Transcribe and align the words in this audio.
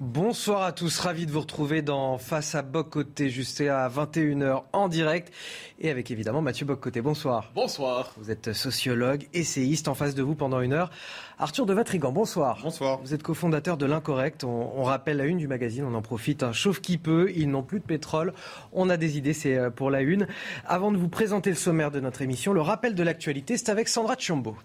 Bonsoir 0.00 0.62
à 0.62 0.72
tous, 0.72 0.98
ravi 0.98 1.26
de 1.26 1.30
vous 1.30 1.40
retrouver 1.40 1.82
dans 1.82 2.16
Face 2.16 2.54
à 2.54 2.62
Bocoté, 2.62 3.28
juste 3.28 3.60
à 3.60 3.86
21h 3.86 4.62
en 4.72 4.88
direct. 4.88 5.30
Et 5.78 5.90
avec 5.90 6.10
évidemment 6.10 6.40
Mathieu 6.40 6.64
Boccoté. 6.64 7.02
Bonsoir. 7.02 7.52
Bonsoir. 7.54 8.14
Vous 8.16 8.30
êtes 8.30 8.54
sociologue, 8.54 9.28
essayiste 9.34 9.88
en 9.88 9.94
face 9.94 10.14
de 10.14 10.22
vous 10.22 10.34
pendant 10.34 10.62
une 10.62 10.72
heure. 10.72 10.90
Arthur 11.38 11.66
de 11.66 11.74
Vatrigan, 11.74 12.12
bonsoir. 12.12 12.60
Bonsoir. 12.62 12.98
Vous 13.02 13.12
êtes 13.12 13.22
cofondateur 13.22 13.76
de 13.76 13.84
l'Incorrect. 13.84 14.42
On, 14.42 14.82
rappelle 14.84 15.18
la 15.18 15.26
une 15.26 15.36
du 15.36 15.48
magazine, 15.48 15.84
on 15.84 15.92
en 15.92 16.00
profite. 16.00 16.42
Un 16.44 16.52
chauffe 16.54 16.80
qui 16.80 16.96
peut, 16.96 17.30
ils 17.36 17.50
n'ont 17.50 17.62
plus 17.62 17.80
de 17.80 17.84
pétrole. 17.84 18.32
On 18.72 18.88
a 18.88 18.96
des 18.96 19.18
idées, 19.18 19.34
c'est 19.34 19.58
euh, 19.58 19.68
pour 19.68 19.90
la 19.90 20.00
une. 20.00 20.26
Avant 20.66 20.92
de 20.92 20.96
vous 20.96 21.10
présenter 21.10 21.50
le 21.50 21.56
sommaire 21.56 21.90
de 21.90 22.00
notre 22.00 22.22
émission, 22.22 22.54
le 22.54 22.62
rappel 22.62 22.94
de 22.94 23.02
l'actualité, 23.02 23.58
c'est 23.58 23.68
avec 23.68 23.86
Sandra 23.86 24.16
Chiombo. 24.16 24.56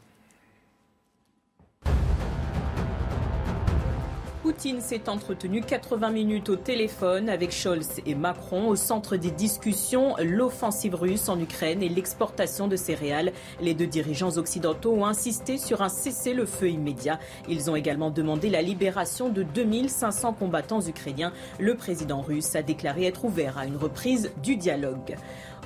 Poutine 4.45 4.79
s'est 4.79 5.09
entretenu 5.09 5.61
80 5.61 6.11
minutes 6.11 6.49
au 6.49 6.55
téléphone 6.55 7.29
avec 7.29 7.51
Scholz 7.51 7.99
et 8.05 8.13
Macron. 8.13 8.67
Au 8.67 8.75
centre 8.75 9.17
des 9.17 9.31
discussions, 9.31 10.13
l'offensive 10.23 10.93
russe 10.93 11.29
en 11.29 11.39
Ukraine 11.39 11.81
et 11.81 11.89
l'exportation 11.89 12.67
de 12.67 12.75
céréales. 12.75 13.31
Les 13.59 13.73
deux 13.73 13.87
dirigeants 13.87 14.37
occidentaux 14.37 14.93
ont 14.93 15.07
insisté 15.07 15.57
sur 15.57 15.81
un 15.81 15.89
cessez-le-feu 15.89 16.69
immédiat. 16.69 17.19
Ils 17.49 17.71
ont 17.71 17.75
également 17.75 18.11
demandé 18.11 18.51
la 18.51 18.61
libération 18.61 19.29
de 19.29 19.41
2500 19.41 20.33
combattants 20.33 20.81
ukrainiens. 20.81 21.33
Le 21.59 21.73
président 21.73 22.21
russe 22.21 22.55
a 22.55 22.61
déclaré 22.61 23.05
être 23.05 23.25
ouvert 23.25 23.57
à 23.57 23.65
une 23.65 23.77
reprise 23.77 24.31
du 24.43 24.57
dialogue. 24.57 25.15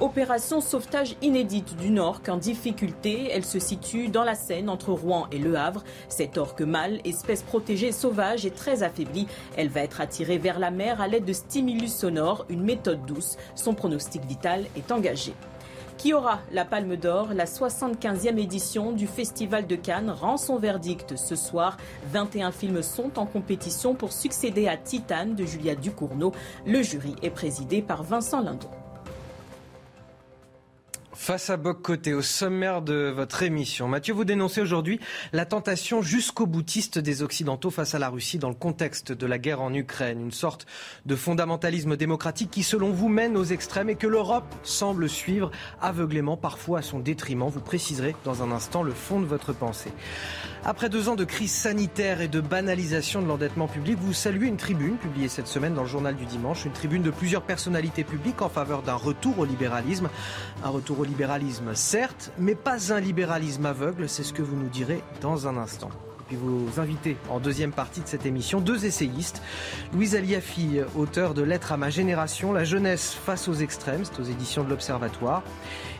Opération 0.01 0.61
sauvetage 0.61 1.17
inédite 1.21 1.75
d'une 1.75 1.99
orque 1.99 2.29
en 2.29 2.37
difficulté. 2.37 3.29
Elle 3.33 3.43
se 3.43 3.59
situe 3.59 4.07
dans 4.07 4.23
la 4.23 4.33
Seine 4.33 4.69
entre 4.69 4.93
Rouen 4.93 5.27
et 5.29 5.39
Le 5.39 5.57
Havre. 5.57 5.83
Cette 6.07 6.37
orque 6.37 6.61
mâle, 6.61 7.01
espèce 7.03 7.43
protégée 7.43 7.91
sauvage, 7.91 8.45
est 8.45 8.55
très 8.55 8.81
affaiblie. 8.81 9.27
Elle 9.57 9.67
va 9.67 9.81
être 9.81 9.99
attirée 9.99 10.37
vers 10.37 10.57
la 10.57 10.71
mer 10.71 11.01
à 11.01 11.09
l'aide 11.09 11.25
de 11.25 11.33
stimulus 11.33 11.93
sonores, 11.93 12.45
une 12.47 12.63
méthode 12.63 13.05
douce. 13.05 13.35
Son 13.55 13.73
pronostic 13.73 14.23
vital 14.23 14.67
est 14.77 14.89
engagé. 14.93 15.33
Qui 15.97 16.13
aura 16.13 16.39
la 16.53 16.63
Palme 16.63 16.95
d'Or? 16.95 17.33
La 17.33 17.43
75e 17.43 18.37
édition 18.37 18.93
du 18.93 19.05
Festival 19.05 19.67
de 19.67 19.75
Cannes 19.75 20.11
rend 20.11 20.37
son 20.37 20.55
verdict 20.55 21.17
ce 21.17 21.35
soir. 21.35 21.75
21 22.13 22.53
films 22.53 22.83
sont 22.83 23.19
en 23.19 23.25
compétition 23.25 23.95
pour 23.95 24.13
succéder 24.13 24.69
à 24.69 24.77
Titane 24.77 25.35
de 25.35 25.43
Julia 25.43 25.75
Ducournau. 25.75 26.31
Le 26.65 26.81
jury 26.83 27.15
est 27.21 27.31
présidé 27.31 27.81
par 27.81 28.03
Vincent 28.03 28.39
Lindon. 28.39 28.69
Face 31.19 31.49
à 31.49 31.57
Boc 31.57 31.81
Côté, 31.81 32.13
au 32.13 32.21
sommaire 32.21 32.81
de 32.81 33.13
votre 33.13 33.43
émission, 33.43 33.89
Mathieu, 33.89 34.13
vous 34.13 34.23
dénoncez 34.23 34.61
aujourd'hui 34.61 35.01
la 35.33 35.45
tentation 35.45 36.01
jusqu'au 36.01 36.45
boutiste 36.45 36.97
des 36.97 37.23
Occidentaux 37.23 37.71
face 37.71 37.93
à 37.93 37.99
la 37.99 38.07
Russie 38.07 38.39
dans 38.39 38.47
le 38.47 38.55
contexte 38.55 39.11
de 39.11 39.25
la 39.25 39.37
guerre 39.37 39.61
en 39.61 39.73
Ukraine. 39.73 40.21
Une 40.21 40.31
sorte 40.31 40.65
de 41.05 41.17
fondamentalisme 41.17 41.97
démocratique 41.97 42.49
qui, 42.49 42.63
selon 42.63 42.91
vous, 42.91 43.09
mène 43.09 43.35
aux 43.35 43.43
extrêmes 43.43 43.89
et 43.89 43.95
que 43.95 44.07
l'Europe 44.07 44.55
semble 44.63 45.09
suivre 45.09 45.51
aveuglément, 45.81 46.37
parfois 46.37 46.79
à 46.79 46.81
son 46.81 46.99
détriment. 46.99 47.49
Vous 47.49 47.59
préciserez 47.59 48.15
dans 48.23 48.41
un 48.41 48.51
instant 48.51 48.81
le 48.81 48.93
fond 48.93 49.19
de 49.19 49.25
votre 49.25 49.51
pensée. 49.51 49.91
Après 50.63 50.87
deux 50.87 51.09
ans 51.09 51.15
de 51.15 51.25
crise 51.25 51.51
sanitaire 51.51 52.21
et 52.21 52.29
de 52.29 52.39
banalisation 52.39 53.21
de 53.21 53.27
l'endettement 53.27 53.67
public, 53.67 53.97
vous 53.99 54.13
saluez 54.13 54.47
une 54.47 54.57
tribune 54.57 54.95
publiée 54.95 55.27
cette 55.27 55.47
semaine 55.47 55.73
dans 55.73 55.83
le 55.83 55.89
journal 55.89 56.15
du 56.15 56.25
dimanche, 56.25 56.63
une 56.63 56.71
tribune 56.71 57.03
de 57.03 57.11
plusieurs 57.11 57.43
personnalités 57.43 58.05
publiques 58.05 58.41
en 58.41 58.49
faveur 58.49 58.83
d'un 58.83 58.95
retour 58.95 59.37
au 59.39 59.45
libéralisme. 59.45 60.09
Un 60.63 60.69
retour 60.69 60.99
au 60.99 61.08
libéralisme, 61.09 61.73
certes, 61.73 62.31
mais 62.37 62.55
pas 62.55 62.93
un 62.93 62.99
libéralisme 62.99 63.65
aveugle, 63.65 64.07
c'est 64.07 64.23
ce 64.23 64.31
que 64.31 64.43
vous 64.43 64.55
nous 64.55 64.69
direz 64.69 65.01
dans 65.21 65.47
un 65.47 65.57
instant. 65.57 65.89
Puis 66.27 66.37
vous 66.37 66.69
invitez 66.79 67.17
en 67.29 67.39
deuxième 67.39 67.71
partie 67.71 68.01
de 68.01 68.07
cette 68.07 68.27
émission 68.27 68.61
deux 68.61 68.85
essayistes. 68.85 69.41
Louise 69.93 70.15
Aliafi, 70.15 70.81
auteur 70.95 71.33
de 71.33 71.41
Lettres 71.41 71.71
à 71.71 71.77
ma 71.77 71.89
génération, 71.89 72.53
La 72.53 72.63
jeunesse 72.63 73.13
face 73.13 73.47
aux 73.47 73.55
extrêmes, 73.55 74.03
c'est 74.03 74.19
aux 74.19 74.25
éditions 74.25 74.63
de 74.63 74.69
l'Observatoire. 74.69 75.41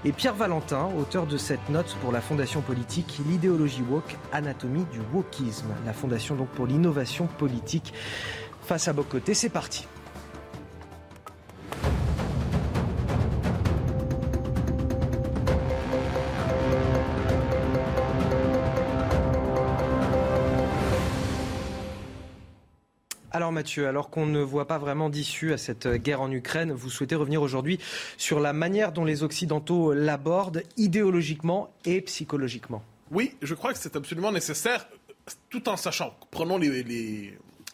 Et 0.06 0.12
Pierre 0.12 0.36
Valentin, 0.36 0.88
auteur 1.00 1.26
de 1.26 1.38
cette 1.38 1.68
note 1.70 1.98
pour 2.02 2.12
la 2.12 2.22
Fondation 2.22 2.62
politique, 2.62 3.20
L'idéologie 3.28 3.84
woke, 3.90 4.16
anatomie 4.32 4.86
du 4.92 5.00
wokisme. 5.12 5.74
La 5.88 5.94
Fondation 5.94 6.36
donc 6.36 6.50
pour 6.50 6.68
l'innovation 6.68 7.26
politique. 7.26 7.92
Face 8.62 8.88
à 8.88 8.94
Bocoté, 8.94 9.34
c'est 9.34 9.50
parti. 9.50 9.88
Alors 23.40 23.54
Mathieu, 23.54 23.88
alors 23.88 24.10
qu'on 24.10 24.26
ne 24.26 24.42
voit 24.42 24.68
pas 24.68 24.78
vraiment 24.78 25.10
d'issue 25.10 25.54
à 25.54 25.58
cette 25.58 25.88
guerre 25.88 26.20
en 26.20 26.30
Ukraine, 26.30 26.74
vous 26.74 26.90
souhaitez 26.90 27.16
revenir 27.16 27.42
aujourd'hui 27.42 27.80
sur 28.18 28.42
la 28.42 28.52
manière 28.52 28.92
dont 28.92 29.06
les 29.06 29.24
Occidentaux 29.24 29.94
l'abordent 29.94 30.62
idéologiquement 30.76 31.74
et 31.86 32.02
psychologiquement. 32.02 32.84
Oui, 33.12 33.38
je 33.42 33.56
crois 33.56 33.72
que 33.72 33.80
c'est 33.80 33.96
absolument 33.96 34.34
nécessaire, 34.34 34.90
tout 35.50 35.70
en 35.70 35.78
sachant, 35.78 36.14
prenons 36.32 36.60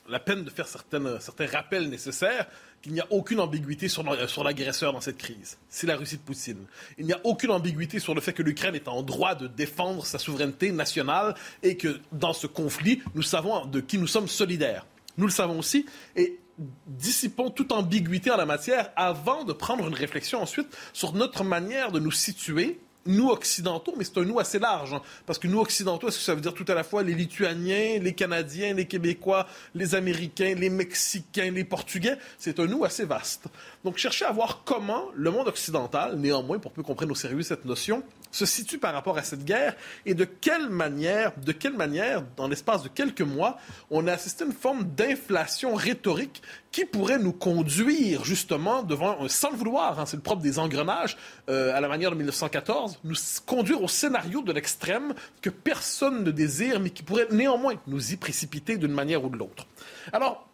la 0.08 0.20
peine 0.20 0.44
de 0.44 0.52
faire 0.52 0.68
certains 0.68 1.18
rappels 1.52 1.90
nécessaires, 1.90 2.46
qu'il 2.84 2.94
n'y 2.94 3.02
a 3.02 3.08
aucune 3.10 3.40
ambiguïté 3.40 3.88
sur, 3.88 4.04
sur 4.30 4.44
l'agresseur 4.44 4.94
dans 4.94 5.02
cette 5.02 5.18
crise. 5.18 5.58
C'est 5.68 5.88
la 5.88 5.98
Russie 5.98 6.18
de 6.18 6.22
Poutine. 6.22 6.64
Il 7.00 7.08
n'y 7.08 7.14
a 7.14 7.22
aucune 7.24 7.50
ambiguïté 7.50 7.98
sur 7.98 8.14
le 8.14 8.22
fait 8.22 8.34
que 8.34 8.44
l'Ukraine 8.44 8.76
est 8.76 8.88
en 8.88 9.02
droit 9.02 9.34
de 9.34 9.48
défendre 9.48 10.06
sa 10.06 10.20
souveraineté 10.20 10.72
nationale 10.72 11.34
et 11.64 11.76
que 11.76 12.00
dans 12.12 12.34
ce 12.34 12.46
conflit, 12.46 13.02
nous 13.16 13.24
savons 13.24 13.66
de 13.66 13.80
qui 13.80 13.98
nous 13.98 14.06
sommes 14.06 14.28
solidaires. 14.28 14.86
Nous 15.18 15.26
le 15.26 15.32
savons 15.32 15.60
aussi. 15.60 15.86
Et 16.16 16.40
dissipons 16.88 17.50
toute 17.50 17.72
ambiguïté 17.72 18.32
en 18.32 18.38
la 18.38 18.46
matière 18.46 18.92
avant 18.96 19.44
de 19.44 19.54
prendre 19.54 19.88
une 19.88 19.94
réflexion 19.94 20.42
ensuite 20.42 20.68
sur 20.94 21.14
notre 21.14 21.44
manière 21.44 21.92
de 21.92 22.00
nous 22.00 22.12
situer 22.12 22.80
nous 23.06 23.30
occidentaux, 23.30 23.94
mais 23.98 24.04
c'est 24.04 24.18
un 24.18 24.24
nous 24.24 24.40
assez 24.40 24.60
large. 24.60 24.94
Hein. 24.94 25.02
parce 25.26 25.40
que 25.40 25.48
nous 25.48 25.60
occidentaux, 25.60 26.08
est-ce 26.08 26.18
que 26.18 26.24
ça 26.24 26.36
veut 26.36 26.42
dire 26.42 26.54
tout 26.54 26.66
à 26.68 26.74
la 26.74 26.84
fois 26.84 27.04
les 27.04 27.14
Lituaniens, 27.14 28.00
les 28.00 28.14
Canadiens, 28.14 28.74
les 28.74 28.86
Québécois, 28.86 29.48
les 29.74 29.96
Américains, 29.96 30.56
les 30.56 30.70
Mexicains, 30.70 31.52
les 31.52 31.64
Portugais? 31.64 32.18
C'est 32.38 32.60
un 32.60 32.66
nous 32.66 32.84
assez 32.84 33.06
vaste. 33.06 33.46
Donc, 33.84 33.98
chercher 33.98 34.26
à 34.26 34.32
voir 34.32 34.64
comment 34.66 35.06
le 35.16 35.32
monde 35.32 35.48
occidental, 35.48 36.18
néanmoins, 36.18 36.60
pour 36.60 36.72
peu 36.72 36.84
qu'on 36.84 36.96
prenne 36.96 37.12
au 37.12 37.16
sérieux 37.16 37.42
cette 37.42 37.66
notion, 37.66 38.04
se 38.36 38.46
situe 38.46 38.78
par 38.78 38.94
rapport 38.94 39.18
à 39.18 39.24
cette 39.24 39.46
guerre 39.46 39.76
et 40.06 40.14
de 40.14 40.26
quelle 40.26 40.70
manière, 40.70 41.32
de 41.38 41.52
quelle 41.52 41.76
manière, 41.76 42.24
dans 42.36 42.48
l'espace 42.48 42.84
de 42.84 42.90
quelques 42.90 43.22
mois, 43.22 43.58
on 43.90 44.08
a 44.08 44.14
assisté 44.14 44.44
à 44.44 44.48
une 44.48 44.54
forme 44.54 44.84
d'inflation 44.84 45.74
rhétorique 45.74 46.42
qui 46.72 46.84
pourrait 46.84 47.20
nous 47.20 47.32
conduire 47.32 48.26
justement 48.26 48.84
devant, 48.84 49.28
sans 49.30 49.52
le 49.52 49.56
vouloir, 49.56 50.00
hein, 50.00 50.06
c'est 50.06 50.18
le 50.18 50.22
propre 50.22 50.42
des 50.42 50.60
engrenages, 50.60 51.16
euh, 51.50 51.74
à 51.74 51.80
la 51.80 51.88
manière 51.88 52.12
de 52.12 52.16
1914, 52.16 52.95
nous 53.04 53.16
conduire 53.46 53.82
au 53.82 53.88
scénario 53.88 54.42
de 54.42 54.52
l'extrême 54.52 55.14
que 55.42 55.50
personne 55.50 56.24
ne 56.24 56.32
désire, 56.32 56.80
mais 56.80 56.90
qui 56.90 57.04
pourrait 57.04 57.28
néanmoins 57.32 57.76
nous 57.88 58.14
y 58.14 58.18
précipiter 58.18 58.78
d'une 58.78 58.94
manière 58.94 59.24
ou 59.24 59.30
de 59.30 59.38
l'autre. 59.38 59.68
Alors, 60.14 60.48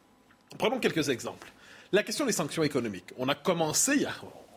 prenons 0.58 0.80
quelques 0.80 1.10
exemples. 1.10 1.52
La 1.92 2.04
question 2.04 2.26
des 2.26 2.32
sanctions 2.32 2.64
économiques. 2.64 3.12
On 3.18 3.28
a 3.28 3.36
commencé, 3.36 4.06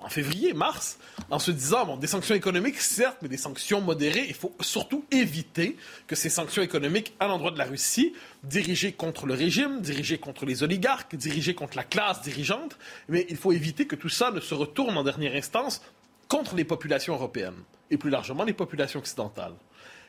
en 0.00 0.08
février, 0.08 0.52
mars, 0.52 0.98
en 1.30 1.38
se 1.40 1.50
disant, 1.50 1.86
bon, 1.86 1.96
des 1.96 2.06
sanctions 2.06 2.34
économiques, 2.34 2.78
certes, 2.78 3.18
mais 3.22 3.28
des 3.28 3.36
sanctions 3.36 3.80
modérées. 3.80 4.26
Il 4.28 4.34
faut 4.34 4.54
surtout 4.60 5.04
éviter 5.10 5.76
que 6.06 6.14
ces 6.14 6.28
sanctions 6.28 6.62
économiques 6.62 7.14
à 7.18 7.26
l'endroit 7.26 7.50
de 7.50 7.58
la 7.58 7.64
Russie, 7.64 8.12
dirigées 8.44 8.92
contre 8.92 9.26
le 9.26 9.34
régime, 9.34 9.80
dirigées 9.80 10.18
contre 10.18 10.46
les 10.46 10.62
oligarques, 10.62 11.16
dirigées 11.16 11.54
contre 11.54 11.76
la 11.76 11.84
classe 11.84 12.22
dirigeante, 12.22 12.78
mais 13.08 13.26
il 13.30 13.36
faut 13.36 13.50
éviter 13.50 13.86
que 13.86 13.96
tout 13.96 14.08
ça 14.08 14.30
ne 14.30 14.40
se 14.40 14.54
retourne 14.54 14.96
en 14.96 15.02
dernière 15.02 15.34
instance 15.34 15.82
contre 16.28 16.54
les 16.54 16.64
populations 16.64 17.14
européennes 17.14 17.64
et 17.90 17.96
plus 17.96 18.10
largement 18.10 18.44
les 18.44 18.52
populations 18.52 19.00
occidentales. 19.00 19.54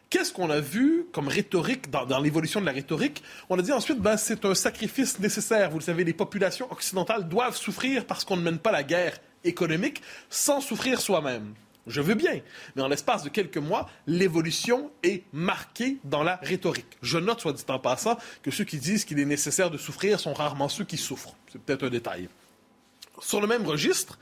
Qu'est-ce 0.09 0.31
qu'on 0.31 0.49
a 0.49 0.59
vu 0.59 1.07
comme 1.11 1.27
rhétorique 1.27 1.89
dans, 1.89 2.19
l'évolution 2.19 2.61
de 2.61 2.65
la 2.65 2.71
rhétorique? 2.71 3.23
On 3.49 3.57
a 3.57 3.61
dit 3.61 3.71
ensuite, 3.71 3.99
ben, 3.99 4.17
c'est 4.17 4.45
un 4.45 4.53
sacrifice 4.53 5.19
nécessaire. 5.19 5.71
Vous 5.71 5.79
le 5.79 5.83
savez, 5.83 6.03
les 6.03 6.13
populations 6.13 6.71
occidentales 6.71 7.27
doivent 7.27 7.57
souffrir 7.57 8.05
parce 8.05 8.23
qu'on 8.23 8.37
ne 8.37 8.43
mène 8.43 8.59
pas 8.59 8.71
la 8.71 8.83
guerre 8.83 9.17
économique 9.43 10.01
sans 10.29 10.61
souffrir 10.61 11.01
soi-même. 11.01 11.53
Je 11.87 12.01
veux 12.01 12.15
bien. 12.15 12.39
Mais 12.75 12.81
en 12.81 12.87
l'espace 12.87 13.23
de 13.23 13.29
quelques 13.29 13.57
mois, 13.57 13.89
l'évolution 14.07 14.91
est 15.03 15.23
marquée 15.33 15.97
dans 16.03 16.23
la 16.23 16.37
rhétorique. 16.37 16.97
Je 17.01 17.17
note, 17.17 17.41
soit 17.41 17.53
dit 17.53 17.63
en 17.67 17.79
passant, 17.79 18.17
que 18.41 18.51
ceux 18.51 18.63
qui 18.63 18.77
disent 18.77 19.05
qu'il 19.05 19.19
est 19.19 19.25
nécessaire 19.25 19.69
de 19.69 19.77
souffrir 19.77 20.19
sont 20.19 20.33
rarement 20.33 20.69
ceux 20.69 20.85
qui 20.85 20.97
souffrent. 20.97 21.35
C'est 21.51 21.61
peut-être 21.61 21.83
un 21.83 21.89
détail. 21.89 22.29
Sur 23.21 23.39
le 23.39 23.47
même 23.47 23.65
registre, 23.65 24.17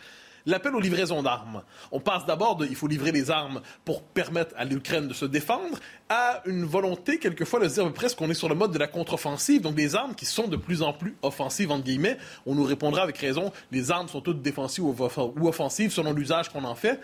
l'appel 0.45 0.75
aux 0.75 0.79
livraisons 0.79 1.23
d'armes. 1.23 1.63
On 1.91 1.99
passe 1.99 2.25
d'abord 2.25 2.55
de 2.55 2.65
il 2.65 2.75
faut 2.75 2.87
livrer 2.87 3.11
les 3.11 3.31
armes 3.31 3.61
pour 3.85 4.03
permettre 4.03 4.53
à 4.57 4.65
l'Ukraine 4.65 5.07
de 5.07 5.13
se 5.13 5.25
défendre 5.25 5.77
à 6.09 6.41
une 6.45 6.65
volonté 6.65 7.19
quelquefois 7.19 7.59
de 7.59 7.67
dire 7.67 7.91
presque 7.93 8.17
qu'on 8.17 8.29
est 8.29 8.35
sur 8.35 8.49
le 8.49 8.55
mode 8.55 8.71
de 8.71 8.79
la 8.79 8.87
contre-offensive, 8.87 9.61
donc 9.61 9.75
des 9.75 9.95
armes 9.95 10.15
qui 10.15 10.25
sont 10.25 10.47
de 10.47 10.57
plus 10.57 10.81
en 10.81 10.93
plus 10.93 11.15
offensives 11.21 11.71
entre 11.71 11.83
guillemets. 11.83 12.17
On 12.45 12.55
nous 12.55 12.63
répondra 12.63 13.03
avec 13.03 13.17
raison, 13.17 13.51
les 13.71 13.91
armes 13.91 14.07
sont 14.07 14.21
toutes 14.21 14.41
défensives 14.41 14.83
ou 14.83 15.47
offensives 15.47 15.91
selon 15.91 16.13
l'usage 16.13 16.49
qu'on 16.49 16.63
en 16.63 16.75
fait 16.75 16.99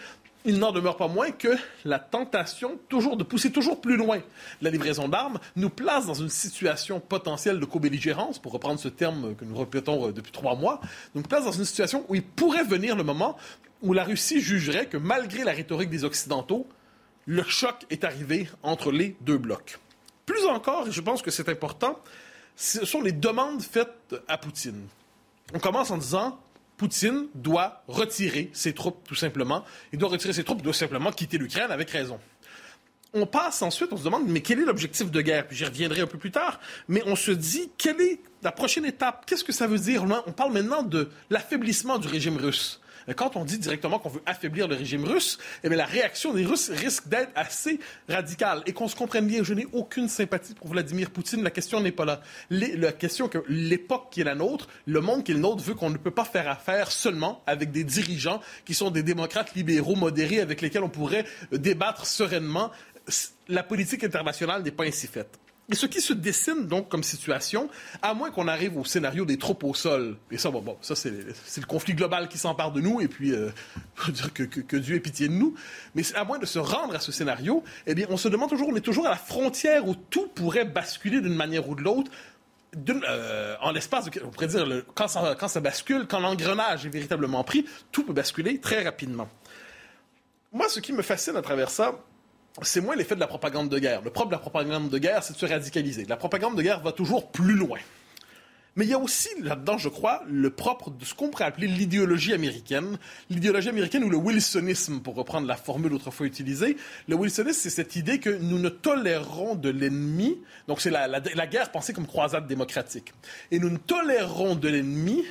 il 0.45 0.57
n'en 0.57 0.71
demeure 0.71 0.95
pas 0.95 1.07
moins 1.07 1.31
que 1.31 1.49
la 1.83 1.99
tentation 1.99 2.79
toujours 2.87 3.17
de 3.17 3.23
pousser 3.23 3.51
toujours 3.51 3.81
plus 3.81 3.97
loin 3.97 4.21
la 4.61 4.69
livraison 4.69 5.09
d'armes 5.09 5.39
nous 5.55 5.69
place 5.69 6.05
dans 6.05 6.13
une 6.13 6.29
situation 6.29 6.99
potentielle 6.99 7.59
de 7.59 7.65
co-belligérance, 7.65 8.39
pour 8.39 8.53
reprendre 8.53 8.79
ce 8.79 8.87
terme 8.87 9.35
que 9.35 9.45
nous 9.45 9.57
répétons 9.57 10.07
euh, 10.07 10.11
depuis 10.11 10.31
trois 10.31 10.55
mois, 10.55 10.79
nous 11.15 11.21
place 11.21 11.45
dans 11.45 11.51
une 11.51 11.65
situation 11.65 12.05
où 12.07 12.15
il 12.15 12.23
pourrait 12.23 12.63
venir 12.63 12.95
le 12.95 13.03
moment 13.03 13.37
où 13.81 13.93
la 13.93 14.03
Russie 14.03 14.41
jugerait 14.41 14.87
que 14.87 14.97
malgré 14.97 15.43
la 15.43 15.51
rhétorique 15.51 15.89
des 15.89 16.03
Occidentaux, 16.03 16.67
le 17.25 17.43
choc 17.43 17.85
est 17.89 18.03
arrivé 18.03 18.49
entre 18.63 18.91
les 18.91 19.15
deux 19.21 19.37
blocs. 19.37 19.79
Plus 20.25 20.45
encore, 20.45 20.87
et 20.87 20.91
je 20.91 21.01
pense 21.01 21.21
que 21.21 21.31
c'est 21.31 21.49
important, 21.49 21.99
ce 22.55 22.85
sont 22.85 23.01
les 23.01 23.11
demandes 23.11 23.61
faites 23.61 24.15
à 24.27 24.37
Poutine. 24.37 24.87
On 25.53 25.59
commence 25.59 25.91
en 25.91 25.97
disant 25.97 26.39
Poutine 26.79 27.27
doit 27.35 27.83
retirer 27.89 28.49
ses 28.53 28.71
troupes, 28.71 29.05
tout 29.05 29.13
simplement. 29.13 29.65
Il 29.91 29.99
doit 29.99 30.07
retirer 30.07 30.31
ses 30.31 30.45
troupes, 30.45 30.59
il 30.61 30.63
doit 30.63 30.73
simplement 30.73 31.11
quitter 31.11 31.37
l'Ukraine 31.37 31.71
avec 31.71 31.89
raison. 31.89 32.17
On 33.13 33.25
passe 33.25 33.61
ensuite, 33.61 33.91
on 33.91 33.97
se 33.97 34.03
demande, 34.05 34.27
mais 34.27 34.39
quel 34.39 34.61
est 34.61 34.65
l'objectif 34.65 35.11
de 35.11 35.21
guerre? 35.21 35.45
Puis 35.45 35.57
j'y 35.57 35.65
reviendrai 35.65 35.99
un 35.99 36.07
peu 36.07 36.17
plus 36.17 36.31
tard. 36.31 36.61
Mais 36.87 37.03
on 37.05 37.17
se 37.17 37.31
dit, 37.31 37.69
quelle 37.77 37.99
est 37.99 38.21
la 38.43 38.53
prochaine 38.53 38.85
étape? 38.85 39.25
Qu'est-ce 39.25 39.43
que 39.43 39.51
ça 39.51 39.67
veut 39.67 39.77
dire 39.77 40.05
On 40.25 40.31
parle 40.31 40.53
maintenant 40.53 40.81
de 40.81 41.09
l'affaiblissement 41.29 41.99
du 41.99 42.07
régime 42.07 42.37
russe 42.37 42.79
quand 43.15 43.35
on 43.35 43.45
dit 43.45 43.57
directement 43.57 43.99
qu'on 43.99 44.09
veut 44.09 44.21
affaiblir 44.25 44.67
le 44.67 44.75
régime 44.75 45.05
russe, 45.05 45.37
eh 45.63 45.69
la 45.69 45.85
réaction 45.85 46.33
des 46.33 46.45
Russes 46.45 46.69
risque 46.69 47.07
d'être 47.07 47.31
assez 47.35 47.79
radicale. 48.07 48.63
Et 48.65 48.73
qu'on 48.73 48.87
se 48.87 48.95
comprenne 48.95 49.27
bien, 49.27 49.43
je 49.43 49.53
n'ai 49.53 49.67
aucune 49.71 50.09
sympathie 50.09 50.53
pour 50.53 50.67
Vladimir 50.67 51.09
Poutine. 51.09 51.43
La 51.43 51.51
question 51.51 51.79
n'est 51.79 51.91
pas 51.91 52.05
là. 52.05 52.21
la 52.49 52.91
question 52.91 53.27
que 53.27 53.39
l'époque 53.47 54.07
qui 54.11 54.21
est 54.21 54.25
la 54.25 54.35
nôtre, 54.35 54.67
le 54.85 55.01
monde 55.01 55.23
qui 55.23 55.31
est 55.31 55.35
le 55.35 55.41
nôtre, 55.41 55.63
veut 55.63 55.75
qu'on 55.75 55.89
ne 55.89 55.97
peut 55.97 56.11
pas 56.11 56.25
faire 56.25 56.49
affaire 56.49 56.91
seulement 56.91 57.43
avec 57.47 57.71
des 57.71 57.83
dirigeants 57.83 58.41
qui 58.65 58.73
sont 58.73 58.91
des 58.91 59.03
démocrates 59.03 59.55
libéraux 59.55 59.95
modérés 59.95 60.41
avec 60.41 60.61
lesquels 60.61 60.83
on 60.83 60.89
pourrait 60.89 61.25
débattre 61.51 62.05
sereinement. 62.05 62.71
La 63.47 63.63
politique 63.63 64.03
internationale 64.03 64.63
n'est 64.63 64.71
pas 64.71 64.85
ainsi 64.85 65.07
faite. 65.07 65.39
Et 65.71 65.75
ce 65.75 65.85
qui 65.85 66.01
se 66.01 66.13
dessine 66.13 66.65
donc 66.65 66.89
comme 66.89 67.03
situation, 67.03 67.69
à 68.01 68.15
moins 68.15 68.31
qu'on 68.31 68.47
arrive 68.47 68.75
au 68.77 68.85
scénario 68.85 69.23
des 69.23 69.37
troupes 69.37 69.63
au 69.63 69.75
sol, 69.75 70.17
et 70.31 70.39
ça, 70.39 70.49
bon, 70.49 70.61
bon 70.61 70.77
ça 70.81 70.95
c'est 70.95 71.11
le 71.11 71.65
conflit 71.67 71.93
global 71.93 72.27
qui 72.27 72.39
s'empare 72.39 72.71
de 72.71 72.81
nous, 72.81 73.01
et 73.01 73.07
puis 73.07 73.33
euh, 73.33 73.51
dire 74.09 74.33
que, 74.33 74.43
que, 74.43 74.77
Dieu 74.77 74.95
ait 74.95 74.99
pitié 74.99 75.27
de 75.27 75.33
nous, 75.33 75.53
mais 75.93 76.01
à 76.15 76.23
moins 76.23 76.39
de 76.39 76.47
se 76.47 76.57
rendre 76.57 76.95
à 76.95 76.99
ce 76.99 77.11
scénario, 77.11 77.63
eh 77.85 77.93
bien, 77.93 78.07
on 78.09 78.17
se 78.17 78.27
demande 78.27 78.49
toujours, 78.49 78.69
on 78.69 78.75
est 78.75 78.81
toujours 78.81 79.05
à 79.05 79.11
la 79.11 79.15
frontière 79.15 79.87
où 79.87 79.93
tout 79.93 80.27
pourrait 80.27 80.65
basculer 80.65 81.21
d'une 81.21 81.35
manière 81.35 81.69
ou 81.69 81.75
de 81.75 81.83
l'autre, 81.83 82.09
euh, 82.87 83.55
en 83.61 83.71
l'espace, 83.71 84.09
on 84.23 84.29
pourrait 84.29 84.47
dire, 84.47 84.83
quand 84.95 85.07
ça 85.07 85.59
bascule, 85.59 86.07
quand 86.07 86.19
l'engrenage 86.19 86.85
est 86.85 86.89
véritablement 86.89 87.43
pris, 87.43 87.65
tout 87.91 88.03
peut 88.03 88.13
basculer 88.13 88.59
très 88.59 88.83
rapidement. 88.83 89.27
Moi, 90.51 90.67
ce 90.67 90.79
qui 90.79 90.93
me 90.93 91.03
fascine 91.03 91.35
à 91.35 91.41
travers 91.43 91.69
ça, 91.69 91.99
c'est 92.61 92.81
moins 92.81 92.95
l'effet 92.95 93.15
de 93.15 93.19
la 93.19 93.27
propagande 93.27 93.69
de 93.69 93.79
guerre. 93.79 94.01
Le 94.01 94.09
propre 94.09 94.29
de 94.29 94.33
la 94.33 94.39
propagande 94.39 94.89
de 94.89 94.97
guerre, 94.97 95.23
c'est 95.23 95.33
de 95.33 95.37
se 95.37 95.45
radicaliser. 95.45 96.05
La 96.05 96.17
propagande 96.17 96.55
de 96.55 96.61
guerre 96.61 96.81
va 96.81 96.91
toujours 96.91 97.31
plus 97.31 97.53
loin. 97.55 97.79
Mais 98.75 98.85
il 98.85 98.91
y 98.91 98.93
a 98.93 98.99
aussi 98.99 99.29
là-dedans, 99.41 99.77
je 99.77 99.89
crois, 99.89 100.23
le 100.27 100.51
propre 100.51 100.89
de 100.91 101.03
ce 101.03 101.13
qu'on 101.13 101.29
pourrait 101.29 101.45
appeler 101.45 101.67
l'idéologie 101.67 102.33
américaine. 102.33 102.97
L'idéologie 103.29 103.69
américaine 103.69 104.03
ou 104.03 104.09
le 104.09 104.17
wilsonisme, 104.17 105.01
pour 105.01 105.15
reprendre 105.15 105.47
la 105.47 105.57
formule 105.57 105.93
autrefois 105.93 106.25
utilisée. 106.25 106.77
Le 107.07 107.15
wilsonisme, 107.15 107.59
c'est 107.59 107.69
cette 107.69 107.95
idée 107.95 108.19
que 108.19 108.29
nous 108.29 108.59
ne 108.59 108.69
tolérerons 108.69 109.55
de 109.55 109.69
l'ennemi. 109.69 110.37
Donc 110.67 110.81
c'est 110.81 110.91
la, 110.91 111.07
la 111.07 111.47
guerre 111.47 111.71
pensée 111.71 111.93
comme 111.93 112.07
croisade 112.07 112.47
démocratique. 112.47 113.13
Et 113.51 113.59
nous 113.59 113.69
ne 113.69 113.77
tolérerons 113.77 114.55
de 114.55 114.69
l'ennemi 114.69 115.25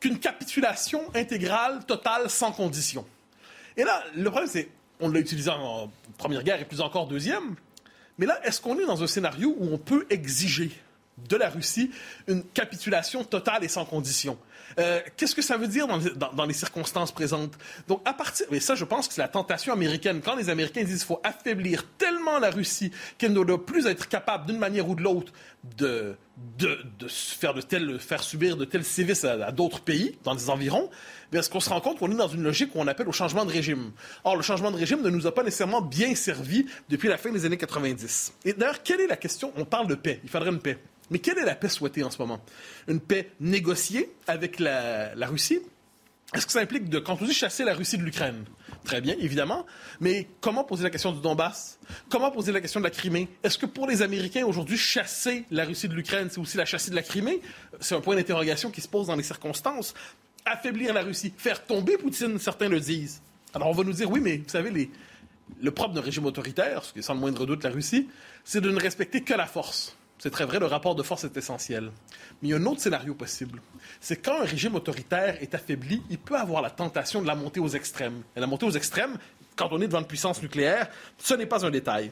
qu'une 0.00 0.18
capitulation 0.18 1.02
intégrale, 1.14 1.84
totale, 1.84 2.30
sans 2.30 2.52
condition. 2.52 3.04
Et 3.76 3.84
là, 3.84 4.02
le 4.14 4.30
problème, 4.30 4.50
c'est 4.50 4.68
on 5.00 5.08
l'a 5.08 5.20
utilisé 5.20 5.50
en 5.50 5.90
Première 6.16 6.42
Guerre 6.42 6.60
et 6.60 6.64
plus 6.64 6.80
encore 6.80 7.06
Deuxième. 7.06 7.54
Mais 8.18 8.26
là, 8.26 8.40
est-ce 8.44 8.60
qu'on 8.60 8.78
est 8.78 8.86
dans 8.86 9.02
un 9.02 9.06
scénario 9.06 9.54
où 9.58 9.72
on 9.72 9.78
peut 9.78 10.06
exiger 10.10 10.70
de 11.28 11.36
la 11.36 11.48
Russie 11.48 11.90
une 12.26 12.44
capitulation 12.44 13.24
totale 13.24 13.64
et 13.64 13.68
sans 13.68 13.84
condition? 13.84 14.38
Euh, 14.78 15.00
qu'est-ce 15.16 15.34
que 15.34 15.42
ça 15.42 15.56
veut 15.56 15.66
dire 15.66 15.86
dans 15.86 16.44
les, 16.44 16.52
circonstances 16.52 17.12
présentes? 17.12 17.54
Donc, 17.86 18.02
à 18.04 18.12
partir. 18.12 18.46
Mais 18.50 18.60
ça, 18.60 18.74
je 18.74 18.84
pense 18.84 19.08
que 19.08 19.14
c'est 19.14 19.22
la 19.22 19.28
tentation 19.28 19.72
américaine. 19.72 20.20
Quand 20.22 20.36
les 20.36 20.50
Américains 20.50 20.84
disent 20.84 20.98
qu'il 20.98 21.06
faut 21.06 21.20
affaiblir 21.24 21.84
tellement 21.96 22.38
la 22.38 22.50
Russie 22.50 22.92
qu'elle 23.16 23.32
ne 23.32 23.42
doit 23.42 23.64
plus 23.64 23.86
être 23.86 24.08
capable, 24.08 24.46
d'une 24.46 24.58
manière 24.58 24.88
ou 24.88 24.94
de 24.94 25.02
l'autre, 25.02 25.32
de, 25.76 26.16
de, 26.58 26.78
faire, 27.08 27.54
de 27.54 27.98
faire 27.98 28.22
subir 28.22 28.56
de 28.56 28.64
tels 28.64 28.84
sévices 28.84 29.24
à, 29.24 29.50
d'autres 29.52 29.80
pays, 29.80 30.18
dans 30.24 30.34
des 30.34 30.50
environs, 30.50 30.90
est-ce 31.36 31.50
qu'on 31.50 31.60
se 31.60 31.68
rend 31.68 31.80
compte 31.80 31.98
qu'on 31.98 32.10
est 32.10 32.16
dans 32.16 32.28
une 32.28 32.42
logique 32.42 32.74
où 32.74 32.78
on 32.78 32.86
appelle 32.86 33.08
au 33.08 33.12
changement 33.12 33.44
de 33.44 33.50
régime. 33.50 33.92
Or, 34.24 34.36
le 34.36 34.42
changement 34.42 34.70
de 34.70 34.76
régime 34.76 35.02
ne 35.02 35.10
nous 35.10 35.26
a 35.26 35.34
pas 35.34 35.42
nécessairement 35.42 35.82
bien 35.82 36.14
servi 36.14 36.66
depuis 36.88 37.08
la 37.08 37.18
fin 37.18 37.30
des 37.30 37.44
années 37.44 37.58
90. 37.58 38.32
Et 38.44 38.52
d'ailleurs, 38.52 38.82
quelle 38.82 39.00
est 39.00 39.06
la 39.06 39.16
question? 39.16 39.52
On 39.56 39.64
parle 39.64 39.86
de 39.88 39.94
paix. 39.94 40.20
Il 40.24 40.30
faudrait 40.30 40.50
une 40.50 40.60
paix. 40.60 40.78
Mais 41.10 41.18
quelle 41.18 41.38
est 41.38 41.44
la 41.44 41.54
paix 41.54 41.68
souhaitée 41.68 42.02
en 42.02 42.10
ce 42.10 42.18
moment? 42.18 42.40
Une 42.86 43.00
paix 43.00 43.30
négociée 43.40 44.10
avec 44.26 44.58
la, 44.58 45.14
Russie? 45.22 45.60
Est-ce 46.34 46.44
que 46.44 46.52
ça 46.52 46.60
implique 46.60 46.90
de, 46.90 46.98
quand 46.98 47.20
on 47.22 47.24
dit 47.24 47.32
chasser 47.32 47.64
la 47.64 47.74
Russie 47.74 47.96
de 47.96 48.02
l'Ukraine? 48.02 48.44
Très 48.84 49.00
bien, 49.00 49.16
évidemment. 49.18 49.64
Mais 50.00 50.28
comment 50.40 50.64
poser 50.64 50.84
la 50.84 50.90
question 50.90 51.12
du 51.12 51.20
Donbass? 51.20 51.78
Comment 52.10 52.30
poser 52.30 52.52
la 52.52 52.60
question 52.60 52.80
de 52.80 52.84
la 52.84 52.90
Crimée? 52.90 53.28
Est-ce 53.42 53.56
que 53.56 53.66
pour 53.66 53.86
les 53.86 54.02
Américains 54.02 54.44
aujourd'hui, 54.44 54.76
chasser 54.76 55.44
la 55.50 55.64
Russie 55.64 55.88
de 55.88 55.94
l'Ukraine, 55.94 56.28
c'est 56.30 56.38
aussi 56.38 56.58
la 56.58 56.66
chasser 56.66 56.90
de 56.90 56.96
la 56.96 57.02
Crimée? 57.02 57.40
C'est 57.80 57.94
un 57.94 58.00
point 58.00 58.14
d'interrogation 58.14 58.70
qui 58.70 58.82
se 58.82 58.88
pose 58.88 59.06
dans 59.06 59.16
les 59.16 59.22
circonstances. 59.22 59.94
Affaiblir 60.50 60.94
la 60.94 61.02
Russie, 61.02 61.32
faire 61.36 61.64
tomber 61.64 61.98
Poutine, 61.98 62.38
certains 62.38 62.68
le 62.68 62.80
disent. 62.80 63.20
Alors 63.54 63.68
on 63.68 63.72
va 63.72 63.84
nous 63.84 63.92
dire, 63.92 64.10
oui, 64.10 64.20
mais 64.20 64.38
vous 64.38 64.48
savez, 64.48 64.90
le 65.60 65.70
propre 65.70 65.94
d'un 65.94 66.00
régime 66.00 66.24
autoritaire, 66.26 66.84
ce 66.84 66.92
qui 66.92 67.00
est 67.00 67.02
sans 67.02 67.14
le 67.14 67.20
moindre 67.20 67.44
doute 67.44 67.64
la 67.64 67.70
Russie, 67.70 68.08
c'est 68.44 68.60
de 68.60 68.70
ne 68.70 68.80
respecter 68.80 69.22
que 69.22 69.34
la 69.34 69.46
force. 69.46 69.96
C'est 70.18 70.30
très 70.30 70.44
vrai, 70.44 70.58
le 70.58 70.66
rapport 70.66 70.94
de 70.94 71.02
force 71.02 71.24
est 71.24 71.36
essentiel. 71.36 71.92
Mais 72.42 72.48
il 72.48 72.50
y 72.50 72.54
a 72.54 72.56
un 72.56 72.66
autre 72.66 72.80
scénario 72.80 73.14
possible. 73.14 73.60
C'est 74.00 74.16
quand 74.16 74.40
un 74.40 74.44
régime 74.44 74.74
autoritaire 74.74 75.40
est 75.40 75.54
affaibli, 75.54 76.02
il 76.10 76.18
peut 76.18 76.36
avoir 76.36 76.60
la 76.60 76.70
tentation 76.70 77.22
de 77.22 77.26
la 77.26 77.36
monter 77.36 77.60
aux 77.60 77.68
extrêmes. 77.68 78.22
Et 78.34 78.40
la 78.40 78.46
montée 78.46 78.66
aux 78.66 78.72
extrêmes, 78.72 79.16
quand 79.54 79.68
on 79.70 79.80
est 79.80 79.86
devant 79.86 80.00
une 80.00 80.06
puissance 80.06 80.42
nucléaire, 80.42 80.88
ce 81.18 81.34
n'est 81.34 81.46
pas 81.46 81.64
un 81.64 81.70
détail. 81.70 82.10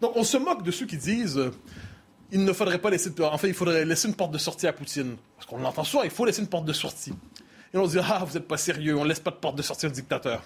Donc 0.00 0.16
on 0.16 0.24
se 0.24 0.38
moque 0.38 0.62
de 0.62 0.70
ceux 0.70 0.86
qui 0.86 0.96
disent 0.96 1.36
euh, 1.36 1.50
il 2.32 2.44
ne 2.44 2.52
faudrait 2.52 2.78
pas 2.78 2.90
laisser, 2.90 3.10
enfin, 3.20 3.48
il 3.48 3.54
faudrait 3.54 3.84
laisser 3.84 4.08
une 4.08 4.14
porte 4.14 4.32
de 4.32 4.38
sortie 4.38 4.66
à 4.66 4.72
Poutine. 4.72 5.16
Parce 5.36 5.46
qu'on 5.46 5.58
l'entend 5.58 5.84
souvent, 5.84 6.02
il 6.02 6.10
faut 6.10 6.24
laisser 6.24 6.40
une 6.40 6.48
porte 6.48 6.64
de 6.64 6.72
sortie. 6.72 7.12
Et 7.74 7.76
on 7.76 7.86
se 7.86 7.98
dit, 7.98 8.04
ah, 8.08 8.24
vous 8.24 8.32
n'êtes 8.34 8.48
pas 8.48 8.56
sérieux, 8.56 8.96
on 8.96 9.02
ne 9.02 9.08
laisse 9.08 9.20
pas 9.20 9.32
de 9.32 9.36
porte 9.36 9.56
de 9.56 9.62
sortie 9.62 9.86
au 9.86 9.90
dictateur 9.90 10.42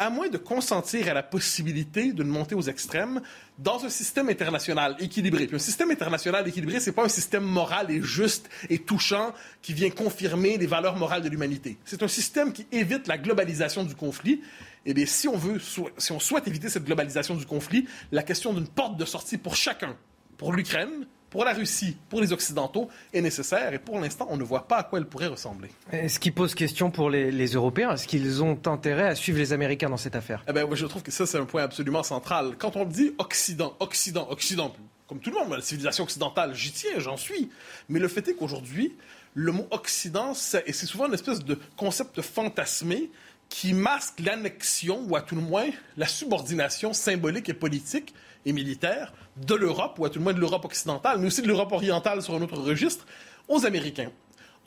à 0.00 0.08
moins 0.08 0.30
de 0.30 0.38
consentir 0.38 1.08
à 1.08 1.12
la 1.12 1.22
possibilité 1.22 2.14
d'une 2.14 2.26
montée 2.26 2.54
aux 2.54 2.62
extrêmes 2.62 3.20
dans 3.58 3.84
un 3.84 3.90
système 3.90 4.30
international 4.30 4.96
équilibré. 4.98 5.46
Puis 5.46 5.56
un 5.56 5.60
système 5.60 5.90
international 5.90 6.48
équilibré, 6.48 6.80
c'est 6.80 6.92
pas 6.92 7.04
un 7.04 7.10
système 7.10 7.44
moral 7.44 7.90
et 7.90 8.00
juste 8.00 8.48
et 8.70 8.78
touchant 8.78 9.34
qui 9.60 9.74
vient 9.74 9.90
confirmer 9.90 10.56
les 10.56 10.66
valeurs 10.66 10.96
morales 10.96 11.20
de 11.20 11.28
l'humanité. 11.28 11.76
C'est 11.84 12.02
un 12.02 12.08
système 12.08 12.54
qui 12.54 12.66
évite 12.72 13.08
la 13.08 13.18
globalisation 13.18 13.84
du 13.84 13.94
conflit. 13.94 14.40
Eh 14.86 14.94
bien, 14.94 15.04
si 15.04 15.28
on 15.28 15.36
veut, 15.36 15.60
si 15.98 16.12
on 16.12 16.18
souhaite 16.18 16.48
éviter 16.48 16.70
cette 16.70 16.86
globalisation 16.86 17.34
du 17.34 17.44
conflit, 17.44 17.86
la 18.10 18.22
question 18.22 18.54
d'une 18.54 18.68
porte 18.68 18.96
de 18.96 19.04
sortie 19.04 19.36
pour 19.36 19.54
chacun, 19.54 19.96
pour 20.38 20.54
l'Ukraine, 20.54 21.06
pour 21.30 21.44
la 21.44 21.52
Russie, 21.52 21.96
pour 22.08 22.20
les 22.20 22.32
Occidentaux, 22.32 22.88
est 23.12 23.20
nécessaire. 23.20 23.72
Et 23.72 23.78
pour 23.78 23.98
l'instant, 24.00 24.26
on 24.30 24.36
ne 24.36 24.42
voit 24.42 24.66
pas 24.66 24.78
à 24.78 24.82
quoi 24.82 24.98
elle 24.98 25.06
pourrait 25.06 25.28
ressembler. 25.28 25.70
Ce 25.92 26.18
qui 26.18 26.32
pose 26.32 26.54
question 26.54 26.90
pour 26.90 27.08
les, 27.08 27.46
Européens, 27.46 27.92
est-ce 27.92 28.06
qu'ils 28.06 28.42
ont 28.42 28.58
intérêt 28.66 29.08
à 29.08 29.14
suivre 29.14 29.38
les 29.38 29.52
Américains 29.52 29.88
dans 29.88 29.96
cette 29.96 30.16
affaire? 30.16 30.44
Eh 30.48 30.52
bien, 30.52 30.66
Je 30.72 30.86
trouve 30.86 31.02
que 31.02 31.10
ça, 31.10 31.26
c'est 31.26 31.38
un 31.38 31.44
point 31.44 31.62
absolument 31.62 32.02
central. 32.02 32.56
Quand 32.58 32.76
on 32.76 32.84
dit 32.84 33.12
Occident, 33.18 33.74
Occident, 33.78 34.26
Occident, 34.30 34.74
comme 35.06 35.20
tout 35.20 35.30
le 35.30 35.38
monde, 35.38 35.50
la 35.50 35.62
civilisation 35.62 36.04
occidentale, 36.04 36.54
j'y 36.54 36.72
tiens, 36.72 36.98
j'en 36.98 37.16
suis. 37.16 37.50
Mais 37.88 37.98
le 37.98 38.08
fait 38.08 38.26
est 38.28 38.34
qu'aujourd'hui, 38.34 38.94
le 39.34 39.52
mot 39.52 39.66
Occident, 39.70 40.34
c'est 40.34 40.72
souvent 40.72 41.06
une 41.06 41.14
espèce 41.14 41.44
de 41.44 41.58
concept 41.76 42.20
fantasmé 42.22 43.10
qui 43.48 43.74
masque 43.74 44.20
l'annexion, 44.20 45.04
ou 45.08 45.16
à 45.16 45.22
tout 45.22 45.34
le 45.34 45.42
moins 45.42 45.68
la 45.96 46.06
subordination 46.06 46.92
symbolique 46.92 47.48
et 47.48 47.54
politique 47.54 48.14
et 48.44 48.52
militaire 48.52 49.12
de 49.36 49.54
l'Europe, 49.54 49.98
ou 49.98 50.04
à 50.04 50.10
tout 50.10 50.18
le 50.18 50.24
moins 50.24 50.32
de 50.32 50.40
l'Europe 50.40 50.64
occidentale, 50.64 51.18
mais 51.18 51.26
aussi 51.26 51.42
de 51.42 51.48
l'Europe 51.48 51.72
orientale 51.72 52.22
sur 52.22 52.34
un 52.34 52.42
autre 52.42 52.58
registre, 52.58 53.06
aux 53.48 53.66
Américains. 53.66 54.10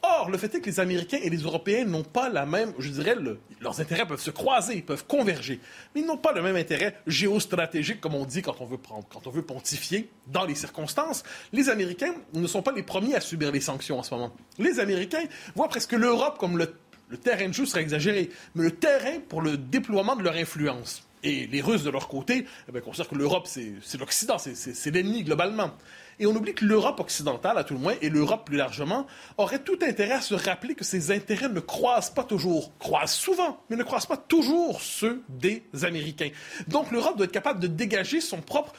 Or, 0.06 0.30
le 0.30 0.38
fait 0.38 0.54
est 0.54 0.60
que 0.60 0.66
les 0.66 0.82
Américains 0.82 1.20
et 1.24 1.30
les 1.30 1.38
Européens 1.38 1.86
n'ont 1.86 2.04
pas 2.04 2.28
la 2.28 2.46
même, 2.46 2.74
je 2.78 2.90
dirais, 2.90 3.16
leurs 3.62 3.80
intérêts 3.80 4.06
peuvent 4.06 4.20
se 4.20 4.32
croiser, 4.32 4.82
peuvent 4.82 5.06
converger, 5.06 5.62
mais 5.96 6.02
ils 6.02 6.06
n'ont 6.06 6.18
pas 6.18 6.34
le 6.34 6.42
même 6.42 6.58
intérêt 6.58 6.98
géostratégique, 7.08 8.02
comme 8.02 8.14
on 8.14 8.26
dit 8.26 8.42
quand 8.42 8.60
on 8.60 8.66
veut 8.66 8.78
quand 8.78 9.28
on 9.28 9.30
veut 9.30 9.44
pontifier 9.44 10.10
dans 10.28 10.44
les 10.44 10.56
circonstances. 10.56 11.24
Les 11.54 11.70
Américains 11.70 12.14
ne 12.34 12.48
sont 12.48 12.62
pas 12.62 12.74
les 12.74 12.84
premiers 12.84 13.16
à 13.16 13.22
subir 13.22 13.50
les 13.54 13.62
sanctions 13.62 13.98
en 13.98 14.04
ce 14.04 14.14
moment. 14.14 14.34
Les 14.60 14.82
Américains 14.82 15.24
voient 15.56 15.70
presque 15.70 15.94
l'Europe 15.94 16.38
comme 16.38 16.58
le, 16.58 16.76
terrain 17.24 17.48
de 17.48 17.54
jeu 17.54 17.66
serait 17.66 17.82
exagéré, 17.82 18.30
mais 18.56 18.64
le 18.64 18.72
terrain 18.72 19.20
pour 19.30 19.42
le 19.42 19.56
déploiement 19.56 20.18
de 20.18 20.24
leur 20.24 20.36
influence. 20.36 21.08
Et 21.24 21.48
les 21.48 21.62
Russes, 21.62 21.84
de 21.84 21.90
leur 21.90 22.08
côté, 22.08 22.46
eh 22.68 22.82
considèrent 22.82 23.10
que 23.10 23.16
l'Europe, 23.16 23.48
c'est 23.48 23.98
l'Occident, 23.98 24.38
c'est 24.38 24.92
l'ennemi 24.92 25.24
globalement. 25.24 25.72
Et 26.20 26.28
on 26.28 26.36
oublie 26.36 26.54
que 26.54 26.66
l'Europe 26.66 27.00
occidentale, 27.00 27.58
à 27.58 27.64
tout 27.64 27.74
le 27.74 27.80
moins, 27.80 27.96
et 28.02 28.10
l'Europe 28.10 28.46
plus 28.46 28.58
largement, 28.58 29.08
aurait 29.38 29.60
tout 29.60 29.80
intérêt 29.82 30.16
à 30.16 30.22
se 30.22 30.36
rappeler 30.36 30.76
que 30.76 30.84
ses 30.84 31.12
intérêts 31.12 31.50
ne 31.50 31.60
croisent 31.60 32.14
pas 32.14 32.24
toujours, 32.24 32.78
croisent 32.78 33.16
souvent, 33.16 33.60
mais 33.70 33.76
ne 33.76 33.84
croisent 33.84 34.08
pas 34.08 34.18
toujours 34.18 34.82
ceux 34.82 35.24
des 35.30 35.64
Américains. 35.84 36.30
Donc 36.68 36.92
l'Europe 36.92 37.18
doit 37.18 37.26
être 37.26 37.32
capable 37.32 37.60
de 37.60 37.68
dégager 37.68 38.22
son 38.22 38.42
propre 38.42 38.74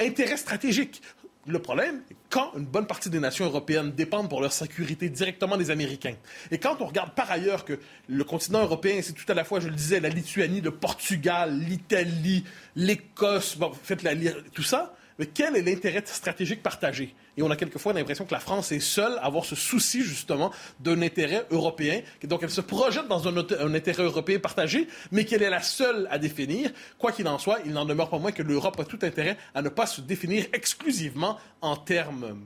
intérêt 0.00 0.36
stratégique. 0.36 1.02
Le 1.46 1.58
problème, 1.58 2.02
quand 2.30 2.52
une 2.56 2.64
bonne 2.64 2.86
partie 2.86 3.10
des 3.10 3.20
nations 3.20 3.44
européennes 3.44 3.92
dépendent 3.92 4.30
pour 4.30 4.40
leur 4.40 4.52
sécurité 4.52 5.10
directement 5.10 5.58
des 5.58 5.70
Américains, 5.70 6.14
et 6.50 6.58
quand 6.58 6.80
on 6.80 6.86
regarde 6.86 7.14
par 7.14 7.30
ailleurs 7.30 7.66
que 7.66 7.78
le 8.08 8.24
continent 8.24 8.62
européen, 8.62 9.00
c'est 9.02 9.12
tout 9.12 9.30
à 9.30 9.34
la 9.34 9.44
fois, 9.44 9.60
je 9.60 9.68
le 9.68 9.74
disais, 9.74 10.00
la 10.00 10.08
Lituanie, 10.08 10.62
le 10.62 10.70
Portugal, 10.70 11.58
l'Italie, 11.58 12.44
l'Écosse, 12.76 13.58
bon, 13.58 13.72
faites 13.82 14.02
la, 14.02 14.14
tout 14.54 14.62
ça, 14.62 14.94
mais 15.18 15.26
quel 15.26 15.56
est 15.56 15.62
l'intérêt 15.62 16.02
stratégique 16.04 16.62
partagé? 16.62 17.14
Et 17.36 17.42
on 17.42 17.50
a 17.50 17.56
quelquefois 17.56 17.92
l'impression 17.92 18.24
que 18.24 18.32
la 18.32 18.40
France 18.40 18.72
est 18.72 18.80
seule 18.80 19.16
à 19.18 19.26
avoir 19.26 19.44
ce 19.44 19.54
souci, 19.54 20.02
justement, 20.02 20.50
d'un 20.80 21.00
intérêt 21.02 21.46
européen. 21.50 22.00
Donc, 22.24 22.42
elle 22.42 22.50
se 22.50 22.60
projette 22.60 23.08
dans 23.08 23.28
un, 23.28 23.36
un 23.36 23.74
intérêt 23.74 24.02
européen 24.02 24.38
partagé, 24.38 24.88
mais 25.12 25.24
qu'elle 25.24 25.42
est 25.42 25.50
la 25.50 25.62
seule 25.62 26.08
à 26.10 26.18
définir. 26.18 26.70
Quoi 26.98 27.12
qu'il 27.12 27.28
en 27.28 27.38
soit, 27.38 27.60
il 27.64 27.72
n'en 27.72 27.84
demeure 27.84 28.10
pas 28.10 28.18
moins 28.18 28.32
que 28.32 28.42
l'Europe 28.42 28.78
a 28.80 28.84
tout 28.84 28.98
intérêt 29.02 29.36
à 29.54 29.62
ne 29.62 29.68
pas 29.68 29.86
se 29.86 30.00
définir 30.00 30.46
exclusivement 30.52 31.38
en 31.60 31.76
termes, 31.76 32.38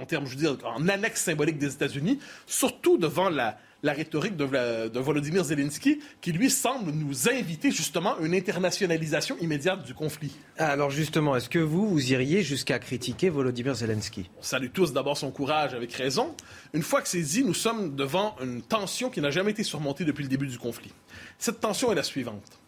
en 0.00 0.06
termes, 0.06 0.26
je 0.26 0.36
veux 0.36 0.56
dire, 0.56 0.56
en 0.64 0.88
annexe 0.88 1.22
symbolique 1.22 1.58
des 1.58 1.72
États-Unis, 1.74 2.18
surtout 2.46 2.98
devant 2.98 3.28
la, 3.28 3.58
la 3.84 3.92
rhétorique 3.92 4.36
de, 4.36 4.98
Volodymyr 4.98 5.44
Zelensky, 5.44 6.00
qui 6.22 6.32
lui 6.32 6.50
semble 6.50 6.90
nous 6.90 7.28
inviter 7.28 7.70
justement 7.70 8.16
à 8.16 8.20
une 8.22 8.34
internationalisation 8.34 9.36
immédiate 9.40 9.84
du 9.84 9.92
conflit. 9.92 10.32
Alors 10.56 10.90
justement, 10.90 11.36
est-ce 11.36 11.50
que 11.50 11.58
vous, 11.58 11.86
vous 11.86 12.12
iriez 12.12 12.42
jusqu'à 12.42 12.78
critiquer 12.78 13.28
Volodymyr 13.28 13.74
Zelensky? 13.74 14.30
On 14.38 14.42
salue 14.42 14.70
tous 14.72 14.94
d'abord 14.94 15.18
son 15.18 15.30
courage 15.30 15.74
avec 15.74 15.92
raison. 15.92 16.34
Une 16.72 16.82
fois 16.82 17.02
que 17.02 17.08
c'est 17.08 17.20
dit, 17.20 17.44
nous 17.44 17.52
sommes 17.52 17.94
devant 17.94 18.36
une 18.42 18.62
tension 18.62 19.10
qui 19.10 19.20
n'a 19.20 19.30
jamais 19.30 19.50
été 19.50 19.62
surmontée 19.62 20.06
depuis 20.06 20.22
le 20.22 20.30
début 20.30 20.46
du 20.46 20.58
conflit. 20.58 20.92
Cette 21.38 21.60
tension 21.60 21.92
est 21.92 21.94
la 21.94 22.02
suivante. 22.02 22.63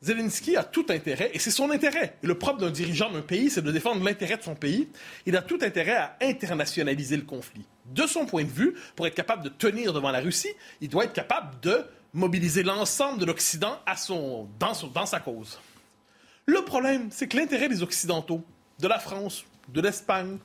Zelensky 0.00 0.56
a 0.56 0.62
tout 0.62 0.86
intérêt, 0.90 1.30
et 1.34 1.38
c'est 1.38 1.50
son 1.50 1.70
intérêt. 1.70 2.16
le 2.22 2.38
propre 2.38 2.60
d'un 2.60 2.70
dirigeant 2.70 3.10
d'un 3.10 3.20
pays, 3.20 3.50
c'est 3.50 3.62
de 3.62 3.72
défendre 3.72 4.04
l'intérêt 4.04 4.36
de 4.36 4.42
son 4.42 4.54
pays. 4.54 4.88
Il 5.26 5.36
a 5.36 5.42
tout 5.42 5.58
intérêt 5.60 5.96
à 5.96 6.16
internationaliser 6.22 7.16
le 7.16 7.24
conflit. 7.24 7.64
De 7.86 8.06
son 8.06 8.24
point 8.24 8.44
de 8.44 8.50
vue, 8.50 8.74
pour 8.94 9.06
être 9.06 9.14
capable 9.14 9.42
de 9.42 9.48
tenir 9.48 9.92
devant 9.92 10.10
la 10.10 10.20
Russie, 10.20 10.52
il 10.80 10.88
doit 10.88 11.04
être 11.04 11.12
capable 11.12 11.58
de 11.60 11.84
mobiliser 12.12 12.62
l'ensemble 12.62 13.18
de 13.18 13.24
l'Occident 13.24 13.78
dans, 14.58 14.72
dans 14.94 15.06
sa 15.06 15.20
cause. 15.20 15.58
Le 16.46 16.62
problème, 16.62 17.08
c'est 17.10 17.26
que 17.26 17.36
l'intérêt 17.36 17.68
des 17.68 17.82
Occidentaux, 17.82 18.44
de 18.78 18.88
la 18.88 18.98
France, 19.00 19.44
de 19.68 19.80
l'Espagne, 19.80 20.38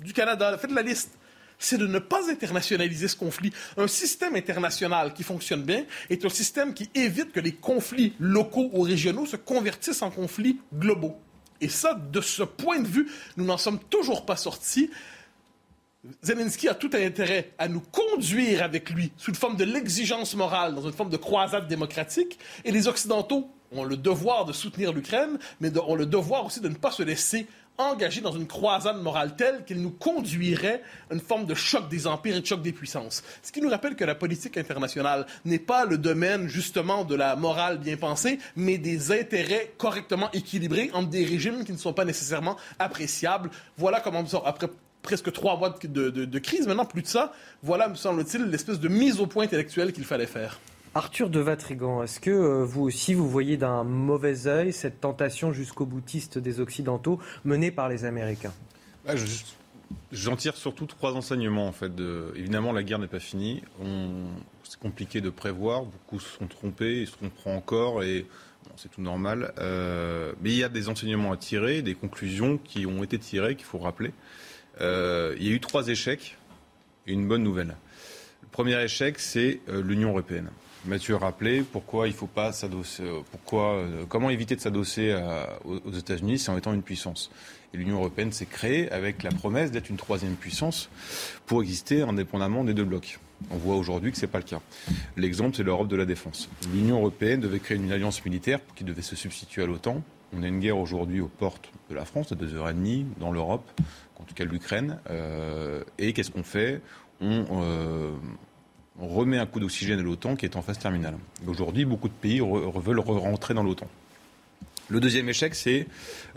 du 0.00 0.12
Canada, 0.12 0.58
faites 0.58 0.72
la 0.72 0.82
liste, 0.82 1.17
c'est 1.58 1.78
de 1.78 1.86
ne 1.86 1.98
pas 1.98 2.30
internationaliser 2.30 3.08
ce 3.08 3.16
conflit. 3.16 3.52
Un 3.76 3.88
système 3.88 4.36
international 4.36 5.12
qui 5.12 5.22
fonctionne 5.22 5.62
bien 5.62 5.84
est 6.08 6.24
un 6.24 6.28
système 6.28 6.74
qui 6.74 6.90
évite 6.94 7.32
que 7.32 7.40
les 7.40 7.52
conflits 7.52 8.14
locaux 8.20 8.70
ou 8.72 8.82
régionaux 8.82 9.26
se 9.26 9.36
convertissent 9.36 10.02
en 10.02 10.10
conflits 10.10 10.60
globaux. 10.72 11.16
Et 11.60 11.68
ça, 11.68 11.94
de 11.94 12.20
ce 12.20 12.44
point 12.44 12.78
de 12.80 12.86
vue, 12.86 13.08
nous 13.36 13.44
n'en 13.44 13.58
sommes 13.58 13.80
toujours 13.90 14.24
pas 14.24 14.36
sortis. 14.36 14.90
Zelensky 16.22 16.68
a 16.68 16.74
tout 16.74 16.90
intérêt 16.94 17.52
à 17.58 17.66
nous 17.66 17.80
conduire 17.80 18.62
avec 18.62 18.90
lui 18.90 19.10
sous 19.16 19.30
une 19.30 19.36
forme 19.36 19.56
de 19.56 19.64
l'exigence 19.64 20.36
morale, 20.36 20.74
dans 20.74 20.86
une 20.86 20.92
forme 20.92 21.10
de 21.10 21.16
croisade 21.16 21.66
démocratique, 21.66 22.38
et 22.64 22.70
les 22.70 22.86
Occidentaux 22.86 23.50
ont 23.72 23.84
le 23.84 23.96
devoir 23.96 24.44
de 24.44 24.52
soutenir 24.52 24.92
l'Ukraine, 24.92 25.38
mais 25.60 25.76
ont 25.78 25.96
le 25.96 26.06
devoir 26.06 26.46
aussi 26.46 26.60
de 26.60 26.68
ne 26.68 26.74
pas 26.74 26.92
se 26.92 27.02
laisser 27.02 27.46
engagé 27.78 28.20
dans 28.20 28.32
une 28.32 28.46
croisade 28.46 29.00
morale 29.00 29.36
telle 29.36 29.64
qu'il 29.64 29.80
nous 29.80 29.90
conduirait 29.90 30.82
à 31.10 31.14
une 31.14 31.20
forme 31.20 31.46
de 31.46 31.54
choc 31.54 31.88
des 31.88 32.06
empires 32.06 32.36
et 32.36 32.40
de 32.40 32.46
choc 32.46 32.60
des 32.60 32.72
puissances. 32.72 33.22
Ce 33.42 33.52
qui 33.52 33.60
nous 33.60 33.70
rappelle 33.70 33.94
que 33.94 34.04
la 34.04 34.14
politique 34.14 34.56
internationale 34.56 35.26
n'est 35.44 35.58
pas 35.58 35.84
le 35.84 35.96
domaine 35.96 36.48
justement 36.48 37.04
de 37.04 37.14
la 37.14 37.36
morale 37.36 37.78
bien 37.78 37.96
pensée, 37.96 38.38
mais 38.56 38.78
des 38.78 39.12
intérêts 39.12 39.72
correctement 39.78 40.30
équilibrés 40.32 40.90
entre 40.92 41.08
des 41.08 41.24
régimes 41.24 41.64
qui 41.64 41.72
ne 41.72 41.78
sont 41.78 41.92
pas 41.92 42.04
nécessairement 42.04 42.56
appréciables. 42.78 43.50
Voilà 43.76 44.00
comment, 44.00 44.24
après 44.44 44.68
presque 45.02 45.32
trois 45.32 45.56
mois 45.56 45.78
de, 45.82 46.10
de 46.10 46.38
crise, 46.38 46.66
maintenant 46.66 46.84
plus 46.84 47.02
de 47.02 47.06
ça, 47.06 47.32
voilà, 47.62 47.88
me 47.88 47.94
semble-t-il, 47.94 48.42
l'espèce 48.44 48.80
de 48.80 48.88
mise 48.88 49.20
au 49.20 49.26
point 49.26 49.44
intellectuelle 49.44 49.92
qu'il 49.92 50.04
fallait 50.04 50.26
faire. 50.26 50.58
Arthur 50.94 51.30
de 51.30 51.40
Vatrigan, 51.40 52.02
est-ce 52.02 52.20
que 52.20 52.30
euh, 52.30 52.64
vous 52.64 52.82
aussi 52.82 53.14
vous 53.14 53.28
voyez 53.28 53.56
d'un 53.56 53.84
mauvais 53.84 54.46
œil 54.46 54.72
cette 54.72 55.00
tentation 55.00 55.52
jusqu'au 55.52 55.86
boutiste 55.86 56.38
des 56.38 56.60
Occidentaux 56.60 57.20
menée 57.44 57.70
par 57.70 57.88
les 57.88 58.04
Américains? 58.04 58.52
Ah, 59.06 59.14
J'en 60.12 60.36
tire 60.36 60.56
surtout 60.56 60.86
trois 60.86 61.14
enseignements 61.14 61.66
en 61.66 61.72
fait. 61.72 61.92
évidemment, 62.34 62.72
la 62.72 62.82
guerre 62.82 62.98
n'est 62.98 63.06
pas 63.06 63.20
finie. 63.20 63.62
C'est 64.62 64.78
compliqué 64.78 65.20
de 65.20 65.30
prévoir. 65.30 65.84
Beaucoup 65.84 66.20
se 66.20 66.28
sont 66.38 66.46
trompés, 66.46 67.00
ils 67.02 67.06
se 67.06 67.12
tromperont 67.12 67.56
encore 67.56 68.02
et 68.02 68.26
c'est 68.76 68.90
tout 68.90 69.00
normal. 69.00 69.52
Euh, 69.58 70.32
mais 70.42 70.50
il 70.50 70.56
y 70.56 70.64
a 70.64 70.68
des 70.68 70.88
enseignements 70.88 71.32
à 71.32 71.36
tirer, 71.36 71.82
des 71.82 71.94
conclusions 71.94 72.58
qui 72.58 72.86
ont 72.86 73.02
été 73.02 73.18
tirées 73.18 73.56
qu'il 73.56 73.66
faut 73.66 73.78
rappeler. 73.78 74.12
Euh, 74.80 75.34
il 75.38 75.46
y 75.46 75.50
a 75.50 75.52
eu 75.52 75.60
trois 75.60 75.88
échecs 75.88 76.36
une 77.06 77.26
bonne 77.26 77.42
nouvelle. 77.42 77.76
Le 78.48 78.52
premier 78.64 78.82
échec, 78.82 79.18
c'est 79.18 79.60
l'Union 79.68 80.08
européenne. 80.08 80.48
Mathieu 80.86 81.16
a 81.16 81.18
rappelé 81.18 81.60
pourquoi 81.62 82.08
il 82.08 82.14
faut 82.14 82.26
pas 82.26 82.50
s'adosser, 82.50 83.02
euh, 83.02 83.20
pourquoi, 83.30 83.74
euh, 83.74 84.04
comment 84.08 84.30
éviter 84.30 84.56
de 84.56 84.60
s'adosser 84.60 85.14
aux 85.64 85.92
États-Unis, 85.92 86.38
c'est 86.38 86.50
en 86.50 86.56
étant 86.56 86.72
une 86.72 86.82
puissance. 86.82 87.30
Et 87.74 87.76
l'Union 87.76 87.96
européenne 87.96 88.32
s'est 88.32 88.46
créée 88.46 88.90
avec 88.90 89.22
la 89.22 89.30
promesse 89.30 89.70
d'être 89.70 89.90
une 89.90 89.98
troisième 89.98 90.34
puissance 90.34 90.88
pour 91.44 91.60
exister 91.60 92.00
indépendamment 92.00 92.64
des 92.64 92.72
deux 92.72 92.84
blocs. 92.84 93.18
On 93.50 93.58
voit 93.58 93.76
aujourd'hui 93.76 94.12
que 94.12 94.16
ce 94.16 94.22
n'est 94.22 94.32
pas 94.32 94.38
le 94.38 94.44
cas. 94.44 94.60
L'exemple, 95.18 95.54
c'est 95.54 95.62
l'Europe 95.62 95.88
de 95.88 95.96
la 95.96 96.06
défense. 96.06 96.48
L'Union 96.72 96.96
européenne 96.96 97.40
devait 97.40 97.60
créer 97.60 97.76
une 97.76 97.92
alliance 97.92 98.24
militaire 98.24 98.60
qui 98.74 98.82
devait 98.82 99.02
se 99.02 99.14
substituer 99.14 99.62
à 99.62 99.66
l'OTAN. 99.66 100.02
On 100.34 100.42
a 100.42 100.48
une 100.48 100.58
guerre 100.58 100.78
aujourd'hui 100.78 101.20
aux 101.20 101.28
portes 101.28 101.70
de 101.90 101.94
la 101.94 102.06
France, 102.06 102.32
à 102.32 102.34
deux 102.34 102.54
heures 102.54 102.70
et 102.70 102.74
demie, 102.74 103.06
dans 103.20 103.30
l'Europe, 103.30 103.70
en 104.18 104.24
tout 104.24 104.34
cas 104.34 104.44
l'Ukraine. 104.44 104.98
Euh, 105.10 105.84
et 105.98 106.12
qu'est-ce 106.14 106.30
qu'on 106.30 106.42
fait? 106.42 106.80
On, 107.20 107.44
on 109.00 109.08
remet 109.08 109.38
un 109.38 109.46
coup 109.46 109.60
d'oxygène 109.60 110.00
à 110.00 110.02
l'OTAN 110.02 110.36
qui 110.36 110.44
est 110.44 110.56
en 110.56 110.62
phase 110.62 110.78
terminale. 110.78 111.16
Aujourd'hui, 111.46 111.84
beaucoup 111.84 112.08
de 112.08 112.14
pays 112.14 112.40
veulent 112.40 113.00
rentrer 113.00 113.54
dans 113.54 113.62
l'OTAN. 113.62 113.86
Le 114.90 115.00
deuxième 115.00 115.28
échec, 115.28 115.54
c'est 115.54 115.86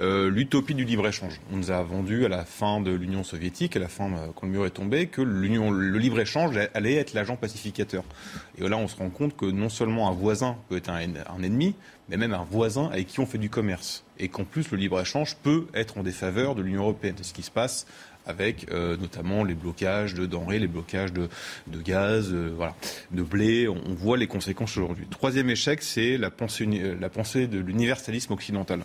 euh, 0.01 0.29
l'utopie 0.29 0.75
du 0.75 0.83
libre-échange. 0.83 1.39
On 1.53 1.55
nous 1.55 1.71
a 1.71 1.81
vendu 1.83 2.25
à 2.25 2.27
la 2.27 2.43
fin 2.43 2.81
de 2.81 2.91
l'Union 2.91 3.23
soviétique, 3.23 3.77
à 3.77 3.79
la 3.79 3.87
fin, 3.87 4.11
euh, 4.11 4.27
quand 4.35 4.45
le 4.45 4.51
mur 4.51 4.65
est 4.65 4.71
tombé, 4.71 5.07
que 5.07 5.21
le 5.21 5.97
libre-échange 5.97 6.59
allait 6.73 6.95
être 6.95 7.13
l'agent 7.13 7.37
pacificateur. 7.37 8.03
Et 8.57 8.67
là, 8.67 8.75
on 8.75 8.89
se 8.89 8.97
rend 8.97 9.09
compte 9.09 9.37
que 9.37 9.45
non 9.45 9.69
seulement 9.69 10.09
un 10.09 10.11
voisin 10.11 10.57
peut 10.67 10.75
être 10.75 10.89
un, 10.89 10.99
un 10.99 11.43
ennemi, 11.43 11.75
mais 12.09 12.17
même 12.17 12.33
un 12.33 12.43
voisin 12.43 12.89
avec 12.91 13.07
qui 13.07 13.21
on 13.21 13.25
fait 13.25 13.37
du 13.37 13.49
commerce. 13.49 14.03
Et 14.19 14.27
qu'en 14.27 14.43
plus, 14.43 14.69
le 14.71 14.77
libre-échange 14.77 15.37
peut 15.37 15.67
être 15.73 15.97
en 15.97 16.03
défaveur 16.03 16.53
de 16.53 16.61
l'Union 16.61 16.81
européenne. 16.81 17.15
C'est 17.15 17.23
ce 17.23 17.33
qui 17.33 17.43
se 17.43 17.51
passe 17.51 17.87
avec 18.31 18.71
euh, 18.71 18.97
notamment 18.97 19.43
les 19.43 19.53
blocages 19.53 20.15
de 20.15 20.25
denrées, 20.25 20.57
les 20.57 20.67
blocages 20.67 21.13
de, 21.13 21.29
gaz, 21.67 22.31
euh, 22.33 22.51
voilà, 22.55 22.75
de 23.11 23.21
blé. 23.21 23.67
On, 23.67 23.93
voit 23.93 24.17
les 24.17 24.27
conséquences 24.27 24.77
aujourd'hui. 24.77 25.05
Troisième 25.09 25.49
échec, 25.49 25.83
c'est 25.83 26.17
la 26.17 26.31
pensée, 26.31 26.65
la 26.99 27.09
pensée 27.09 27.47
de 27.47 27.59
l'universalisme 27.59 28.33
occidental. 28.33 28.83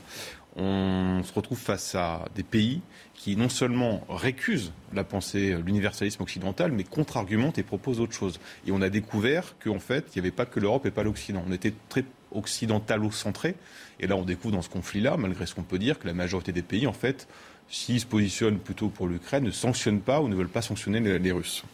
On 0.56 1.22
se 1.22 1.32
retrouve 1.32 1.58
face 1.58 1.94
à 1.94 2.26
des 2.34 2.42
pays 2.42 2.80
qui 3.14 3.36
non 3.36 3.48
seulement 3.48 4.06
récusent 4.08 4.72
la 4.94 5.04
pensée, 5.04 5.56
l'universalisme 5.64 6.22
occidental, 6.22 6.72
mais 6.72 6.84
contre-argumentent 6.84 7.58
et 7.58 7.62
proposent 7.62 8.00
autre 8.00 8.14
chose. 8.14 8.40
Et 8.66 8.72
on 8.72 8.82
a 8.82 8.88
découvert 8.88 9.56
qu'en 9.62 9.78
fait, 9.78 10.06
il 10.14 10.20
n'y 10.20 10.26
avait 10.26 10.36
pas 10.36 10.46
que 10.46 10.60
l'Europe 10.60 10.86
et 10.86 10.90
pas 10.90 11.02
l'Occident. 11.02 11.42
On 11.46 11.52
était 11.52 11.74
très 11.88 12.04
occidentalo-centré. 12.32 13.54
Et 14.00 14.06
là, 14.06 14.16
on 14.16 14.24
découvre 14.24 14.54
dans 14.54 14.62
ce 14.62 14.68
conflit-là, 14.68 15.16
malgré 15.16 15.46
ce 15.46 15.54
qu'on 15.54 15.62
peut 15.62 15.78
dire, 15.78 15.98
que 15.98 16.06
la 16.06 16.14
majorité 16.14 16.52
des 16.52 16.62
pays, 16.62 16.86
en 16.86 16.92
fait, 16.92 17.28
s'ils 17.68 18.00
se 18.00 18.06
positionnent 18.06 18.58
plutôt 18.58 18.88
pour 18.88 19.06
l'Ukraine, 19.06 19.44
ne 19.44 19.50
sanctionnent 19.50 20.00
pas 20.00 20.20
ou 20.20 20.28
ne 20.28 20.34
veulent 20.34 20.48
pas 20.48 20.62
sanctionner 20.62 21.00
les, 21.18 21.32
Russes. 21.32 21.64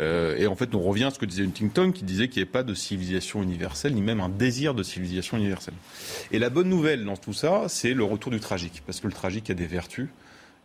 Euh, 0.00 0.36
et 0.36 0.46
en 0.46 0.56
fait, 0.56 0.74
on 0.74 0.80
revient 0.80 1.04
à 1.04 1.10
ce 1.10 1.18
que 1.18 1.26
disait 1.26 1.44
Huntington, 1.44 1.92
qui 1.92 2.04
disait 2.04 2.28
qu'il 2.28 2.40
n'y 2.40 2.44
avait 2.44 2.52
pas 2.52 2.62
de 2.62 2.74
civilisation 2.74 3.42
universelle, 3.42 3.94
ni 3.94 4.02
même 4.02 4.20
un 4.20 4.28
désir 4.28 4.74
de 4.74 4.82
civilisation 4.82 5.36
universelle. 5.36 5.74
Et 6.30 6.38
la 6.38 6.50
bonne 6.50 6.68
nouvelle 6.68 7.04
dans 7.04 7.16
tout 7.16 7.32
ça, 7.32 7.64
c'est 7.68 7.94
le 7.94 8.04
retour 8.04 8.32
du 8.32 8.40
tragique, 8.40 8.82
parce 8.86 9.00
que 9.00 9.06
le 9.06 9.12
tragique 9.12 9.50
a 9.50 9.54
des 9.54 9.66
vertus. 9.66 10.08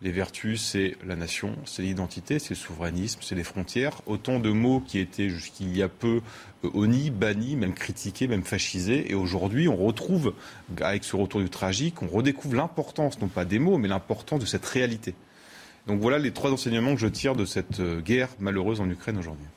Les 0.04 0.12
vertus, 0.12 0.62
c'est 0.62 0.96
la 1.04 1.16
nation, 1.16 1.56
c'est 1.66 1.82
l'identité, 1.82 2.38
c'est 2.38 2.52
le 2.52 2.56
souverainisme, 2.56 3.20
c'est 3.24 3.34
les 3.34 3.44
frontières. 3.44 4.02
Autant 4.06 4.40
de 4.40 4.52
mots 4.52 4.80
qui 4.80 5.00
étaient 5.00 5.30
jusqu'il 5.30 5.76
y 5.76 5.82
a 5.82 5.90
peu 5.90 6.22
euh, 6.64 6.70
honnis, 6.76 7.10
bannis, 7.10 7.56
même 7.56 7.74
critiqués, 7.74 8.28
même 8.28 8.44
fascisés. 8.44 9.10
Et 9.12 9.16
aujourd'hui, 9.16 9.68
on 9.68 9.76
retrouve, 9.76 10.36
avec 10.82 11.04
ce 11.04 11.16
retour 11.16 11.42
du 11.42 11.50
tragique, 11.50 12.04
on 12.04 12.08
redécouvre 12.08 12.56
l'importance, 12.56 13.20
non 13.20 13.28
pas 13.28 13.44
des 13.44 13.58
mots, 13.58 13.80
mais 13.80 13.88
l'importance 13.88 14.40
de 14.40 14.46
cette 14.46 14.66
réalité. 14.66 15.16
Donc 15.88 16.00
voilà 16.00 16.20
les 16.20 16.32
trois 16.32 16.52
enseignements 16.52 16.94
que 16.94 17.02
je 17.02 17.08
tire 17.08 17.36
de 17.36 17.46
cette 17.46 17.80
euh, 17.80 18.00
guerre 18.00 18.30
malheureuse 18.40 18.82
en 18.82 18.90
Ukraine 18.90 19.18
aujourd'hui. 19.18 19.48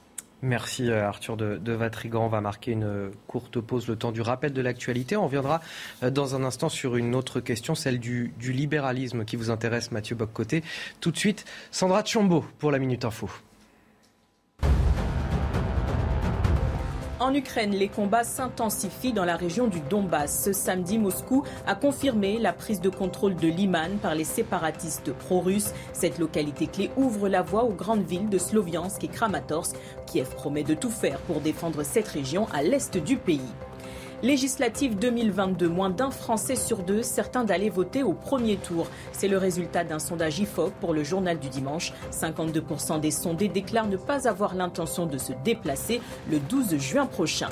Merci 0.42 0.90
euh, 0.90 1.06
Arthur 1.06 1.36
de, 1.36 1.56
de, 1.56 1.72
Vatrigan. 1.72 2.24
On 2.24 2.28
va 2.28 2.40
marquer 2.40 2.72
une 2.72 3.10
courte 3.26 3.60
pause 3.60 3.88
le 3.88 3.96
temps 3.96 4.12
du 4.12 4.22
rappel 4.22 4.52
de 4.52 4.62
l'actualité. 4.62 5.16
On 5.16 5.24
reviendra 5.24 5.60
euh, 6.02 6.10
dans 6.10 6.34
un 6.34 6.44
instant 6.44 6.68
sur 6.68 6.96
une 6.96 7.14
autre 7.14 7.40
question, 7.40 7.74
celle 7.74 7.98
du, 7.98 8.32
du 8.38 8.52
libéralisme 8.52 9.24
qui 9.24 9.36
vous 9.36 9.50
intéresse, 9.50 9.92
Mathieu 9.92 10.16
Boccoté. 10.16 10.62
Tout 11.00 11.10
de 11.10 11.18
suite, 11.18 11.44
Sandra 11.70 12.02
Tchombo 12.02 12.44
pour 12.58 12.70
la 12.70 12.78
Minute 12.78 13.04
Info. 13.04 13.28
En 17.20 17.34
Ukraine, 17.34 17.72
les 17.72 17.88
combats 17.88 18.24
s'intensifient 18.24 19.12
dans 19.12 19.26
la 19.26 19.36
région 19.36 19.66
du 19.66 19.80
Donbass. 19.80 20.44
Ce 20.44 20.54
samedi, 20.54 20.98
Moscou 20.98 21.44
a 21.66 21.74
confirmé 21.74 22.38
la 22.38 22.54
prise 22.54 22.80
de 22.80 22.88
contrôle 22.88 23.36
de 23.36 23.46
Liman 23.46 23.98
par 24.00 24.14
les 24.14 24.24
séparatistes 24.24 25.12
pro-russes. 25.12 25.74
Cette 25.92 26.18
localité 26.18 26.66
clé 26.66 26.90
ouvre 26.96 27.28
la 27.28 27.42
voie 27.42 27.64
aux 27.64 27.74
grandes 27.74 28.06
villes 28.06 28.30
de 28.30 28.38
Sloviansk 28.38 29.04
et 29.04 29.08
Kramatorsk. 29.08 29.76
Kiev 30.06 30.34
promet 30.34 30.62
de 30.62 30.72
tout 30.72 30.88
faire 30.88 31.18
pour 31.18 31.42
défendre 31.42 31.82
cette 31.82 32.08
région 32.08 32.48
à 32.54 32.62
l'est 32.62 32.96
du 32.96 33.18
pays. 33.18 33.52
Législative 34.22 34.98
2022, 34.98 35.66
moins 35.66 35.88
d'un 35.88 36.10
Français 36.10 36.54
sur 36.54 36.82
deux 36.82 37.02
certains 37.02 37.42
d'aller 37.42 37.70
voter 37.70 38.02
au 38.02 38.12
premier 38.12 38.56
tour. 38.56 38.86
C'est 39.12 39.28
le 39.28 39.38
résultat 39.38 39.82
d'un 39.82 39.98
sondage 39.98 40.38
IFOP 40.40 40.72
pour 40.78 40.92
le 40.92 41.02
journal 41.04 41.38
du 41.38 41.48
dimanche. 41.48 41.94
52% 42.12 43.00
des 43.00 43.10
sondés 43.10 43.48
déclarent 43.48 43.88
ne 43.88 43.96
pas 43.96 44.28
avoir 44.28 44.54
l'intention 44.54 45.06
de 45.06 45.16
se 45.16 45.32
déplacer 45.42 46.02
le 46.30 46.38
12 46.38 46.76
juin 46.76 47.06
prochain. 47.06 47.48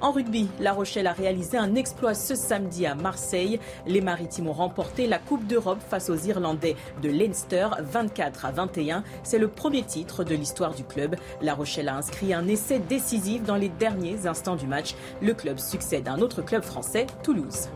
En 0.00 0.12
rugby, 0.12 0.48
La 0.60 0.72
Rochelle 0.72 1.08
a 1.08 1.12
réalisé 1.12 1.58
un 1.58 1.74
exploit 1.74 2.14
ce 2.14 2.36
samedi 2.36 2.86
à 2.86 2.94
Marseille. 2.94 3.58
Les 3.86 4.00
Maritimes 4.00 4.46
ont 4.46 4.52
remporté 4.52 5.08
la 5.08 5.18
Coupe 5.18 5.44
d'Europe 5.46 5.80
face 5.80 6.08
aux 6.08 6.16
Irlandais 6.16 6.76
de 7.02 7.08
Leinster 7.08 7.68
24 7.80 8.46
à 8.46 8.52
21. 8.52 9.02
C'est 9.24 9.38
le 9.38 9.48
premier 9.48 9.82
titre 9.82 10.22
de 10.22 10.36
l'histoire 10.36 10.74
du 10.74 10.84
club. 10.84 11.16
La 11.42 11.54
Rochelle 11.54 11.88
a 11.88 11.96
inscrit 11.96 12.32
un 12.32 12.46
essai 12.46 12.78
décisif 12.78 13.42
dans 13.42 13.56
les 13.56 13.70
derniers 13.70 14.26
instants 14.26 14.56
du 14.56 14.68
match. 14.68 14.94
Le 15.20 15.34
club 15.34 15.58
succède 15.58 16.06
à 16.06 16.12
un 16.12 16.20
autre 16.20 16.42
club 16.42 16.62
français, 16.62 17.06
Toulouse. 17.24 17.68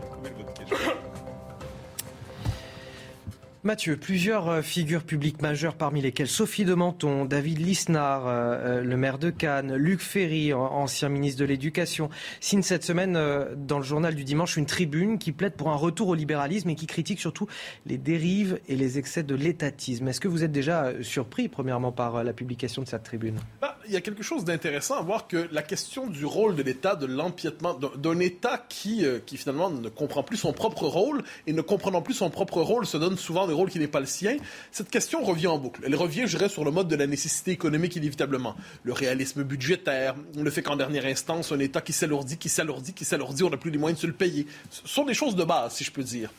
Mathieu, 3.65 3.95
plusieurs 3.95 4.49
euh, 4.49 4.61
figures 4.61 5.05
publiques 5.05 5.41
majeures, 5.41 5.75
parmi 5.75 6.01
lesquelles 6.01 6.27
Sophie 6.27 6.65
de 6.65 6.73
Menton, 6.73 7.23
David 7.23 7.59
Lisnard, 7.59 8.27
euh, 8.27 8.31
euh, 8.31 8.81
le 8.81 8.97
maire 8.97 9.17
de 9.17 9.29
Cannes, 9.29 9.75
Luc 9.75 10.01
Ferry, 10.01 10.51
ancien 10.51 11.07
ministre 11.07 11.39
de 11.39 11.45
l'Éducation, 11.45 12.09
signent 12.41 12.61
cette 12.61 12.83
semaine 12.83 13.13
dans 13.55 13.77
le 13.77 13.83
journal 13.85 14.15
du 14.15 14.25
dimanche 14.25 14.57
une 14.57 14.65
tribune 14.65 15.17
qui 15.17 15.31
plaide 15.31 15.53
pour 15.53 15.69
un 15.69 15.77
retour 15.77 16.09
au 16.09 16.13
libéralisme 16.13 16.71
et 16.71 16.75
qui 16.75 16.87
critique 16.87 17.21
surtout 17.21 17.47
les 17.85 17.97
dérives 17.97 18.59
et 18.67 18.75
les 18.75 18.97
excès 18.97 19.23
de 19.23 19.33
l'étatisme. 19.33 20.09
Est-ce 20.09 20.19
que 20.19 20.27
vous 20.27 20.43
êtes 20.43 20.51
déjà 20.51 20.91
surpris, 21.01 21.47
premièrement, 21.47 21.93
par 21.93 22.21
la 22.21 22.33
publication 22.33 22.81
de 22.81 22.87
cette 22.89 23.03
tribune? 23.03 23.37
Bah, 23.61 23.77
Il 23.87 23.93
y 23.93 23.95
a 23.95 24.01
quelque 24.01 24.23
chose 24.23 24.43
d'intéressant 24.43 24.95
à 24.95 25.01
voir 25.01 25.25
que 25.29 25.47
la 25.53 25.61
question 25.61 26.07
du 26.07 26.25
rôle 26.25 26.57
de 26.57 26.63
l'État, 26.63 26.97
de 26.97 27.05
l'empiètement, 27.05 27.75
d'un 27.75 28.19
État 28.19 28.65
qui, 28.67 29.05
qui 29.25 29.37
finalement 29.37 29.69
ne 29.69 29.87
comprend 29.87 30.23
plus 30.23 30.37
son 30.37 30.51
propre 30.51 30.83
rôle 30.83 31.23
et 31.47 31.53
ne 31.53 31.61
comprenant 31.61 32.01
plus 32.01 32.15
son 32.15 32.29
propre 32.29 32.61
rôle 32.61 32.85
se 32.85 32.97
donne 32.97 33.15
souvent 33.15 33.52
rôle 33.53 33.69
qui 33.69 33.79
n'est 33.79 33.87
pas 33.87 33.99
le 33.99 34.05
sien, 34.05 34.37
cette 34.71 34.89
question 34.89 35.23
revient 35.23 35.47
en 35.47 35.57
boucle. 35.57 35.81
Elle 35.85 35.95
revient, 35.95 36.23
je 36.25 36.37
dirais, 36.37 36.49
sur 36.49 36.65
le 36.65 36.71
mode 36.71 36.87
de 36.87 36.95
la 36.95 37.07
nécessité 37.07 37.51
économique, 37.51 37.95
inévitablement. 37.95 38.55
Le 38.83 38.93
réalisme 38.93 39.43
budgétaire, 39.43 40.15
le 40.37 40.51
fait 40.51 40.61
qu'en 40.61 40.75
dernière 40.75 41.05
instance, 41.05 41.51
un 41.51 41.59
État 41.59 41.81
qui 41.81 41.93
s'alourdit, 41.93 42.37
qui 42.37 42.49
s'alourdit, 42.49 42.93
qui 42.93 43.05
s'alourdit, 43.05 43.43
on 43.43 43.49
n'a 43.49 43.57
plus 43.57 43.71
les 43.71 43.77
moyens 43.77 43.99
de 43.99 44.01
se 44.01 44.07
le 44.07 44.13
payer. 44.13 44.47
Ce 44.69 44.87
sont 44.87 45.05
des 45.05 45.13
choses 45.13 45.35
de 45.35 45.43
base, 45.43 45.73
si 45.73 45.83
je 45.83 45.91
peux 45.91 46.03
dire. 46.03 46.29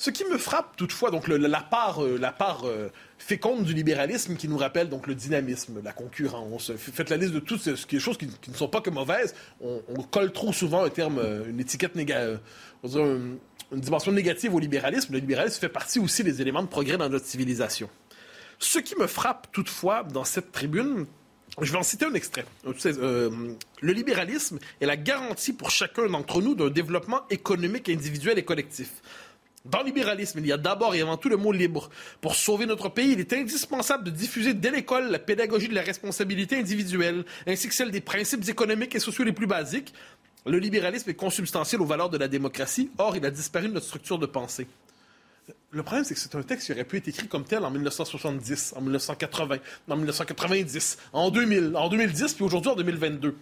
Ce 0.00 0.08
qui 0.08 0.24
me 0.24 0.38
frappe 0.38 0.76
toutefois, 0.76 1.10
donc 1.10 1.28
la 1.28 1.60
part, 1.60 2.02
euh, 2.02 2.16
la 2.18 2.32
part 2.32 2.62
euh, 2.64 2.88
féconde 3.18 3.64
du 3.64 3.74
libéralisme 3.74 4.34
qui 4.34 4.48
nous 4.48 4.56
rappelle 4.56 4.88
donc 4.88 5.06
le 5.06 5.14
dynamisme, 5.14 5.82
la 5.84 5.92
concurrence. 5.92 6.72
Faites 6.78 7.10
la 7.10 7.18
liste 7.18 7.34
de 7.34 7.38
toutes 7.38 7.60
ces 7.60 7.98
choses 7.98 8.16
qui, 8.16 8.26
ne 8.26 8.54
sont 8.54 8.68
pas 8.68 8.80
que 8.80 8.88
mauvaises. 8.88 9.34
On, 9.60 9.82
colle 10.10 10.32
trop 10.32 10.54
souvent 10.54 10.84
un 10.84 10.88
terme, 10.88 11.18
euh, 11.18 11.50
une 11.50 11.60
étiquette 11.60 11.96
négative 11.96 12.40
une 13.72 13.80
dimension 13.80 14.12
négative 14.12 14.54
au 14.54 14.58
libéralisme. 14.58 15.12
Le 15.12 15.18
libéralisme 15.18 15.60
fait 15.60 15.68
partie 15.68 15.98
aussi 15.98 16.24
des 16.24 16.40
éléments 16.40 16.62
de 16.62 16.68
progrès 16.68 16.96
dans 16.96 17.08
notre 17.08 17.26
civilisation. 17.26 17.88
Ce 18.58 18.78
qui 18.78 18.94
me 18.96 19.06
frappe 19.06 19.50
toutefois 19.52 20.02
dans 20.02 20.24
cette 20.24 20.52
tribune, 20.52 21.06
je 21.60 21.72
vais 21.72 21.78
en 21.78 21.82
citer 21.82 22.04
un 22.04 22.14
extrait. 22.14 22.44
Euh, 22.86 23.54
le 23.80 23.92
libéralisme 23.92 24.58
est 24.80 24.86
la 24.86 24.96
garantie 24.96 25.52
pour 25.52 25.70
chacun 25.70 26.06
d'entre 26.08 26.42
nous 26.42 26.54
d'un 26.54 26.68
développement 26.68 27.22
économique 27.30 27.88
individuel 27.88 28.38
et 28.38 28.44
collectif. 28.44 29.02
Dans 29.66 29.80
le 29.80 29.86
libéralisme, 29.86 30.38
il 30.38 30.46
y 30.46 30.52
a 30.52 30.56
d'abord 30.56 30.94
et 30.94 31.02
avant 31.02 31.18
tout 31.18 31.28
le 31.28 31.36
mot 31.36 31.52
libre. 31.52 31.90
Pour 32.22 32.34
sauver 32.34 32.64
notre 32.64 32.88
pays, 32.88 33.12
il 33.12 33.20
est 33.20 33.32
indispensable 33.34 34.04
de 34.04 34.10
diffuser 34.10 34.54
dès 34.54 34.70
l'école 34.70 35.10
la 35.10 35.18
pédagogie 35.18 35.68
de 35.68 35.74
la 35.74 35.82
responsabilité 35.82 36.56
individuelle, 36.56 37.24
ainsi 37.46 37.68
que 37.68 37.74
celle 37.74 37.90
des 37.90 38.00
principes 38.00 38.48
économiques 38.48 38.94
et 38.94 39.00
sociaux 39.00 39.24
les 39.24 39.32
plus 39.32 39.46
basiques, 39.46 39.92
le 40.46 40.58
libéralisme 40.58 41.10
est 41.10 41.14
consubstantiel 41.14 41.80
aux 41.80 41.86
valeurs 41.86 42.10
de 42.10 42.18
la 42.18 42.28
démocratie. 42.28 42.90
Or, 42.98 43.16
il 43.16 43.24
a 43.26 43.30
disparu 43.30 43.68
de 43.68 43.74
notre 43.74 43.86
structure 43.86 44.18
de 44.18 44.26
pensée. 44.26 44.66
Le 45.70 45.82
problème, 45.82 46.04
c'est 46.04 46.14
que 46.14 46.20
c'est 46.20 46.34
un 46.34 46.42
texte 46.42 46.66
qui 46.66 46.72
aurait 46.72 46.84
pu 46.84 46.96
être 46.96 47.08
écrit 47.08 47.28
comme 47.28 47.44
tel 47.44 47.64
en 47.64 47.70
1970, 47.70 48.74
en 48.76 48.80
1980, 48.80 49.56
en 49.88 49.96
1990, 49.96 50.98
en 51.12 51.30
2000, 51.30 51.76
en 51.76 51.88
2010, 51.88 52.34
puis 52.34 52.44
aujourd'hui 52.44 52.70
en 52.70 52.76
2022. 52.76 53.36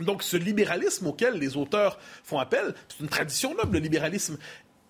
Donc, 0.00 0.22
ce 0.22 0.36
libéralisme 0.36 1.08
auquel 1.08 1.34
les 1.34 1.56
auteurs 1.56 1.98
font 2.22 2.38
appel, 2.38 2.74
c'est 2.88 3.00
une 3.00 3.08
tradition 3.08 3.54
noble, 3.54 3.74
le 3.74 3.80
libéralisme 3.80 4.38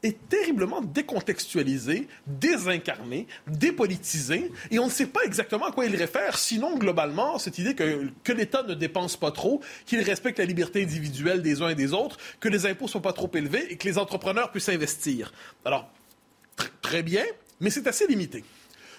est 0.03 0.29
terriblement 0.29 0.81
décontextualisé, 0.81 2.09
désincarné, 2.27 3.27
dépolitisé, 3.47 4.51
et 4.71 4.79
on 4.79 4.87
ne 4.87 4.91
sait 4.91 5.07
pas 5.07 5.21
exactement 5.25 5.67
à 5.67 5.73
quoi 5.73 5.85
il 5.85 5.97
réfère, 5.97 6.39
sinon 6.39 6.79
globalement 6.79 7.39
cette 7.39 7.59
idée 7.59 7.75
que, 7.75 8.09
que 8.25 8.33
l'État 8.33 8.63
ne 8.63 8.75
dépense 8.75 9.17
pas 9.17 9.31
trop, 9.31 9.61
qu'il 9.87 10.01
respecte 10.01 10.39
la 10.39 10.45
liberté 10.45 10.83
individuelle 10.83 11.43
des 11.43 11.63
uns 11.63 11.69
et 11.69 11.75
des 11.75 11.93
autres, 11.93 12.17
que 12.41 12.49
les 12.49 12.67
impôts 12.67 12.87
ne 12.87 12.91
sont 12.91 13.01
pas 13.01 13.13
trop 13.13 13.31
élevés 13.35 13.73
et 13.73 13.77
que 13.77 13.87
les 13.87 13.99
entrepreneurs 13.99 14.51
puissent 14.51 14.69
investir. 14.69 15.33
Alors, 15.65 15.91
très 16.81 17.03
bien, 17.03 17.25
mais 17.61 17.71
c'est 17.71 17.87
assez 17.87 18.07
limité. 18.07 18.45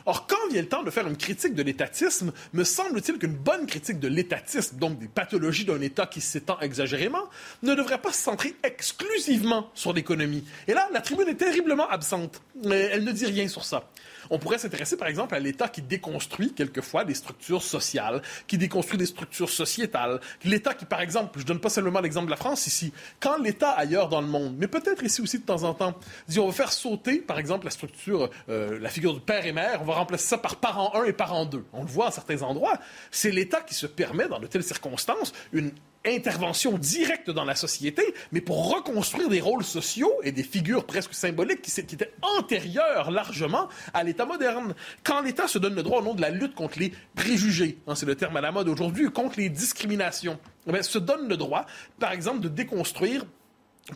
Or, 0.05 0.27
quand 0.27 0.49
vient 0.51 0.61
le 0.61 0.67
temps 0.67 0.83
de 0.83 0.89
faire 0.89 1.07
une 1.07 1.17
critique 1.17 1.53
de 1.53 1.63
l'étatisme, 1.63 2.31
me 2.53 2.63
semble-t-il 2.63 3.17
qu'une 3.17 3.35
bonne 3.35 3.65
critique 3.65 3.99
de 3.99 4.07
l'étatisme, 4.07 4.77
donc 4.77 4.99
des 4.99 5.07
pathologies 5.07 5.65
d'un 5.65 5.81
État 5.81 6.05
qui 6.05 6.21
s'étend 6.21 6.59
exagérément, 6.59 7.29
ne 7.63 7.75
devrait 7.75 8.01
pas 8.01 8.11
se 8.11 8.21
centrer 8.21 8.55
exclusivement 8.63 9.69
sur 9.73 9.93
l'économie. 9.93 10.43
Et 10.67 10.73
là, 10.73 10.87
la 10.91 11.01
tribune 11.01 11.27
est 11.27 11.35
terriblement 11.35 11.89
absente. 11.89 12.41
Elle 12.63 13.03
ne 13.03 13.11
dit 13.11 13.25
rien 13.25 13.47
sur 13.47 13.63
ça. 13.63 13.89
On 14.31 14.39
pourrait 14.39 14.57
s'intéresser, 14.57 14.95
par 14.95 15.09
exemple, 15.09 15.35
à 15.35 15.39
l'État 15.39 15.67
qui 15.67 15.81
déconstruit 15.81 16.53
quelquefois 16.53 17.03
des 17.03 17.13
structures 17.13 17.61
sociales, 17.61 18.21
qui 18.47 18.57
déconstruit 18.57 18.97
des 18.97 19.05
structures 19.05 19.49
sociétales. 19.49 20.21
L'État 20.45 20.73
qui, 20.73 20.85
par 20.85 21.01
exemple, 21.01 21.37
je 21.39 21.45
donne 21.45 21.59
pas 21.59 21.69
seulement 21.69 21.99
l'exemple 21.99 22.27
de 22.27 22.31
la 22.31 22.37
France 22.37 22.65
ici, 22.65 22.93
quand 23.19 23.37
l'État 23.37 23.71
ailleurs 23.71 24.07
dans 24.07 24.21
le 24.21 24.27
monde, 24.27 24.55
mais 24.57 24.67
peut-être 24.67 25.03
ici 25.03 25.21
aussi 25.21 25.39
de 25.39 25.45
temps 25.45 25.63
en 25.63 25.73
temps, 25.73 25.99
dit 26.29 26.39
on 26.39 26.47
va 26.47 26.53
faire 26.53 26.71
sauter, 26.71 27.19
par 27.19 27.39
exemple, 27.39 27.65
la 27.65 27.71
structure, 27.71 28.29
euh, 28.47 28.79
la 28.79 28.89
figure 28.89 29.13
du 29.13 29.19
père 29.19 29.45
et 29.45 29.51
mère, 29.51 29.81
on 29.81 29.85
va 29.85 29.95
remplacer 29.95 30.27
ça 30.27 30.37
par 30.37 30.55
parent 30.55 30.95
1 30.95 31.03
et 31.03 31.13
parent 31.13 31.45
2. 31.45 31.65
On 31.73 31.83
le 31.83 31.89
voit 31.89 32.07
à 32.07 32.11
certains 32.11 32.41
endroits. 32.41 32.79
C'est 33.11 33.31
l'État 33.31 33.59
qui 33.59 33.73
se 33.73 33.85
permet, 33.85 34.29
dans 34.29 34.39
de 34.39 34.47
telles 34.47 34.63
circonstances, 34.63 35.33
une 35.51 35.73
intervention 36.05 36.77
directe 36.77 37.29
dans 37.29 37.45
la 37.45 37.55
société, 37.55 38.01
mais 38.31 38.41
pour 38.41 38.73
reconstruire 38.73 39.29
des 39.29 39.41
rôles 39.41 39.63
sociaux 39.63 40.11
et 40.23 40.31
des 40.31 40.43
figures 40.43 40.85
presque 40.85 41.13
symboliques 41.13 41.61
qui, 41.61 41.79
étaient 41.79 42.13
antérieures 42.39 43.11
largement 43.11 43.69
à 43.93 44.03
l'État 44.03 44.25
moderne. 44.25 44.73
Quand 45.03 45.21
l'État 45.21 45.47
se 45.47 45.59
donne 45.59 45.75
le 45.75 45.83
droit 45.83 45.99
au 45.99 46.03
nom 46.03 46.13
de 46.13 46.21
la 46.21 46.29
lutte 46.29 46.55
contre 46.55 46.79
les 46.79 46.93
préjugés, 47.15 47.77
hein, 47.87 47.95
c'est 47.95 48.05
le 48.05 48.15
terme 48.15 48.37
à 48.37 48.41
la 48.41 48.51
mode 48.51 48.69
aujourd'hui, 48.69 49.11
contre 49.11 49.39
les 49.39 49.49
discriminations, 49.49 50.39
eh 50.67 50.83
se 50.83 50.97
donne 50.97 51.27
le 51.27 51.37
droit, 51.37 51.65
par 51.99 52.11
exemple, 52.11 52.39
de 52.39 52.49
déconstruire 52.49 53.25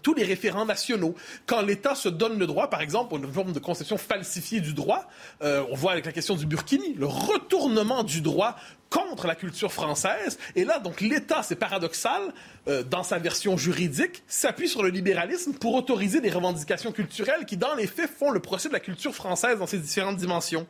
tous 0.02 0.14
les 0.14 0.24
référents 0.24 0.66
nationaux. 0.66 1.16
Quand 1.46 1.62
l'État 1.62 1.96
se 1.96 2.10
donne 2.10 2.40
le 2.40 2.48
droit, 2.48 2.70
par 2.70 2.82
exemple, 2.82 3.16
une 3.16 3.32
forme 3.32 3.54
de 3.54 3.60
conception 3.60 3.98
falsifiée 3.98 4.60
du 4.60 4.74
droit, 4.74 5.08
euh, 5.44 5.64
on 5.72 5.76
voit 5.76 5.92
avec 5.92 6.06
la 6.06 6.12
question 6.12 6.36
du 6.36 6.46
Burkini, 6.46 6.94
le 6.96 7.06
retournement 7.06 8.04
du 8.04 8.22
droit 8.22 8.56
contre 8.90 9.28
la 9.28 9.36
culture 9.36 9.72
française. 9.72 10.38
Et 10.56 10.64
là, 10.64 10.80
donc, 10.80 11.02
l'État, 11.02 11.44
c'est 11.44 11.56
paradoxal, 11.56 12.34
euh, 12.68 12.84
dans 12.84 13.04
sa 13.04 13.18
version 13.18 13.58
juridique, 13.58 14.24
s'appuie 14.28 14.70
sur 14.70 14.84
le 14.84 14.90
libéralisme 14.90 15.54
pour 15.54 15.76
autoriser 15.76 16.22
des 16.22 16.30
revendications 16.30 16.92
culturelles 16.92 17.46
qui, 17.46 17.58
dans 17.58 17.76
les 17.76 17.88
faits, 17.88 18.10
font 18.10 18.32
le 18.32 18.40
procès 18.40 18.70
de 18.70 18.74
la 18.74 18.80
culture 18.80 19.14
française 19.14 19.60
dans 19.60 19.68
ses 19.68 19.80
différentes 19.80 20.18
dimensions. 20.18 20.68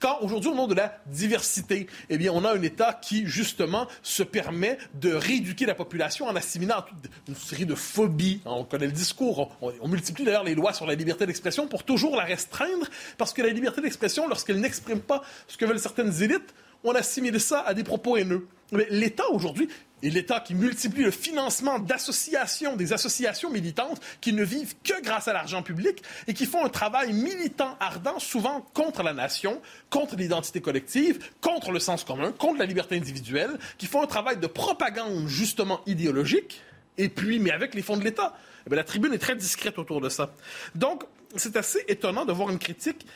Quand, 0.00 0.18
aujourd'hui, 0.20 0.50
au 0.50 0.54
nom 0.54 0.66
de 0.66 0.74
la 0.74 0.98
diversité, 1.06 1.86
eh 2.10 2.18
bien, 2.18 2.32
on 2.32 2.44
a 2.44 2.52
un 2.52 2.62
État 2.62 2.98
qui, 3.00 3.26
justement, 3.26 3.86
se 4.02 4.22
permet 4.22 4.78
de 4.94 5.12
rééduquer 5.12 5.66
la 5.66 5.74
population 5.74 6.26
en 6.26 6.36
assimilant 6.36 6.84
une 7.28 7.34
série 7.34 7.66
de 7.66 7.74
phobies. 7.74 8.40
On 8.44 8.64
connaît 8.64 8.86
le 8.86 8.92
discours. 8.92 9.56
On 9.60 9.88
multiplie 9.88 10.24
d'ailleurs 10.24 10.44
les 10.44 10.54
lois 10.54 10.72
sur 10.72 10.86
la 10.86 10.94
liberté 10.94 11.26
d'expression 11.26 11.66
pour 11.66 11.84
toujours 11.84 12.16
la 12.16 12.24
restreindre, 12.24 12.86
parce 13.18 13.32
que 13.32 13.42
la 13.42 13.48
liberté 13.48 13.80
d'expression, 13.80 14.28
lorsqu'elle 14.28 14.60
n'exprime 14.60 15.00
pas 15.00 15.22
ce 15.48 15.56
que 15.56 15.64
veulent 15.64 15.78
certaines 15.78 16.22
élites, 16.22 16.54
on 16.84 16.94
assimile 16.94 17.40
ça 17.40 17.60
à 17.60 17.74
des 17.74 17.84
propos 17.84 18.16
haineux. 18.16 18.46
Mais 18.72 18.86
l'État 18.90 19.28
aujourd'hui, 19.30 19.68
et 20.02 20.10
l'État 20.10 20.40
qui 20.40 20.54
multiplie 20.54 21.02
le 21.02 21.10
financement 21.10 21.78
d'associations, 21.78 22.76
des 22.76 22.92
associations 22.92 23.50
militantes 23.50 24.00
qui 24.20 24.34
ne 24.34 24.44
vivent 24.44 24.74
que 24.84 25.00
grâce 25.02 25.28
à 25.28 25.32
l'argent 25.32 25.62
public 25.62 26.02
et 26.26 26.34
qui 26.34 26.44
font 26.44 26.64
un 26.64 26.68
travail 26.68 27.14
militant 27.14 27.76
ardent, 27.80 28.18
souvent 28.18 28.60
contre 28.74 29.02
la 29.02 29.14
nation, 29.14 29.62
contre 29.88 30.16
l'identité 30.16 30.60
collective, 30.60 31.30
contre 31.40 31.70
le 31.70 31.78
sens 31.78 32.04
commun, 32.04 32.32
contre 32.32 32.58
la 32.58 32.66
liberté 32.66 32.96
individuelle, 32.96 33.58
qui 33.78 33.86
font 33.86 34.02
un 34.02 34.06
travail 34.06 34.36
de 34.36 34.46
propagande 34.46 35.26
justement 35.26 35.80
idéologique, 35.86 36.60
et 36.98 37.08
puis, 37.08 37.38
mais 37.38 37.50
avec 37.50 37.74
les 37.74 37.82
fonds 37.82 37.96
de 37.96 38.04
l'État. 38.04 38.36
Eh 38.70 38.74
la 38.74 38.84
tribune 38.84 39.12
est 39.14 39.18
très 39.18 39.36
discrète 39.36 39.78
autour 39.78 40.00
de 40.00 40.08
ça. 40.08 40.32
Donc, 40.74 41.04
c'est 41.36 41.56
assez 41.56 41.84
étonnant 41.88 42.24
de 42.24 42.32
voir 42.32 42.50
une 42.50 42.58
critique 42.58 43.06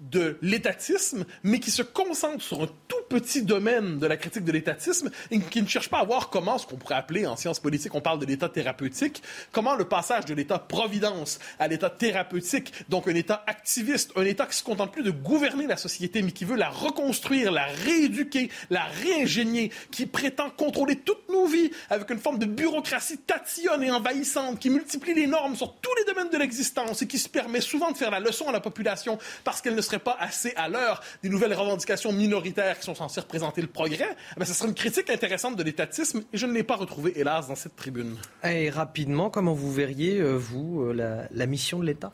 de 0.00 0.38
l'étatisme, 0.40 1.26
mais 1.42 1.60
qui 1.60 1.70
se 1.70 1.82
concentre 1.82 2.42
sur 2.42 2.62
un 2.62 2.68
tout 2.88 2.96
petit 3.10 3.42
domaine 3.42 3.98
de 3.98 4.06
la 4.06 4.16
critique 4.16 4.44
de 4.44 4.52
l'étatisme 4.52 5.10
et 5.30 5.38
qui 5.40 5.60
ne 5.60 5.66
cherche 5.66 5.90
pas 5.90 5.98
à 5.98 6.04
voir 6.04 6.30
comment, 6.30 6.56
ce 6.56 6.66
qu'on 6.66 6.76
pourrait 6.76 6.94
appeler 6.94 7.26
en 7.26 7.36
sciences 7.36 7.60
politiques, 7.60 7.94
on 7.94 8.00
parle 8.00 8.18
de 8.18 8.24
l'état 8.24 8.48
thérapeutique, 8.48 9.22
comment 9.52 9.74
le 9.74 9.84
passage 9.84 10.24
de 10.24 10.32
l'état 10.32 10.58
providence 10.58 11.38
à 11.58 11.68
l'état 11.68 11.90
thérapeutique, 11.90 12.72
donc 12.88 13.08
un 13.08 13.14
état 13.14 13.44
activiste, 13.46 14.12
un 14.16 14.24
état 14.24 14.46
qui 14.46 14.56
se 14.56 14.64
contente 14.64 14.92
plus 14.92 15.02
de 15.02 15.10
gouverner 15.10 15.66
la 15.66 15.76
société, 15.76 16.22
mais 16.22 16.32
qui 16.32 16.46
veut 16.46 16.56
la 16.56 16.70
reconstruire, 16.70 17.52
la 17.52 17.66
rééduquer, 17.66 18.50
la 18.70 18.84
réingénier, 18.84 19.70
qui 19.90 20.06
prétend 20.06 20.48
contrôler 20.48 20.96
toutes 20.96 21.28
nos 21.28 21.46
vies 21.46 21.70
avec 21.90 22.08
une 22.10 22.18
forme 22.18 22.38
de 22.38 22.46
bureaucratie 22.46 23.18
tatillonne 23.18 23.82
et 23.82 23.90
envahissante, 23.90 24.58
qui 24.58 24.70
multiplie 24.70 25.14
les 25.14 25.26
normes 25.26 25.56
sur 25.56 25.74
tous 25.76 25.94
les 25.98 26.04
domaines 26.04 26.30
de 26.30 26.38
l'existence 26.38 27.02
et 27.02 27.06
qui 27.06 27.18
se 27.18 27.28
permet 27.28 27.60
souvent 27.60 27.90
de 27.90 27.96
faire 27.98 28.10
la 28.10 28.20
leçon 28.20 28.48
à 28.48 28.52
la 28.52 28.60
population 28.60 29.18
parce 29.44 29.60
qu'elle 29.60 29.74
ne 29.74 29.82
serait 29.90 29.98
pas 29.98 30.16
assez 30.18 30.52
à 30.56 30.68
l'heure 30.68 31.02
des 31.22 31.28
nouvelles 31.28 31.54
revendications 31.54 32.12
minoritaires 32.12 32.78
qui 32.78 32.84
sont 32.84 32.94
censées 32.94 33.20
représenter 33.20 33.60
le 33.60 33.66
progrès, 33.66 34.16
eh 34.40 34.44
ce 34.44 34.54
serait 34.54 34.68
une 34.68 34.74
critique 34.74 35.10
intéressante 35.10 35.56
de 35.56 35.62
l'étatisme 35.62 36.22
et 36.32 36.36
je 36.36 36.46
ne 36.46 36.52
l'ai 36.52 36.62
pas 36.62 36.76
retrouvé, 36.76 37.12
hélas, 37.18 37.48
dans 37.48 37.54
cette 37.56 37.76
tribune. 37.76 38.16
Et 38.44 38.70
rapidement, 38.70 39.30
comment 39.30 39.54
vous 39.54 39.72
verriez, 39.72 40.18
euh, 40.20 40.34
vous, 40.36 40.82
euh, 40.82 41.26
la 41.30 41.46
mission 41.46 41.78
de 41.80 41.86
l'État? 41.86 42.12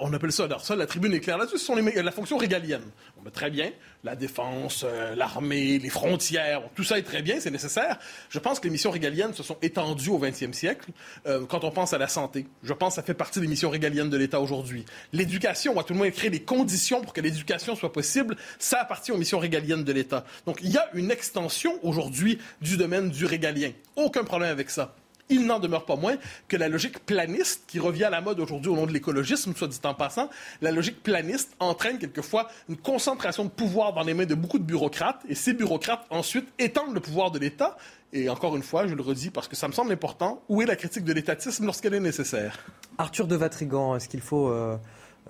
On 0.00 0.12
appelle 0.12 0.32
ça, 0.32 0.44
alors 0.44 0.64
ça, 0.64 0.76
la 0.76 0.86
tribune 0.86 1.12
est 1.14 1.20
claire 1.20 1.38
là-dessus, 1.38 1.58
ce 1.58 1.64
sont 1.64 1.74
les, 1.74 2.02
la 2.02 2.10
fonction 2.10 2.36
régalienne. 2.36 2.82
On 3.18 3.22
met 3.22 3.30
très 3.30 3.50
bien, 3.50 3.70
la 4.04 4.16
défense, 4.16 4.84
euh, 4.86 5.14
l'armée, 5.14 5.78
les 5.78 5.88
frontières, 5.88 6.62
tout 6.74 6.84
ça 6.84 6.98
est 6.98 7.02
très 7.02 7.22
bien, 7.22 7.40
c'est 7.40 7.50
nécessaire. 7.50 7.98
Je 8.28 8.38
pense 8.38 8.60
que 8.60 8.64
les 8.64 8.70
missions 8.70 8.90
régaliennes 8.90 9.34
se 9.34 9.42
sont 9.42 9.56
étendues 9.62 10.10
au 10.10 10.18
XXe 10.18 10.52
siècle 10.52 10.90
euh, 11.26 11.44
quand 11.46 11.64
on 11.64 11.70
pense 11.70 11.92
à 11.92 11.98
la 11.98 12.08
santé. 12.08 12.46
Je 12.62 12.72
pense 12.72 12.94
que 12.94 12.96
ça 12.96 13.02
fait 13.02 13.14
partie 13.14 13.40
des 13.40 13.46
missions 13.46 13.70
régaliennes 13.70 14.10
de 14.10 14.16
l'État 14.16 14.40
aujourd'hui. 14.40 14.84
L'éducation, 15.12 15.72
on 15.72 15.76
va 15.76 15.82
tout 15.82 15.92
le 15.92 15.98
monde 15.98 16.10
créer 16.10 16.30
les 16.30 16.42
conditions 16.42 17.02
pour 17.02 17.12
que 17.12 17.20
l'éducation 17.20 17.74
soit 17.74 17.92
possible, 17.92 18.36
ça 18.58 18.80
appartient 18.80 19.12
aux 19.12 19.18
missions 19.18 19.38
régaliennes 19.38 19.84
de 19.84 19.92
l'État. 19.92 20.24
Donc 20.46 20.58
il 20.62 20.70
y 20.70 20.76
a 20.76 20.88
une 20.94 21.10
extension 21.10 21.78
aujourd'hui 21.82 22.38
du 22.60 22.76
domaine 22.76 23.10
du 23.10 23.26
régalien. 23.26 23.72
Aucun 23.96 24.24
problème 24.24 24.50
avec 24.50 24.70
ça 24.70 24.94
il 25.30 25.46
n'en 25.46 25.58
demeure 25.58 25.86
pas 25.86 25.96
moins 25.96 26.16
que 26.48 26.56
la 26.56 26.68
logique 26.68 26.98
planiste, 27.06 27.64
qui 27.66 27.78
revient 27.78 28.04
à 28.04 28.10
la 28.10 28.20
mode 28.20 28.40
aujourd'hui 28.40 28.70
au 28.70 28.76
nom 28.76 28.86
de 28.86 28.92
l'écologisme, 28.92 29.54
soit 29.54 29.68
dit 29.68 29.78
en 29.84 29.94
passant, 29.94 30.28
la 30.60 30.70
logique 30.70 31.02
planiste 31.02 31.52
entraîne 31.58 31.98
quelquefois 31.98 32.48
une 32.68 32.76
concentration 32.76 33.44
de 33.44 33.50
pouvoir 33.50 33.92
dans 33.92 34.02
les 34.02 34.14
mains 34.14 34.26
de 34.26 34.34
beaucoup 34.34 34.58
de 34.58 34.64
bureaucrates, 34.64 35.22
et 35.28 35.34
ces 35.34 35.54
bureaucrates 35.54 36.04
ensuite 36.10 36.48
étendent 36.58 36.94
le 36.94 37.00
pouvoir 37.00 37.30
de 37.30 37.38
l'État. 37.38 37.76
Et 38.12 38.28
encore 38.28 38.56
une 38.56 38.62
fois, 38.62 38.88
je 38.88 38.94
le 38.94 39.02
redis 39.02 39.30
parce 39.30 39.46
que 39.46 39.54
ça 39.54 39.68
me 39.68 39.72
semble 39.72 39.92
important, 39.92 40.42
où 40.48 40.62
est 40.62 40.66
la 40.66 40.76
critique 40.76 41.04
de 41.04 41.12
l'étatisme 41.12 41.64
lorsqu'elle 41.64 41.94
est 41.94 42.00
nécessaire? 42.00 42.58
Arthur 42.98 43.26
de 43.28 43.36
Vatrigan, 43.36 43.94
est-ce 43.94 44.08
qu'il 44.08 44.20
faut 44.20 44.48
euh, 44.48 44.76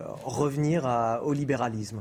euh, 0.01 0.05
revenir 0.25 0.87
au 1.23 1.33
libéralisme? 1.35 2.01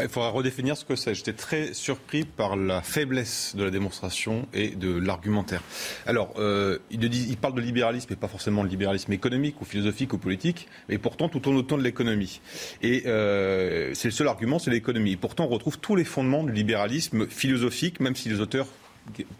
Il 0.00 0.08
faudra 0.08 0.30
redéfinir 0.30 0.76
ce 0.76 0.84
que 0.84 0.96
c'est. 0.96 1.14
J'étais 1.14 1.32
très 1.32 1.74
surpris 1.74 2.24
par 2.24 2.56
la 2.56 2.82
faiblesse 2.82 3.54
de 3.56 3.64
la 3.64 3.70
démonstration 3.70 4.46
et 4.52 4.70
de 4.70 4.96
l'argumentaire. 4.96 5.62
Alors, 6.06 6.34
euh, 6.38 6.78
il, 6.90 7.36
parle 7.36 7.54
de 7.54 7.60
libéralisme, 7.60 8.12
et 8.12 8.16
pas 8.16 8.28
forcément 8.28 8.64
de 8.64 8.68
libéralisme 8.68 9.12
économique 9.12 9.60
ou 9.60 9.64
philosophique 9.64 10.12
ou 10.12 10.18
politique, 10.18 10.68
mais 10.88 10.98
pourtant 10.98 11.28
tout 11.28 11.40
tourne 11.40 11.56
autour 11.56 11.78
de 11.78 11.82
l'économie. 11.82 12.40
Et 12.82 13.04
euh, 13.06 13.92
c'est 13.94 14.08
le 14.08 14.12
seul 14.12 14.28
argument, 14.28 14.58
c'est 14.58 14.70
l'économie. 14.70 15.16
Pourtant, 15.16 15.44
on 15.44 15.48
retrouve 15.48 15.78
tous 15.78 15.96
les 15.96 16.04
fondements 16.04 16.44
du 16.44 16.52
libéralisme 16.52 17.26
philosophique, 17.26 18.00
même 18.00 18.14
si 18.14 18.28
les 18.28 18.40
auteurs 18.40 18.66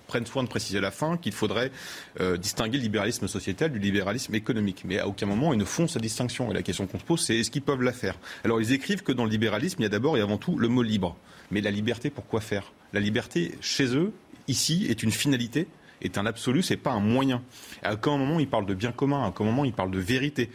prennent 0.06 0.26
soin 0.26 0.42
de 0.42 0.48
préciser 0.48 0.78
à 0.78 0.80
la 0.80 0.90
fin 0.90 1.16
qu'il 1.16 1.32
faudrait 1.32 1.70
euh, 2.20 2.36
distinguer 2.36 2.78
le 2.78 2.82
libéralisme 2.82 3.28
sociétal 3.28 3.72
du 3.72 3.78
libéralisme 3.78 4.34
économique. 4.34 4.82
Mais 4.84 4.98
à 4.98 5.08
aucun 5.08 5.26
moment 5.26 5.52
ils 5.52 5.58
ne 5.58 5.64
font 5.64 5.86
cette 5.86 6.02
distinction. 6.02 6.50
Et 6.50 6.54
la 6.54 6.62
question 6.62 6.86
qu'on 6.86 6.98
se 6.98 7.04
pose, 7.04 7.20
c'est 7.20 7.36
est-ce 7.36 7.50
qu'ils 7.50 7.62
peuvent 7.62 7.82
la 7.82 7.92
faire? 7.92 8.18
Alors 8.44 8.60
ils 8.60 8.72
écrivent 8.72 9.02
que 9.02 9.12
dans 9.12 9.24
le 9.24 9.30
libéralisme, 9.30 9.80
il 9.80 9.84
y 9.84 9.86
a 9.86 9.90
d'abord 9.90 10.16
et 10.16 10.20
avant 10.20 10.38
tout 10.38 10.58
le 10.58 10.68
mot 10.68 10.82
libre. 10.82 11.16
Mais 11.50 11.60
la 11.60 11.70
liberté, 11.70 12.10
pourquoi 12.10 12.40
faire? 12.40 12.72
La 12.92 13.00
liberté, 13.00 13.54
chez 13.60 13.94
eux, 13.96 14.12
ici, 14.48 14.86
est 14.88 15.02
une 15.02 15.12
finalité 15.12 15.66
est 16.02 16.18
un 16.18 16.26
absolu, 16.26 16.62
c'est 16.62 16.76
pas 16.76 16.92
un 16.92 17.00
moyen. 17.00 17.42
À 17.82 17.94
aucun 17.94 18.16
moment 18.16 18.40
il 18.40 18.48
parle 18.48 18.66
de 18.66 18.74
bien 18.74 18.92
commun, 18.92 19.24
à 19.24 19.28
aucun 19.28 19.44
moment 19.44 19.64
il 19.64 19.72
parle 19.72 19.90
de 19.90 19.98
vérité. 19.98 20.50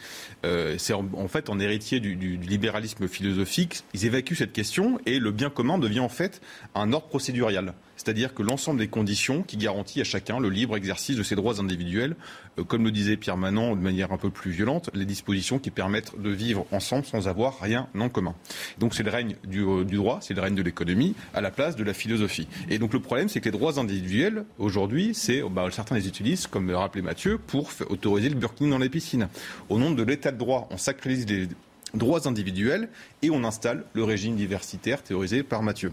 Euh, 0.46 0.76
c'est 0.78 0.94
en, 0.94 1.28
fait 1.28 1.50
en 1.50 1.60
héritier 1.60 2.00
du, 2.00 2.16
du, 2.16 2.38
libéralisme 2.38 3.08
philosophique, 3.08 3.84
ils 3.94 4.06
évacuent 4.06 4.36
cette 4.36 4.54
question 4.54 5.00
et 5.06 5.20
le 5.20 5.32
bien 5.32 5.50
commun 5.50 5.78
devient 5.78 6.00
en 6.00 6.10
fait 6.10 6.42
un 6.76 6.94
ordre 6.94 7.08
procédurial 7.08 7.74
c'est-à-dire 7.96 8.34
que 8.34 8.44
l'ensemble 8.44 8.80
des 8.80 8.88
conditions 8.88 9.44
qui 9.44 9.58
garantissent 9.58 10.02
à 10.02 10.04
chacun 10.04 10.40
le 10.40 10.50
libre 10.50 10.76
exercice 10.76 11.16
de 11.16 11.24
ses 11.24 11.36
droits 11.36 11.60
individuels, 11.60 12.16
euh, 12.60 12.64
comme 12.64 12.84
le 12.84 12.92
disait 12.92 13.18
Pierre 13.18 13.38
Manon 13.38 13.76
de 13.76 13.82
manière 13.82 14.12
un 14.12 14.18
peu 14.18 14.30
plus 14.30 14.52
violente, 14.52 14.90
les 14.94 15.06
dispositions 15.06 15.60
qui 15.60 15.72
permettent 15.72 16.20
de 16.20 16.30
vivre 16.30 16.66
ensemble 16.72 17.06
sans 17.06 17.28
avoir 17.28 17.60
rien 17.60 17.88
en 17.98 18.10
commun. 18.10 18.36
Donc 18.80 18.94
c'est 18.94 19.04
le 19.04 19.12
règne 19.12 19.36
du, 19.46 19.62
euh, 19.62 19.84
droit, 19.84 20.20
c'est 20.22 20.34
le 20.34 20.42
règne 20.42 20.56
de 20.56 20.62
l'économie 20.62 21.16
à 21.34 21.42
la 21.42 21.52
place 21.52 21.76
de 21.76 21.84
la 21.84 21.94
philosophie. 21.94 22.48
Et 22.70 22.80
donc 22.80 22.94
le 22.94 23.00
problème, 23.00 23.30
c'est 23.30 23.40
que 23.40 23.46
les 23.46 23.58
droits 23.58 23.80
individuels, 23.80 24.46
aujourd'hui, 24.60 25.14
c'est 25.14 25.42
bah, 25.50 25.68
certains 25.72 25.96
les 25.96 26.08
utilisent, 26.08 26.48
comme 26.48 26.68
le 26.68 26.78
rappelait 26.78 27.02
Mathieu, 27.02 27.38
pour 27.38 27.70
autoriser 27.90 28.30
le 28.30 28.36
burkini 28.36 28.70
dans 28.70 28.78
les 28.78 28.90
piscines. 28.90 29.28
Au 29.70 29.78
nom 29.78 29.92
de 29.92 30.04
l'état 30.04 30.32
de 30.32 30.38
droit, 30.38 30.68
on 30.72 30.78
sacralise 30.78 31.28
les 31.28 31.48
droits 31.94 32.28
individuels 32.28 32.90
et 33.22 33.30
on 33.30 33.44
installe 33.44 33.86
le 33.94 34.04
régime 34.04 34.36
diversitaire 34.36 35.04
théorisé 35.04 35.44
par 35.44 35.62
Mathieu. 35.64 35.92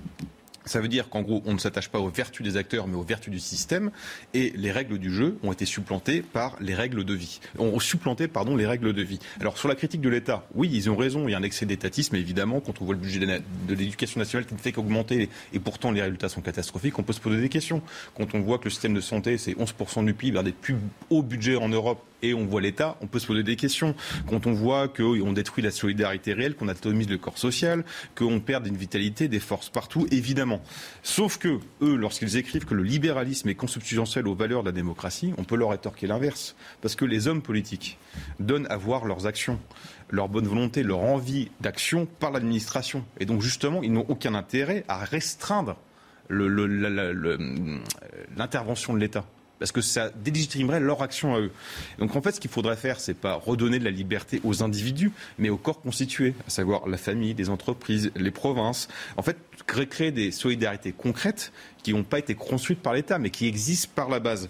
Ça 0.70 0.80
veut 0.80 0.87
dire 0.87 1.09
qu'en 1.09 1.22
gros, 1.22 1.42
on 1.46 1.54
ne 1.54 1.59
s'attache 1.59 1.88
pas 1.88 1.98
aux 1.98 2.11
vertus 2.11 2.46
des 2.46 2.56
acteurs, 2.56 2.87
mais 2.87 2.94
aux 2.94 3.02
vertus 3.02 3.33
du 3.33 3.40
système. 3.40 3.90
Et 4.35 4.52
les 4.54 4.70
règles 4.70 4.98
du 4.98 5.12
jeu 5.12 5.37
ont 5.42 5.50
été 5.50 5.64
supplantées 5.64 6.22
par 6.22 6.56
les 6.61 6.76
règles 6.76 7.02
de 7.02 7.12
vie. 7.12 7.40
Supplanté, 7.80 8.28
pardon, 8.28 8.54
les 8.54 8.66
règles 8.66 8.92
de 8.92 9.02
vie. 9.02 9.18
Alors, 9.40 9.59
sur 9.59 9.68
la 9.68 9.74
critique 9.74 10.00
de 10.00 10.09
l'État, 10.09 10.46
oui, 10.54 10.70
ils 10.72 10.88
ont 10.88 10.94
raison. 10.94 11.26
Il 11.26 11.33
y 11.33 11.35
a 11.35 11.38
un 11.38 11.42
excès 11.42 11.66
d'étatisme, 11.66 12.14
évidemment. 12.14 12.61
Quand 12.61 12.80
on 12.80 12.85
voit 12.85 12.94
le 12.94 13.00
budget 13.00 13.18
de 13.18 13.74
l'éducation 13.74 14.20
nationale 14.20 14.46
qui 14.46 14.54
ne 14.54 14.61
fait 14.61 14.70
qu'augmenter, 14.70 15.28
et 15.52 15.59
pourtant 15.59 15.90
les 15.90 16.02
résultats 16.02 16.28
sont 16.28 16.40
catastrophiques, 16.40 16.96
on 17.00 17.02
peut 17.02 17.14
se 17.14 17.20
poser 17.20 17.40
des 17.40 17.48
questions. 17.48 17.83
Quand 18.14 18.33
on 18.37 18.40
voit 18.40 18.59
que 18.59 18.64
le 18.66 18.70
système 18.70 18.94
de 18.94 19.00
santé, 19.00 19.38
c'est 19.38 19.54
11% 19.54 20.04
du 20.04 20.14
PIB, 20.14 20.35
vers 20.35 20.44
des 20.44 20.52
plus 20.52 20.76
hauts 21.09 21.24
budgets 21.24 21.56
en 21.56 21.68
Europe, 21.68 22.04
et 22.22 22.35
on 22.35 22.44
voit 22.44 22.61
l'État, 22.61 22.98
on 23.00 23.06
peut 23.06 23.18
se 23.18 23.26
poser 23.26 23.42
des 23.42 23.56
questions. 23.56 23.94
Quand 24.28 24.46
on 24.46 24.52
voit 24.52 24.88
qu'on 24.88 25.33
détruit 25.33 25.64
la 25.64 25.70
solidarité 25.70 26.35
réelle, 26.35 26.54
qu'on 26.54 26.68
atomise 26.68 27.09
le 27.09 27.16
corps 27.16 27.38
social, 27.38 27.83
qu'on 28.14 28.40
perd 28.40 28.66
une 28.66 28.76
vitalité, 28.76 29.26
des 29.26 29.40
forces 29.40 29.70
partout, 29.70 30.06
évidemment. 30.11 30.60
Sauf 31.03 31.38
que 31.38 31.59
eux, 31.83 31.96
lorsqu'ils 31.96 32.37
écrivent 32.37 32.64
que 32.64 32.75
le 32.75 32.83
libéralisme 32.83 33.49
est 33.49 33.55
consubstantiel 33.55 34.29
aux 34.29 34.35
valeurs 34.35 34.62
de 34.62 34.68
la 34.68 34.73
démocratie, 34.73 35.33
on 35.38 35.44
peut 35.44 35.57
leur 35.57 35.70
rétorquer 35.70 36.07
l'inverse. 36.07 36.55
Parce 36.81 36.94
que 36.94 37.05
les 37.05 37.29
hommes 37.29 37.42
politiques 37.42 37.99
donnent 38.38 38.66
à 38.70 38.77
voir 38.77 39.05
leurs 39.05 39.27
actions 39.27 39.59
leur 40.11 40.29
bonne 40.29 40.46
volonté, 40.46 40.83
leur 40.83 41.01
envie 41.01 41.51
d'action 41.61 42.07
par 42.07 42.31
l'administration. 42.31 43.05
Et 43.18 43.27
donc 43.27 43.42
justement, 43.42 43.83
ils 43.83 43.92
n'ont 43.92 44.07
aucun 44.09 44.35
intérêt 44.35 44.85
à 44.88 45.05
restreindre 45.05 45.77
l'intervention 48.37 48.94
de 48.94 48.99
l'État 48.99 49.25
parce 49.61 49.70
que 49.70 49.81
ça 49.81 50.11
délégitimerait 50.11 50.81
leur 50.81 51.03
action 51.03 51.35
à 51.37 51.40
eux. 51.40 51.53
Donc 51.99 52.16
en 52.16 52.23
fait, 52.23 52.33
ce 52.33 52.40
qu'il 52.40 52.51
faudrait 52.51 52.77
faire, 52.77 52.99
c'est 52.99 53.14
pas 53.14 53.35
redonner 53.35 53.79
de 53.79 53.85
la 53.85 53.92
liberté 53.92 54.40
aux 54.42 54.64
individus, 54.64 55.12
mais 55.38 55.51
aux 55.51 55.59
corps 55.59 55.81
constitués, 55.81 56.35
à 56.49 56.51
savoir 56.51 56.88
la 56.88 56.96
famille, 56.96 57.35
les 57.35 57.51
entreprises, 57.51 58.11
les 58.16 58.31
provinces. 58.33 58.88
En 59.16 59.23
fait, 59.23 59.37
créer 59.66 60.11
des 60.11 60.33
solidarités 60.33 60.92
concrètes 60.92 61.53
qui 61.83 61.93
n'ont 61.93 62.03
pas 62.03 62.19
été 62.19 62.35
construites 62.35 62.81
par 62.81 62.93
l'État, 62.93 63.19
mais 63.19 63.31
qui 63.31 63.47
existent 63.47 63.90
par 63.95 64.09
la 64.09 64.21
base. 64.21 64.49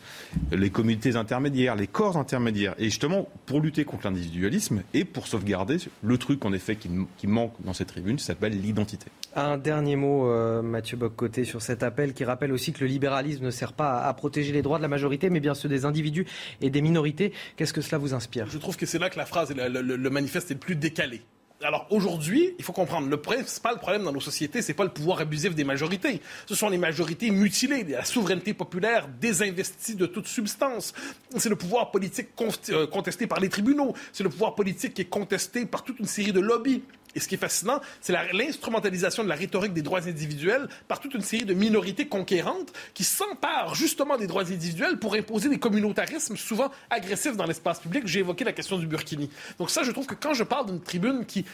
Les 0.52 0.70
communautés 0.70 1.16
intermédiaires, 1.16 1.76
les 1.76 1.86
corps 1.86 2.16
intermédiaires. 2.16 2.74
Et 2.78 2.84
justement, 2.84 3.28
pour 3.46 3.60
lutter 3.60 3.84
contre 3.84 4.06
l'individualisme 4.06 4.82
et 4.94 5.04
pour 5.04 5.26
sauvegarder 5.26 5.78
le 6.02 6.18
truc, 6.18 6.44
en 6.44 6.52
effet, 6.52 6.76
qui, 6.76 6.90
qui 7.16 7.26
manque 7.26 7.52
dans 7.60 7.72
cette 7.72 7.88
tribune, 7.88 8.18
s'appelle 8.18 8.60
l'identité. 8.60 9.06
Un 9.36 9.58
dernier 9.58 9.96
mot, 9.96 10.28
euh, 10.28 10.60
Mathieu 10.60 10.96
Boccoté, 10.96 11.44
sur 11.44 11.62
cet 11.62 11.82
appel 11.82 12.14
qui 12.14 12.24
rappelle 12.24 12.52
aussi 12.52 12.72
que 12.72 12.80
le 12.80 12.86
libéralisme 12.86 13.44
ne 13.44 13.50
sert 13.50 13.72
pas 13.72 14.02
à, 14.02 14.12
protéger 14.14 14.52
les 14.52 14.62
droits 14.62 14.78
de 14.78 14.82
la 14.82 14.88
majorité, 14.88 15.30
mais 15.30 15.40
bien 15.40 15.54
ceux 15.54 15.68
des 15.68 15.84
individus 15.84 16.26
et 16.60 16.70
des 16.70 16.82
minorités. 16.82 17.32
Qu'est-ce 17.56 17.72
que 17.72 17.80
cela 17.80 17.98
vous 17.98 18.14
inspire? 18.14 18.46
Je 18.48 18.58
trouve 18.58 18.76
que 18.76 18.86
c'est 18.86 18.98
là 18.98 19.08
que 19.08 19.18
la 19.18 19.26
phrase, 19.26 19.54
le, 19.54 19.80
le 19.80 20.10
manifeste 20.10 20.50
est 20.50 20.54
le 20.54 20.60
plus 20.60 20.76
décalé 20.76 21.22
alors 21.62 21.86
aujourd'hui, 21.90 22.54
il 22.58 22.64
faut 22.64 22.72
comprendre, 22.72 23.08
le 23.08 23.18
principal 23.18 23.78
problème 23.78 24.04
dans 24.04 24.12
nos 24.12 24.20
sociétés, 24.20 24.62
c'est 24.62 24.74
pas 24.74 24.84
le 24.84 24.90
pouvoir 24.90 25.20
abusif 25.20 25.54
des 25.54 25.64
majorités. 25.64 26.20
Ce 26.46 26.54
sont 26.54 26.68
les 26.70 26.78
majorités 26.78 27.30
mutilées, 27.30 27.84
la 27.84 28.04
souveraineté 28.04 28.54
populaire 28.54 29.08
désinvestie 29.20 29.94
de 29.94 30.06
toute 30.06 30.26
substance. 30.26 30.94
C'est 31.36 31.50
le 31.50 31.56
pouvoir 31.56 31.90
politique 31.90 32.28
euh, 32.70 32.86
contesté 32.86 33.26
par 33.26 33.40
les 33.40 33.48
tribunaux. 33.48 33.94
C'est 34.12 34.24
le 34.24 34.30
pouvoir 34.30 34.54
politique 34.54 34.94
qui 34.94 35.02
est 35.02 35.10
contesté 35.10 35.66
par 35.66 35.84
toute 35.84 35.98
une 35.98 36.06
série 36.06 36.32
de 36.32 36.40
lobbies. 36.40 36.82
Et 37.14 37.20
ce 37.20 37.28
qui 37.28 37.34
est 37.34 37.38
fascinant, 37.38 37.80
c'est 38.00 38.14
l'instrumentalisation 38.32 39.24
de 39.24 39.28
la 39.28 39.34
rhétorique 39.34 39.72
des 39.72 39.82
droits 39.82 40.06
individuels 40.06 40.68
par 40.88 41.00
toute 41.00 41.14
une 41.14 41.22
série 41.22 41.44
de 41.44 41.54
minorités 41.54 42.06
conquérantes 42.06 42.72
qui 42.94 43.04
s'emparent 43.04 43.74
justement 43.74 44.16
des 44.16 44.26
droits 44.26 44.42
individuels 44.42 44.98
pour 44.98 45.14
imposer 45.14 45.48
des 45.48 45.58
communautarismes 45.58 46.36
souvent 46.36 46.70
agressifs 46.90 47.36
dans 47.36 47.46
l'espace 47.46 47.80
public. 47.80 48.06
J'ai 48.06 48.20
évoqué 48.20 48.44
la 48.44 48.52
question 48.52 48.78
du 48.78 48.86
Burkini. 48.86 49.30
Donc 49.58 49.70
ça, 49.70 49.82
je 49.82 49.92
trouve 49.92 50.06
que 50.06 50.14
quand 50.14 50.34
je 50.34 50.44
parle 50.44 50.66
d'une 50.66 50.80
tribune 50.80 51.24
qui 51.26 51.44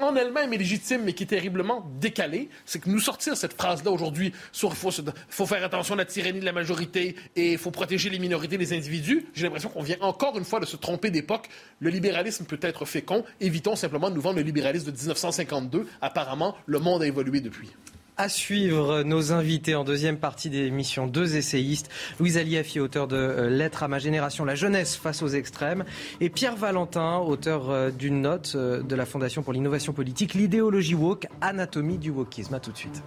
en 0.00 0.16
elle-même 0.16 0.52
est 0.52 0.58
légitime, 0.58 1.02
mais 1.04 1.12
qui 1.12 1.22
est 1.22 1.26
terriblement 1.26 1.86
décalée, 2.00 2.48
c'est 2.64 2.80
que 2.80 2.90
nous 2.90 3.00
sortir 3.00 3.36
cette 3.36 3.54
phrase-là 3.54 3.90
aujourd'hui 3.90 4.32
sur 4.52 4.72
il 4.72 5.12
faut, 5.28 5.46
faire 5.46 5.64
attention 5.64 5.94
à 5.94 5.98
la 5.98 6.04
tyrannie 6.04 6.40
de 6.40 6.44
la 6.44 6.52
majorité 6.52 7.16
et 7.36 7.52
il 7.52 7.58
faut 7.58 7.70
protéger 7.70 8.10
les 8.10 8.18
minorités, 8.18 8.58
les 8.58 8.72
individus, 8.72 9.26
j'ai 9.34 9.44
l'impression 9.44 9.68
qu'on 9.68 9.82
vient 9.82 9.96
encore 10.00 10.36
une 10.36 10.44
fois 10.44 10.60
de 10.60 10.66
se 10.66 10.76
tromper 10.76 11.10
d'époque. 11.10 11.48
Le 11.80 11.90
libéralisme 11.90 12.44
peut 12.44 12.58
être 12.60 12.84
fécond. 12.84 13.24
Évitons 13.40 13.76
simplement 13.76 14.10
de 14.10 14.16
nous 14.16 14.20
vendre 14.20 14.36
le 14.36 14.42
libéralisme 14.42 14.90
de 14.90 14.96
1952. 14.96 15.86
Apparemment, 16.00 16.56
le 16.66 16.78
monde 16.78 17.02
a 17.02 17.06
évolué 17.06 17.40
depuis. 17.40 17.70
À 18.16 18.28
suivre 18.28 19.02
nos 19.02 19.32
invités 19.32 19.74
en 19.74 19.82
deuxième 19.82 20.18
partie 20.18 20.48
d'émission, 20.48 21.08
deux 21.08 21.34
essayistes, 21.34 21.90
Louise 22.20 22.36
Aliafi, 22.38 22.78
auteur 22.78 23.08
de 23.08 23.16
euh, 23.16 23.50
Lettres 23.50 23.82
à 23.82 23.88
ma 23.88 23.98
génération, 23.98 24.44
la 24.44 24.54
jeunesse 24.54 24.94
face 24.94 25.20
aux 25.20 25.28
extrêmes, 25.28 25.84
et 26.20 26.30
Pierre 26.30 26.54
Valentin, 26.54 27.18
auteur 27.18 27.70
euh, 27.70 27.90
d'une 27.90 28.20
note 28.20 28.52
euh, 28.54 28.84
de 28.84 28.94
la 28.94 29.04
Fondation 29.04 29.42
pour 29.42 29.52
l'innovation 29.52 29.92
politique, 29.92 30.34
l'idéologie 30.34 30.94
woke, 30.94 31.26
anatomie 31.40 31.98
du 31.98 32.10
wokisme. 32.10 32.54
À 32.54 32.60
tout 32.60 32.70
de 32.70 32.76
suite. 32.76 33.02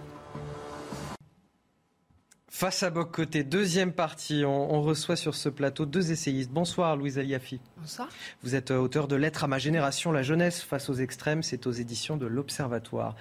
Face 2.50 2.82
à 2.82 2.88
Boc 2.88 3.12
Côté, 3.12 3.44
deuxième 3.44 3.92
partie, 3.92 4.42
on, 4.46 4.80
reçoit 4.80 5.16
sur 5.16 5.34
ce 5.34 5.50
plateau 5.50 5.84
deux 5.84 6.12
essayistes. 6.12 6.50
Bonsoir 6.50 6.96
Louise 6.96 7.18
Aliafi. 7.18 7.60
Bonsoir. 7.76 8.08
Vous 8.42 8.54
êtes 8.54 8.70
euh, 8.70 8.78
auteur 8.78 9.06
de 9.06 9.16
Lettres 9.16 9.44
à 9.44 9.48
ma 9.48 9.58
génération, 9.58 10.12
la 10.12 10.22
jeunesse 10.22 10.62
face 10.62 10.88
aux 10.88 10.94
extrêmes, 10.94 11.42
c'est 11.42 11.66
aux 11.66 11.72
éditions 11.72 12.16
de 12.16 12.26
l'Observatoire. 12.26 13.16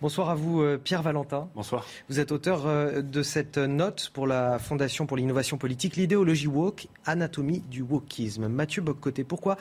Bonsoir 0.00 0.30
à 0.30 0.34
vous 0.34 0.62
euh, 0.62 0.78
Pierre 0.82 1.02
Valentin. 1.02 1.48
Bonsoir. 1.54 1.86
Vous 2.08 2.18
êtes 2.18 2.32
auteur 2.32 2.66
euh, 2.66 3.02
de 3.02 3.22
cette 3.22 3.56
note 3.56 4.10
pour 4.12 4.26
la 4.26 4.58
Fondation 4.58 5.06
pour 5.06 5.16
l'innovation 5.16 5.58
politique, 5.58 5.94
l'idéologie 5.94 6.48
woke, 6.48 6.88
anatomie 7.06 7.60
du 7.60 7.82
wokisme. 7.82 8.48
Mathieu 8.48 8.82
Boc 8.82 8.98
Côté, 8.98 9.22
pourquoi 9.22 9.58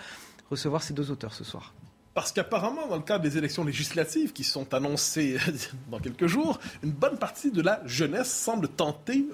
recevoir 0.49 0.81
ces 0.81 0.95
deux 0.95 1.11
auteurs 1.11 1.35
ce 1.35 1.43
soir? 1.43 1.75
Parce 2.13 2.31
qu'apparemment, 2.31 2.87
dans 2.87 2.97
le 2.97 3.03
cadre 3.03 3.23
des 3.23 3.37
élections 3.37 3.63
législatives 3.63 4.33
qui 4.33 4.43
sont 4.43 4.73
annoncées 4.73 5.37
dans 5.91 5.99
quelques 5.99 6.27
jours, 6.27 6.59
une 6.83 6.91
bonne 6.91 7.17
partie 7.17 7.51
de 7.51 7.61
la 7.61 7.81
jeunesse 7.85 8.31
semble 8.31 8.67
tenter, 8.67 9.25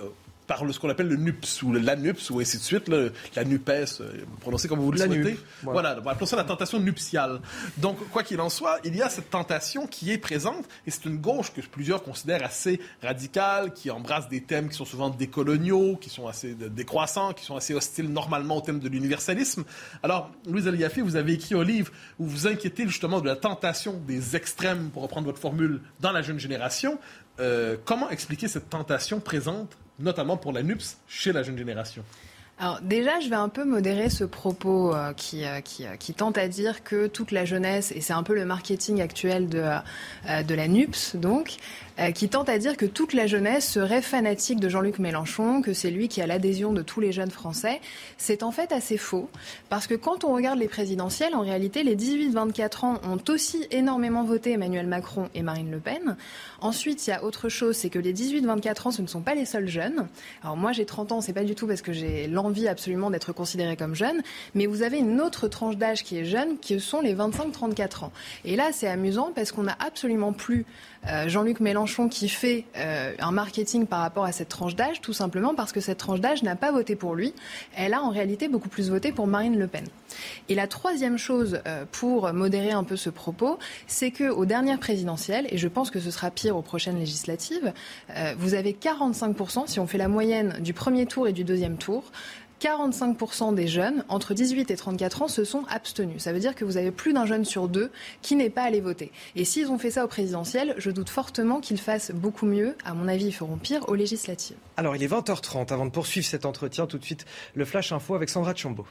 euh, 0.50 0.54
par 0.58 0.74
ce 0.74 0.80
qu'on 0.80 0.90
appelle 0.90 1.08
le 1.08 1.18
NUPS 1.18 1.64
ou 1.64 1.74
l'ANUPS 1.74 2.30
ou 2.30 2.40
ainsi 2.40 2.58
de 2.58 2.64
suite, 2.64 2.88
la 2.88 3.44
NUPES, 3.44 4.02
euh, 4.02 4.24
prononcez 4.42 4.68
comme 4.68 4.80
vous 4.80 4.92
le 4.92 4.98
souhaitez. 4.98 5.38
Voilà, 5.64 6.00
on 6.20 6.26
ça 6.26 6.36
la 6.36 6.44
tentation 6.44 6.80
nuptiale. 6.80 7.40
Donc, 7.78 7.98
quoi 8.12 8.24
qu'il 8.24 8.40
en 8.42 8.50
soit, 8.50 8.80
il 8.84 8.96
y 8.96 9.02
a 9.02 9.10
cette 9.10 9.30
tentation 9.30 9.88
qui 9.88 10.12
est 10.12 10.18
présente 10.18 10.66
et 10.86 10.92
c'est 10.92 11.06
une 11.06 11.18
gauche 11.18 11.54
que 11.54 11.62
plusieurs 11.62 12.04
considèrent 12.04 12.44
assez 12.44 12.80
radicale, 13.02 13.74
qui 13.74 13.92
embrasse 13.92 14.28
des 14.30 14.42
thèmes 14.42 14.70
qui 14.70 14.76
sont 14.76 14.86
souvent 14.86 15.10
décoloniaux, 15.10 15.98
qui 15.98 16.10
sont 16.10 16.28
assez 16.28 16.54
décroissants, 16.54 17.34
qui 17.34 17.46
sont 17.46 17.56
assez 17.56 17.74
hostiles 17.74 18.10
normalement 18.10 18.58
au 18.58 18.62
thème 18.62 18.80
de 18.80 18.90
l'universalisme. 18.90 19.64
Alors, 20.04 20.32
Louise 20.48 20.68
Aliafi, 20.68 21.02
vous 21.02 21.16
avez 21.16 21.34
écrit 21.34 21.56
un 21.56 21.64
livre 21.64 21.92
où 22.20 22.26
vous 22.26 22.48
inquiétez 22.48 22.88
justement 22.88 23.22
de 23.22 23.28
la 23.28 23.36
tentation 23.36 24.00
des 24.08 24.36
extrêmes, 24.36 24.90
pour 24.90 25.04
reprendre 25.04 25.28
votre 25.28 25.40
formule, 25.40 25.82
dans 26.00 26.12
la 26.12 26.22
jeune 26.22 26.40
génération. 26.40 27.00
Euh, 27.40 27.78
comment 27.86 28.10
expliquer 28.10 28.48
cette 28.48 28.70
tentation 28.70 29.20
présente 29.20 29.78
notamment 30.00 30.38
pour 30.38 30.52
la 30.52 30.64
NUPS 30.64 30.98
chez 31.08 31.32
la 31.32 31.44
jeune 31.44 31.58
génération 31.58 32.04
alors 32.60 32.80
déjà, 32.82 33.20
je 33.20 33.30
vais 33.30 33.36
un 33.36 33.50
peu 33.50 33.66
modérer 33.66 34.10
ce 34.10 34.24
propos 34.24 34.92
euh, 34.92 35.14
qui, 35.14 35.46
euh, 35.46 35.60
euh, 35.82 35.96
qui, 35.96 36.14
tente 36.16 36.40
à 36.40 36.48
dire 36.48 36.84
que 36.84 37.06
toute 37.06 37.32
la 37.32 37.46
jeunesse, 37.46 37.92
et 37.96 38.02
c'est 38.02 38.14
un 38.14 38.24
peu 38.24 38.34
le 38.34 38.46
marketing 38.46 39.00
actuel 39.00 39.48
de, 39.48 39.64
de 40.44 40.56
la 40.56 40.68
NUPS, 40.68 41.18
donc, 41.18 41.58
qui 42.16 42.30
tente 42.30 42.50
à 42.50 42.58
dire 42.58 42.76
que 42.78 42.86
toute 42.86 43.14
la 43.14 43.28
jeunesse 43.28 43.68
serait 43.70 44.02
fanatique 44.02 44.60
de 44.60 44.70
Jean-Luc 44.70 44.98
Mélenchon, 45.00 45.62
que 45.62 45.74
c'est 45.74 45.92
lui 45.92 46.08
qui 46.08 46.22
a 46.22 46.28
l'adhésion 46.28 46.74
de 46.74 46.82
tous 46.82 47.00
les 47.00 47.12
jeunes 47.12 47.30
Français. 47.32 47.80
C'est 48.18 48.44
en 48.44 48.52
fait 48.52 48.72
assez 48.72 48.98
faux, 48.98 49.30
parce 49.70 49.86
que 49.86 49.96
quand 49.96 50.24
on 50.24 50.34
regarde 50.34 50.60
les 50.60 50.68
présidentielles, 50.68 51.36
en 51.36 51.42
réalité, 51.42 51.84
les 51.84 51.96
18-24 51.96 52.86
ans 52.86 53.02
ont 53.04 53.32
aussi 53.32 53.68
énormément 53.72 54.24
voté 54.24 54.54
Emmanuel 54.54 54.88
Macron 54.88 55.30
et 55.36 55.44
Marine 55.44 55.72
Le 55.72 55.80
Pen. 55.80 56.18
Ensuite, 56.60 57.06
il 57.06 57.12
y 57.12 57.14
a 57.14 57.24
autre 57.24 57.50
chose, 57.50 57.76
c'est 57.76 57.90
que 57.90 58.00
les 58.00 58.14
18-24 58.14 58.88
ans, 58.88 58.92
ce 58.92 59.02
ne 59.02 59.08
sont 59.08 59.22
pas 59.22 59.36
les 59.36 59.46
seuls 59.46 59.68
jeunes. 59.68 60.08
Alors 60.44 60.58
moi, 60.58 60.72
j'ai 60.72 60.86
30 60.86 61.12
ans, 61.12 61.22
c'est 61.22 61.34
pas 61.34 61.44
du 61.44 61.56
tout 61.56 61.68
parce 61.68 61.82
que 61.82 61.94
j'ai 61.94 62.28
l'envie 62.28 62.68
absolument 62.68 63.10
d'être 63.12 63.34
considérée 63.34 63.78
comme 63.78 63.96
jeune, 63.96 64.22
mais 64.56 64.66
vous 64.66 64.82
avez 64.82 64.98
une 64.98 65.22
autre 65.22 65.48
tranche 65.48 65.78
d'âge 65.78 66.04
qui 66.04 66.18
est 66.18 66.26
jeune, 66.26 66.58
qui 66.58 66.80
sont 66.80 67.02
les 67.02 67.14
25-34 67.14 68.06
ans. 68.06 68.12
Et 68.46 68.56
là, 68.56 68.70
c'est 68.72 68.88
amusant 68.88 69.32
parce 69.36 69.52
qu'on 69.52 69.64
n'a 69.64 69.78
absolument 69.80 70.34
plus 70.34 70.66
euh, 71.08 71.30
Jean-Luc 71.30 71.60
Mélenchon 71.60 72.10
qui 72.10 72.28
fait 72.28 72.66
euh, 72.76 73.14
un 73.20 73.32
marketing 73.32 73.86
par 73.86 74.00
rapport 74.00 74.26
à 74.26 74.32
cette 74.32 74.50
tranche 74.50 74.76
d'âge, 74.76 75.02
tout 75.02 75.14
simplement 75.14 75.54
parce 75.54 75.72
que 75.72 75.80
cette 75.80 76.00
tranche 76.00 76.20
d'âge 76.20 76.44
n'a 76.44 76.56
pas 76.56 76.72
voté 76.72 76.96
pour 76.96 77.16
lui. 77.16 77.34
Elle 77.76 77.94
a 77.94 78.02
en 78.02 78.10
réalité 78.10 78.48
beaucoup 78.48 78.70
plus 78.70 78.90
voté 78.90 79.12
pour 79.12 79.28
Marine 79.28 79.58
Le 79.58 79.68
Pen. 79.68 79.86
Et 80.50 80.56
la 80.56 80.68
troisième 80.68 81.18
chose 81.18 81.60
euh, 81.68 81.86
pour 81.92 82.32
modérer 82.34 82.72
un 82.72 82.84
peu 82.84 82.96
ce 82.96 83.10
propos, 83.10 83.58
c'est 83.88 84.12
qu'aux 84.12 84.46
dernières 84.46 84.80
présidentielles, 84.80 85.48
et 85.50 85.58
je 85.58 85.68
pense 85.68 85.92
que 85.92 86.00
ce 86.00 86.12
sera 86.12 86.32
pire 86.32 86.56
aux 86.58 86.62
prochaines 86.62 87.00
législatives, 87.00 87.74
vous 88.38 88.54
avez 88.54 88.74
45%, 88.74 89.68
si 89.68 89.80
on 89.80 89.88
fait 89.88 89.98
la 89.98 90.08
moyenne 90.08 90.58
du 90.60 90.74
premier 90.74 91.06
tour 91.06 91.28
et 91.28 91.34
du 91.34 91.44
deuxième 91.44 91.78
tour, 91.78 92.04
45% 92.62 93.54
des 93.54 93.68
jeunes 93.68 94.04
entre 94.10 94.34
18 94.34 94.72
et 94.72 94.76
34 94.76 95.22
ans 95.22 95.28
se 95.28 95.44
sont 95.44 95.64
abstenus. 95.70 96.24
Ça 96.24 96.34
veut 96.34 96.40
dire 96.40 96.56
que 96.56 96.66
vous 96.66 96.78
avez 96.78 96.92
plus 96.92 97.14
d'un 97.14 97.26
jeune 97.26 97.46
sur 97.46 97.68
deux 97.68 97.92
qui 98.22 98.36
n'est 98.36 98.50
pas 98.50 98.64
allé 98.64 98.82
voter. 98.82 99.12
Et 99.36 99.46
s'ils 99.46 99.70
ont 99.70 99.78
fait 99.78 99.92
ça 99.92 100.04
au 100.04 100.08
présidentiel, 100.08 100.74
je 100.78 100.90
doute 100.92 101.10
fortement 101.10 101.60
qu'ils 101.60 101.80
fassent 101.80 102.12
beaucoup 102.12 102.46
mieux. 102.46 102.76
À 102.84 102.94
mon 102.94 103.08
avis, 103.08 103.28
ils 103.28 103.34
feront 103.34 103.58
pire 103.58 103.88
aux 103.90 103.96
législatives. 103.96 104.58
Alors, 104.78 104.96
il 104.96 105.04
est 105.04 105.12
20h30. 105.12 105.72
Avant 105.72 105.86
de 105.86 105.92
poursuivre 105.92 106.26
cet 106.26 106.46
entretien, 106.46 106.88
tout 106.88 106.98
de 106.98 107.06
suite, 107.06 107.26
le 107.54 107.66
Flash 107.66 107.92
Info 107.92 108.16
avec 108.16 108.30
Sandra 108.30 108.56
Chambaud. 108.56 108.88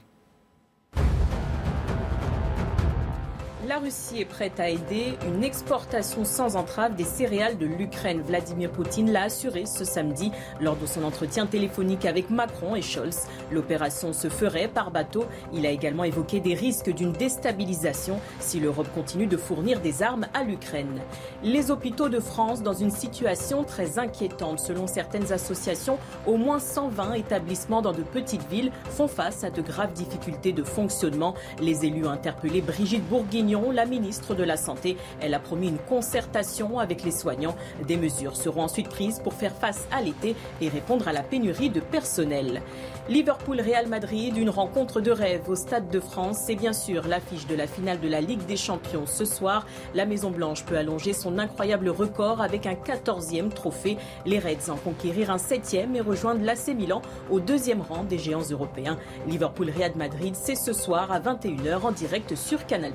La 3.69 3.79
Russie 3.79 4.21
est 4.21 4.27
prête 4.27 4.61
à 4.61 4.69
aider 4.69 5.19
une 5.27 5.43
exportation 5.43 6.25
sans 6.25 6.55
entrave 6.55 6.95
des 6.95 7.03
céréales 7.03 7.59
de 7.59 7.67
l'Ukraine. 7.67 8.23
Vladimir 8.23 8.71
Poutine 8.71 9.11
l'a 9.11 9.23
assuré 9.23 9.67
ce 9.67 9.85
samedi 9.85 10.31
lors 10.61 10.77
de 10.77 10.87
son 10.87 11.03
entretien 11.03 11.47
téléphonique 11.47 12.05
avec 12.05 12.31
Macron 12.31 12.77
et 12.77 12.83
Scholz. 12.83 13.27
L'opération 13.51 14.13
se 14.13 14.29
ferait 14.29 14.69
par 14.69 14.93
bateau. 14.93 15.25
Il 15.53 15.67
a 15.67 15.71
également 15.71 16.05
évoqué 16.05 16.39
des 16.39 16.55
risques 16.55 16.95
d'une 16.95 17.11
déstabilisation 17.11 18.21
si 18.39 18.61
l'Europe 18.61 18.87
continue 18.95 19.27
de 19.27 19.37
fournir 19.37 19.81
des 19.81 20.01
armes 20.01 20.29
à 20.33 20.45
l'Ukraine. 20.45 21.01
Les 21.43 21.73
hôpitaux 21.73 22.09
de 22.09 22.21
France 22.21 22.63
dans 22.63 22.75
une 22.75 22.93
situation 22.93 23.65
très 23.65 23.99
inquiétante. 23.99 24.61
Selon 24.61 24.87
certaines 24.87 25.33
associations, 25.33 25.99
au 26.25 26.37
moins 26.37 26.61
120 26.61 27.15
établissements 27.15 27.83
dans 27.83 27.93
de 27.93 28.03
petites 28.03 28.49
villes 28.49 28.71
font 28.91 29.09
face 29.09 29.43
à 29.43 29.51
de 29.51 29.61
graves 29.61 29.93
difficultés 29.93 30.53
de 30.53 30.63
fonctionnement. 30.63 31.35
Les 31.59 31.85
élus 31.85 32.07
ont 32.07 32.11
interpellé 32.11 32.61
Brigitte 32.61 33.05
Bourguignon 33.09 33.56
la 33.73 33.87
ministre 33.87 34.35
de 34.35 34.45
la 34.45 34.57
Santé. 34.57 34.97
Elle 35.21 35.35
a 35.35 35.39
promis 35.39 35.69
une 35.69 35.79
concertation 35.79 36.79
avec 36.79 37.03
les 37.05 37.11
soignants. 37.11 37.57
Des 37.87 37.97
mesures 37.97 38.37
seront 38.37 38.63
ensuite 38.63 38.89
prises 38.89 39.21
pour 39.21 39.35
faire 39.35 39.55
face 39.55 39.87
à 39.91 40.03
l'été 40.03 40.37
et 40.61 40.69
répondre 40.69 41.09
à 41.09 41.13
la 41.13 41.23
pénurie 41.23 41.71
de 41.71 41.81
personnel. 41.81 42.63
Liverpool-Real 43.09 43.87
Madrid, 43.87 44.37
une 44.37 44.51
rencontre 44.51 45.01
de 45.01 45.13
rêve 45.13 45.49
au 45.49 45.55
Stade 45.55 45.89
de 45.91 46.01
France. 46.01 46.39
C'est 46.45 46.57
bien 46.57 46.73
sûr 46.73 47.07
l'affiche 47.07 47.47
de 47.47 47.55
la 47.55 47.69
finale 47.69 48.01
de 48.01 48.09
la 48.09 48.21
Ligue 48.21 48.45
des 48.47 48.57
Champions 48.57 49.07
ce 49.07 49.25
soir. 49.25 49.65
La 49.95 50.07
Maison-Blanche 50.07 50.65
peut 50.65 50.77
allonger 50.77 51.13
son 51.13 51.39
incroyable 51.39 51.89
record 51.89 52.41
avec 52.41 52.67
un 52.67 52.75
14e 52.75 53.51
trophée. 53.51 53.97
Les 54.25 54.41
Reds 54.41 54.71
en 54.71 54.77
conquérir 54.77 55.31
un 55.31 55.37
7e 55.37 55.95
et 55.95 56.01
rejoindre 56.01 56.45
l'AC 56.45 56.75
Milan 56.75 57.01
au 57.31 57.39
deuxième 57.39 57.81
rang 57.81 58.03
des 58.03 58.19
géants 58.19 58.49
européens. 58.51 58.99
Liverpool-Real 59.29 59.93
Madrid, 59.95 60.35
c'est 60.35 60.57
ce 60.57 60.73
soir 60.73 61.13
à 61.13 61.21
21h 61.21 61.83
en 61.83 61.93
direct 61.93 62.35
sur 62.35 62.67
Canal+. 62.67 62.93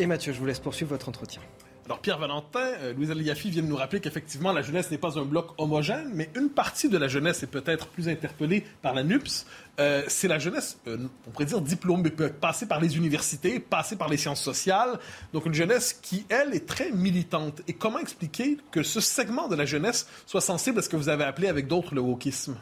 Et 0.00 0.06
Mathieu, 0.06 0.32
je 0.32 0.40
vous 0.40 0.46
laisse 0.46 0.58
poursuivre 0.58 0.90
votre 0.90 1.08
entretien. 1.08 1.40
Alors 1.86 1.98
Pierre 1.98 2.18
Valentin, 2.18 2.60
euh, 2.60 2.94
Louise 2.94 3.10
Aliafi 3.10 3.50
vient 3.50 3.62
de 3.62 3.68
nous 3.68 3.76
rappeler 3.76 4.00
qu'effectivement 4.00 4.52
la 4.52 4.62
jeunesse 4.62 4.90
n'est 4.90 4.96
pas 4.96 5.18
un 5.18 5.24
bloc 5.24 5.48
homogène, 5.58 6.10
mais 6.14 6.30
une 6.34 6.48
partie 6.48 6.88
de 6.88 6.96
la 6.96 7.08
jeunesse 7.08 7.42
est 7.42 7.46
peut-être 7.46 7.88
plus 7.88 8.08
interpellée 8.08 8.64
par 8.80 8.94
la 8.94 9.04
NUPS. 9.04 9.44
Euh, 9.80 10.02
c'est 10.08 10.28
la 10.28 10.38
jeunesse, 10.38 10.78
euh, 10.86 10.96
on 11.26 11.30
pourrait 11.30 11.44
dire 11.44 11.60
diplômée, 11.60 12.08
passer 12.08 12.66
par 12.66 12.80
les 12.80 12.96
universités, 12.96 13.60
passer 13.60 13.96
par 13.96 14.08
les 14.08 14.16
sciences 14.16 14.40
sociales. 14.40 14.98
Donc 15.34 15.44
une 15.44 15.52
jeunesse 15.52 15.92
qui, 15.92 16.24
elle, 16.30 16.54
est 16.54 16.66
très 16.66 16.90
militante. 16.90 17.60
Et 17.68 17.74
comment 17.74 17.98
expliquer 17.98 18.56
que 18.70 18.82
ce 18.82 19.00
segment 19.00 19.48
de 19.48 19.54
la 19.54 19.66
jeunesse 19.66 20.08
soit 20.24 20.40
sensible 20.40 20.78
à 20.78 20.82
ce 20.82 20.88
que 20.88 20.96
vous 20.96 21.10
avez 21.10 21.24
appelé 21.24 21.48
avec 21.48 21.66
d'autres 21.68 21.94
le 21.94 22.00
wokisme? 22.00 22.56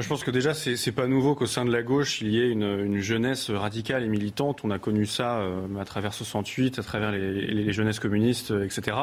Je 0.00 0.08
pense 0.08 0.24
que 0.24 0.30
déjà, 0.30 0.52
c'est, 0.52 0.74
n'est 0.86 0.92
pas 0.92 1.06
nouveau 1.06 1.34
qu'au 1.34 1.46
sein 1.46 1.64
de 1.64 1.72
la 1.72 1.82
gauche, 1.82 2.20
il 2.20 2.28
y 2.28 2.40
ait 2.40 2.50
une, 2.50 2.98
jeunesse 3.00 3.50
radicale 3.50 4.02
et 4.02 4.08
militante. 4.08 4.60
On 4.64 4.70
a 4.70 4.78
connu 4.78 5.06
ça 5.06 5.38
euh, 5.38 5.66
à 5.80 5.84
travers 5.84 6.12
68, 6.12 6.78
à 6.78 6.82
travers 6.82 7.12
les, 7.12 7.72
jeunesses 7.72 7.98
communistes, 7.98 8.50
euh, 8.50 8.64
etc. 8.64 8.96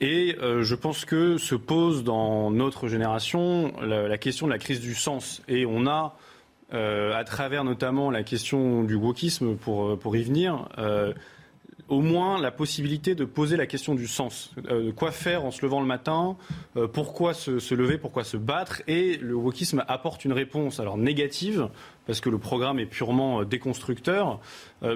Et 0.00 0.36
euh, 0.42 0.62
je 0.62 0.74
pense 0.74 1.04
que 1.04 1.38
se 1.38 1.54
pose 1.54 2.04
dans 2.04 2.50
notre 2.50 2.88
génération 2.88 3.72
la, 3.80 4.18
question 4.18 4.46
de 4.46 4.52
la 4.52 4.58
crise 4.58 4.80
du 4.80 4.94
sens. 4.94 5.42
Et 5.48 5.66
on 5.66 5.86
a, 5.86 6.16
à 6.70 7.24
travers 7.24 7.64
notamment 7.64 8.10
la 8.10 8.22
question 8.22 8.84
du 8.84 8.94
wokisme, 8.94 9.56
pour, 9.56 9.98
pour 9.98 10.16
y 10.16 10.22
venir, 10.22 10.68
au 11.88 12.00
moins 12.00 12.40
la 12.40 12.50
possibilité 12.50 13.14
de 13.14 13.24
poser 13.24 13.56
la 13.56 13.66
question 13.66 13.94
du 13.94 14.06
sens. 14.06 14.52
Euh, 14.70 14.92
quoi 14.92 15.10
faire 15.10 15.44
en 15.44 15.50
se 15.50 15.62
levant 15.62 15.80
le 15.80 15.86
matin 15.86 16.36
euh, 16.76 16.86
Pourquoi 16.86 17.34
se, 17.34 17.74
lever 17.74 17.98
Pourquoi 17.98 18.24
se 18.24 18.36
battre 18.36 18.82
Et 18.86 19.16
le 19.16 19.34
wokisme 19.34 19.84
apporte 19.88 20.24
une 20.24 20.32
réponse, 20.32 20.80
alors 20.80 20.98
négative, 20.98 21.68
parce 22.06 22.20
que 22.20 22.28
le 22.28 22.38
programme 22.38 22.78
est 22.78 22.86
purement 22.86 23.40
euh, 23.40 23.44
déconstructeur, 23.44 24.40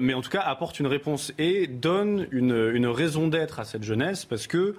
mais 0.01 0.15
en 0.15 0.21
tout 0.21 0.31
cas 0.31 0.41
apporte 0.41 0.79
une 0.79 0.87
réponse 0.87 1.33
et 1.39 1.67
donne 1.67 2.29
une, 2.31 2.87
raison 2.87 3.27
d'être 3.27 3.59
à 3.59 3.65
cette 3.65 3.83
jeunesse, 3.83 4.25
parce 4.25 4.47
que 4.47 4.77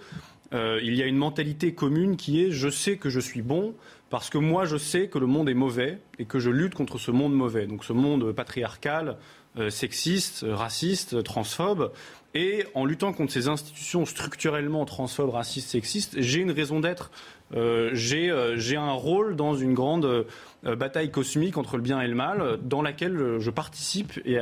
il 0.53 0.93
y 0.93 1.01
a 1.01 1.07
une 1.07 1.17
mentalité 1.17 1.73
commune 1.73 2.15
qui 2.15 2.43
est 2.43 2.51
je 2.51 2.69
sais 2.69 2.97
que 2.97 3.09
je 3.09 3.19
suis 3.19 3.41
bon 3.41 3.73
parce 4.11 4.29
que 4.29 4.37
moi 4.37 4.65
je 4.65 4.77
sais 4.77 5.07
que 5.07 5.17
le 5.17 5.25
monde 5.25 5.49
est 5.49 5.55
mauvais 5.55 5.97
et 6.19 6.25
que 6.25 6.37
je 6.37 6.51
lutte 6.51 6.75
contre 6.75 6.99
ce 6.99 7.09
monde 7.09 7.33
mauvais, 7.33 7.65
donc 7.65 7.83
ce 7.83 7.91
monde 7.91 8.31
patriarcal, 8.33 9.17
euh, 9.57 9.69
sexiste, 9.69 10.45
raciste, 10.49 11.23
transphobe. 11.23 11.91
Et 12.33 12.63
en 12.73 12.85
luttant 12.85 13.13
contre 13.13 13.31
ces 13.31 13.47
institutions 13.47 14.05
structurellement 14.05 14.85
transphobes, 14.85 15.29
racistes, 15.29 15.69
sexistes, 15.69 16.19
j'ai 16.19 16.39
une 16.39 16.49
raison 16.49 16.79
d'être. 16.79 17.11
Euh, 17.53 17.93
euh, 17.93 18.55
j'ai 18.57 18.75
un 18.75 18.91
rôle 18.91 19.35
dans 19.35 19.55
une 19.55 19.75
grande 19.75 20.25
bataille 20.63 21.11
cosmique 21.11 21.57
entre 21.57 21.77
le 21.77 21.83
bien 21.83 22.01
et 22.01 22.07
le 22.07 22.15
mal, 22.15 22.57
dans 22.63 22.81
laquelle 22.81 23.37
je 23.37 23.49
participe 23.51 24.19
et, 24.25 24.39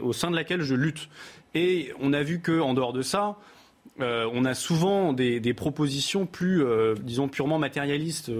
au 0.00 0.12
sein 0.12 0.30
de 0.30 0.34
laquelle 0.34 0.62
je 0.62 0.74
lutte. 0.74 1.08
Et 1.54 1.92
on 2.00 2.12
a 2.12 2.24
vu 2.24 2.40
qu'en 2.40 2.74
dehors 2.74 2.92
de 2.92 3.02
ça, 3.02 3.36
on 4.00 4.44
a 4.44 4.54
souvent 4.54 5.12
des, 5.12 5.38
des 5.38 5.54
propositions 5.54 6.26
plus, 6.26 6.64
disons, 7.00 7.28
purement 7.28 7.58
matérialistes 7.58 8.32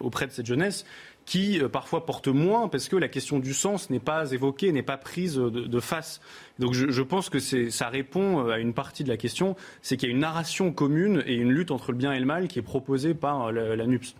auprès 0.00 0.26
de 0.26 0.32
cette 0.32 0.46
jeunesse 0.46 0.84
qui 1.28 1.60
euh, 1.60 1.68
parfois 1.68 2.06
portent 2.06 2.28
moins 2.28 2.68
parce 2.68 2.88
que 2.88 2.96
la 2.96 3.06
question 3.06 3.38
du 3.38 3.52
sens 3.52 3.90
n'est 3.90 4.00
pas 4.00 4.32
évoquée, 4.32 4.72
n'est 4.72 4.82
pas 4.82 4.96
prise 4.96 5.34
de, 5.36 5.80
face. 5.80 6.22
Donc 6.58 6.72
je, 6.72 7.02
pense 7.02 7.28
que 7.28 7.38
ça 7.38 7.88
répond 7.90 8.46
euh, 8.46 8.52
à 8.52 8.58
une 8.58 8.72
partie 8.72 9.04
de 9.04 9.10
la 9.10 9.18
question, 9.18 9.54
c'est 9.82 9.98
qu'il 9.98 10.08
y 10.08 10.12
a 10.12 10.14
une 10.14 10.22
narration 10.22 10.72
commune 10.72 11.22
et 11.26 11.34
une 11.34 11.52
lutte 11.52 11.70
entre 11.70 11.92
le 11.92 11.98
bien 11.98 12.14
et 12.14 12.18
le 12.18 12.24
mal 12.24 12.48
qui 12.48 12.58
est 12.58 12.62
proposée 12.62 13.12
par 13.12 13.48
euh, 13.48 13.76
la 13.76 13.86
NUPS. 13.86 14.14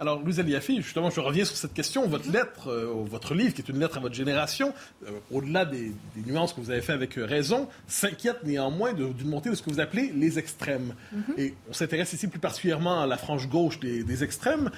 Alors, 0.00 0.18
Louise 0.18 0.40
Aliafi, 0.40 0.80
justement, 0.80 1.10
je 1.10 1.20
reviens 1.20 1.44
sur 1.44 1.54
cette 1.54 1.74
question. 1.74 2.08
Votre 2.08 2.32
lettre, 2.32 2.68
euh, 2.68 2.90
votre 3.04 3.34
livre, 3.34 3.52
qui 3.52 3.60
est 3.60 3.68
une 3.68 3.78
lettre 3.78 3.98
à 3.98 4.00
votre 4.00 4.14
génération, 4.14 4.72
euh, 5.06 5.10
au-delà 5.30 5.66
des, 5.66 5.92
nuances 6.24 6.54
que 6.54 6.60
vous 6.62 6.70
avez 6.70 6.80
fait 6.80 6.94
avec 6.94 7.18
euh, 7.18 7.26
raison, 7.26 7.68
s'inquiète 7.86 8.42
néanmoins 8.42 8.94
d'une 8.94 9.28
montée 9.28 9.50
de 9.50 9.54
ce 9.54 9.62
que 9.62 9.68
vous 9.68 9.78
appelez 9.78 10.10
les 10.16 10.38
extrêmes. 10.38 10.94
Mm-hmm. 11.14 11.38
Et 11.40 11.54
on 11.68 11.74
s'intéresse 11.74 12.14
ici 12.14 12.28
plus 12.28 12.38
particulièrement 12.38 13.02
à 13.02 13.06
la 13.06 13.18
frange 13.18 13.46
gauche 13.46 13.78
des, 13.78 14.24
extrêmes. 14.24 14.70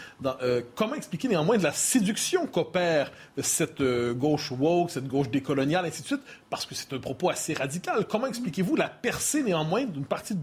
comment 0.75 0.95
expliquer 0.97 1.29
néanmoins 1.29 1.57
de 1.57 1.63
la 1.63 1.73
séduction 1.73 2.47
qu'opère 2.47 3.13
cette 3.39 3.83
gauche 3.83 4.51
woke, 4.51 4.91
cette 4.91 5.07
gauche 5.07 5.31
décoloniale, 5.31 5.87
ainsi 5.87 6.03
de 6.03 6.07
suite, 6.09 6.23
parce 6.51 6.67
que 6.67 6.75
c'est 6.75 6.93
un 6.93 6.99
propos 6.99 7.31
assez 7.31 7.55
radical. 7.55 8.07
Comment 8.09 8.27
expliquez-vous 8.27 8.75
la 8.75 8.89
percée 8.89 9.45
néanmoins 9.45 9.85
d'une 9.85 10.05
partie, 10.05 10.37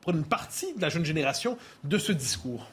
pour 0.00 0.12
une 0.12 0.24
partie 0.24 0.74
de 0.74 0.82
la 0.82 0.88
jeune 0.88 1.04
génération 1.04 1.56
de 1.84 1.98
ce 1.98 2.10
discours? 2.10 2.66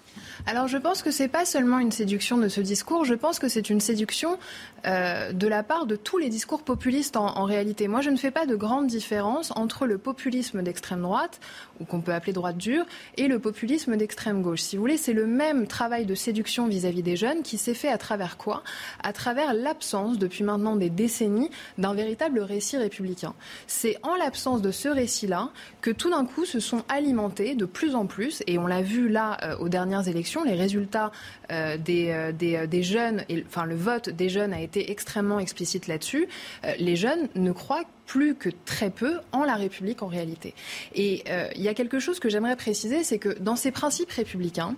Alors 0.45 0.67
je 0.67 0.77
pense 0.77 1.01
que 1.03 1.11
c'est 1.11 1.27
pas 1.27 1.45
seulement 1.45 1.79
une 1.79 1.91
séduction 1.91 2.37
de 2.37 2.47
ce 2.47 2.61
discours, 2.61 3.05
je 3.05 3.13
pense 3.13 3.39
que 3.39 3.47
c'est 3.47 3.69
une 3.69 3.79
séduction 3.79 4.37
euh, 4.85 5.31
de 5.31 5.47
la 5.47 5.63
part 5.63 5.85
de 5.85 5.95
tous 5.95 6.17
les 6.17 6.29
discours 6.29 6.63
populistes 6.63 7.15
en, 7.15 7.45
réalité. 7.45 7.87
Moi 7.87 8.01
je 8.01 8.09
ne 8.09 8.17
fais 8.17 8.31
pas 8.31 8.45
de 8.45 8.55
grande 8.55 8.87
différence 8.87 9.51
entre 9.55 9.85
le 9.85 9.97
populisme 9.97 10.61
d'extrême 10.61 11.01
droite, 11.01 11.39
ou 11.79 11.85
qu'on 11.85 12.01
peut 12.01 12.13
appeler 12.13 12.33
droite 12.33 12.57
dure, 12.57 12.85
et 13.17 13.27
le 13.27 13.39
populisme 13.39 13.95
d'extrême 13.95 14.41
gauche. 14.41 14.61
Si 14.61 14.75
vous 14.75 14.81
voulez, 14.81 14.97
c'est 14.97 15.13
le 15.13 15.25
même 15.25 15.67
travail 15.67 16.05
de 16.05 16.15
séduction 16.15 16.67
vis-à-vis 16.67 17.03
des 17.03 17.15
jeunes 17.15 17.43
qui 17.43 17.57
s'est 17.57 17.73
fait 17.73 17.89
à 17.89 17.97
travers 17.97 18.37
quoi? 18.37 18.63
À 19.01 19.13
travers 19.13 19.53
l'absence, 19.53 20.17
depuis 20.17 20.43
maintenant 20.43 20.75
des 20.75 20.89
décennies, 20.89 21.49
d'un 21.77 21.93
véritable 21.93 22.39
récit 22.39 22.77
républicain. 22.77 23.33
C'est 23.67 23.97
en 24.03 24.15
l'absence 24.15 24.61
de 24.61 24.71
ce 24.71 24.89
récit-là 24.89 25.49
que 25.81 25.91
tout 25.91 26.09
d'un 26.09 26.25
coup 26.25 26.45
se 26.45 26.59
sont 26.59 26.83
alimentés 26.89 27.55
de 27.55 27.65
plus 27.65 27.95
en 27.95 28.05
plus, 28.05 28.43
et 28.47 28.57
on 28.57 28.67
l'a 28.67 28.81
vu 28.81 29.07
là 29.09 29.37
euh, 29.43 29.57
aux 29.57 29.69
dernières 29.69 30.02
élections, 30.09 30.43
les 30.43 30.55
résultats 30.55 31.11
euh, 31.51 31.77
des, 31.77 32.09
euh, 32.09 32.31
euh, 32.41 32.67
des, 32.67 32.83
jeunes, 32.83 33.23
enfin 33.45 33.65
le 33.65 33.75
vote 33.75 34.09
des 34.09 34.29
jeunes 34.29 34.53
a 34.53 34.61
été 34.61 34.91
extrêmement 34.91 35.39
explicite 35.39 35.87
là-dessus, 35.87 36.27
les 36.79 36.95
jeunes 36.95 37.27
ne 37.35 37.51
croient 37.51 37.83
plus 38.05 38.35
que 38.35 38.49
très 38.65 38.89
peu 38.89 39.19
en 39.31 39.43
la 39.43 39.55
République 39.55 40.03
en 40.03 40.07
réalité. 40.07 40.53
Et 40.93 41.23
il 41.55 41.61
y 41.61 41.67
a 41.67 41.73
quelque 41.73 41.99
chose 41.99 42.19
que 42.19 42.29
j'aimerais 42.29 42.55
préciser, 42.55 43.03
c'est 43.03 43.17
que 43.17 43.37
dans 43.39 43.55
ces 43.55 43.71
principes 43.71 44.11
républicains, 44.11 44.75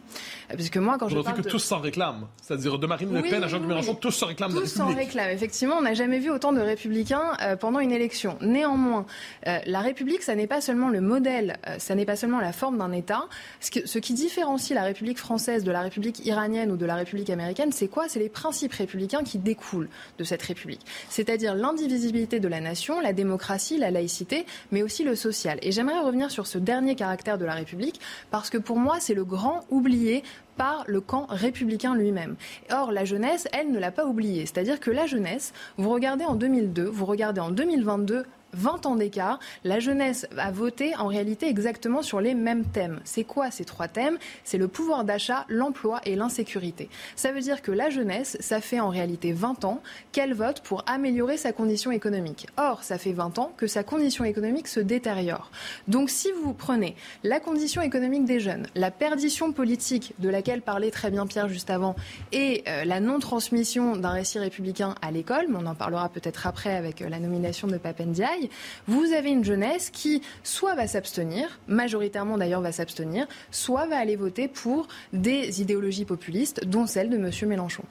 parce 0.50 0.70
que 0.70 0.80
moi 0.80 0.98
quand 1.00 1.10
je 1.10 1.20
parle 1.20 1.42
que 1.42 1.50
tous 1.50 1.60
s'en 1.60 1.80
réclament, 1.80 2.28
c'est-à-dire 2.42 2.80
de 2.80 2.88
Marine 2.88 3.14
Le 3.14 3.22
Pen 3.22 3.44
à 3.44 3.48
Jean-Luc 3.48 3.68
Mélenchon, 3.68 3.96
tous 3.96 4.12
s'en 4.12 4.28
réclament 4.28 4.54
tous 4.54 4.62
de 4.62 4.66
s'en 4.66 4.94
réclament. 4.94 5.32
Effectivement, 5.32 5.76
on 5.78 5.82
n'a 5.82 5.94
jamais 5.94 6.20
vu 6.20 6.30
autant 6.30 6.54
de 6.54 6.62
républicains 6.62 7.38
pendant 7.60 7.80
une 7.80 7.92
élection. 7.92 8.38
Néanmoins, 8.42 9.06
la 9.46 9.80
République, 9.82 10.22
ça 10.22 10.36
n'est 10.36 10.48
pas 10.48 10.62
seulement 10.62 10.90
le 10.90 11.02
modèle, 11.02 11.58
ça 11.80 11.96
n'est 11.96 12.06
pas 12.06 12.16
seulement 12.16 12.40
la 12.40 12.54
forme 12.54 12.78
d'un 12.78 12.92
État. 12.92 13.26
Ce, 13.60 13.72
ce 13.86 14.00
qui 14.00 14.14
différencie 14.14 14.76
la 14.76 14.84
République 14.84 15.18
française 15.18 15.64
de 15.64 15.72
la 15.72 15.82
République 15.82 16.26
iranienne 16.26 16.72
ou 16.72 16.78
de 16.78 16.86
la 16.86 16.96
République 16.96 17.30
américaine, 17.30 17.72
c'est 17.72 17.88
quoi? 17.88 18.08
C'est 18.08 18.20
les 18.20 18.30
principes 18.30 18.74
républicains 18.74 19.24
qui 19.24 19.40
découlent 19.40 19.90
de 20.18 20.24
cette 20.24 20.44
République. 20.44 20.82
C'est-à-dire 21.10 21.56
l'indivisibilité 21.56 22.40
de 22.40 22.48
la 22.48 22.60
nation, 22.60 23.00
la 23.00 23.14
démocratie, 23.16 23.78
la 23.78 23.90
laïcité, 23.90 24.46
mais 24.72 24.84
aussi 24.84 25.04
le 25.04 25.16
social. 25.16 25.58
Et 25.64 25.72
j'aimerais 25.72 26.00
revenir 26.00 26.30
sur 26.30 26.46
ce 26.46 26.60
dernier 26.60 26.96
caractère 26.96 27.38
de 27.38 27.46
la 27.46 27.54
République, 27.54 28.00
parce 28.30 28.50
que 28.50 28.58
pour 28.60 28.78
moi, 28.78 28.98
c'est 29.00 29.16
le 29.16 29.26
grand 29.26 29.66
oublié 29.72 30.24
par 30.58 30.84
le 30.88 31.02
camp 31.02 31.26
républicain 31.30 31.96
lui-même. 31.96 32.36
Or, 32.72 32.92
la 32.92 33.06
jeunesse, 33.06 33.48
elle 33.52 33.72
ne 33.72 33.80
l'a 33.80 33.92
pas 33.92 34.06
oublié. 34.06 34.46
C'est-à-dire 34.46 34.80
que 34.80 34.92
la 34.92 35.06
jeunesse, 35.06 35.54
vous 35.78 35.90
regardez 35.90 36.26
en 36.26 36.36
2002, 36.36 36.84
vous 36.86 37.06
regardez 37.06 37.42
en 37.42 37.52
2022, 37.52 38.26
20 38.56 38.86
ans 38.86 38.96
d'écart, 38.96 39.40
la 39.64 39.80
jeunesse 39.80 40.28
a 40.38 40.52
voté 40.52 40.96
en 40.96 41.08
réalité 41.08 41.48
exactement 41.48 42.02
sur 42.02 42.22
les 42.22 42.34
mêmes 42.34 42.66
thèmes. 42.66 43.00
C'est 43.04 43.24
quoi 43.24 43.52
ces 43.52 43.66
trois 43.66 43.88
thèmes? 43.88 44.18
C'est 44.44 44.58
le 44.58 44.68
pouvoir 44.68 45.04
d'achat, 45.04 45.46
l'emploi 45.50 46.02
et 46.06 46.16
l'insécurité. 46.16 46.90
Ça 47.16 47.32
veut 47.32 47.42
dire 47.42 47.62
que 47.62 47.72
la 47.72 47.90
jeunesse, 47.90 48.38
ça 48.40 48.62
fait 48.62 48.80
en 48.80 48.90
réalité 48.90 49.34
20 49.34 49.66
ans 49.66 49.82
qu'elle 50.12 50.34
vote 50.34 50.62
pour 50.62 50.84
améliorer 50.88 51.38
sa 51.38 51.52
condition 51.52 51.92
économique. 51.92 52.48
Or, 52.58 52.84
ça 52.84 52.98
fait 52.98 53.14
20 53.14 53.40
ans 53.40 53.52
que 53.58 53.68
sa 53.68 53.84
condition 53.84 54.24
économique 54.24 54.68
se 54.68 54.80
détériore. 54.80 55.52
Donc 55.88 56.10
si 56.10 56.32
vous 56.32 56.54
prenez 56.54 56.96
la 57.24 57.40
condition 57.40 57.82
économique 57.82 58.26
des 58.26 58.40
jeunes, 58.40 58.68
la 58.76 58.92
perdition 58.92 59.52
politique 59.52 60.14
de 60.20 60.30
laquelle 60.30 60.62
parlait 60.62 60.92
très 60.92 61.12
bien 61.12 61.28
Pierre 61.28 61.50
juste 61.50 61.70
avant, 61.70 61.96
et 62.32 62.64
euh, 62.68 62.86
la 62.86 63.00
non-transmission 63.00 63.96
d'un 63.96 64.12
récit 64.12 64.40
républicain 64.40 64.96
à 65.02 65.12
l'école, 65.12 65.46
mais 65.50 65.58
on 65.60 65.66
en 65.66 65.76
parlera 65.76 66.10
peut-être 66.10 66.48
après 66.48 66.76
avec 66.76 67.02
euh, 67.02 67.10
la 67.10 67.20
nomination 67.20 67.68
de 67.68 67.78
Papendiaï, 67.78 68.45
vous 68.88 69.14
avez 69.14 69.30
une 69.30 69.44
jeunesse 69.44 69.90
qui 69.90 70.22
soit 70.44 70.76
va 70.76 70.88
s'abstenir, 70.88 71.60
majoritairement 71.68 72.38
d'ailleurs 72.38 72.62
va 72.62 72.72
s'abstenir, 72.72 73.28
soit 73.52 73.88
va 73.88 73.98
aller 73.98 74.16
voter 74.16 74.48
pour 74.48 74.88
des 75.14 75.62
idéologies 75.62 76.06
populistes, 76.06 76.66
dont 76.66 76.88
celle 76.88 77.10
de 77.10 77.18
M. 77.18 77.32
Mélenchon. 77.48 77.84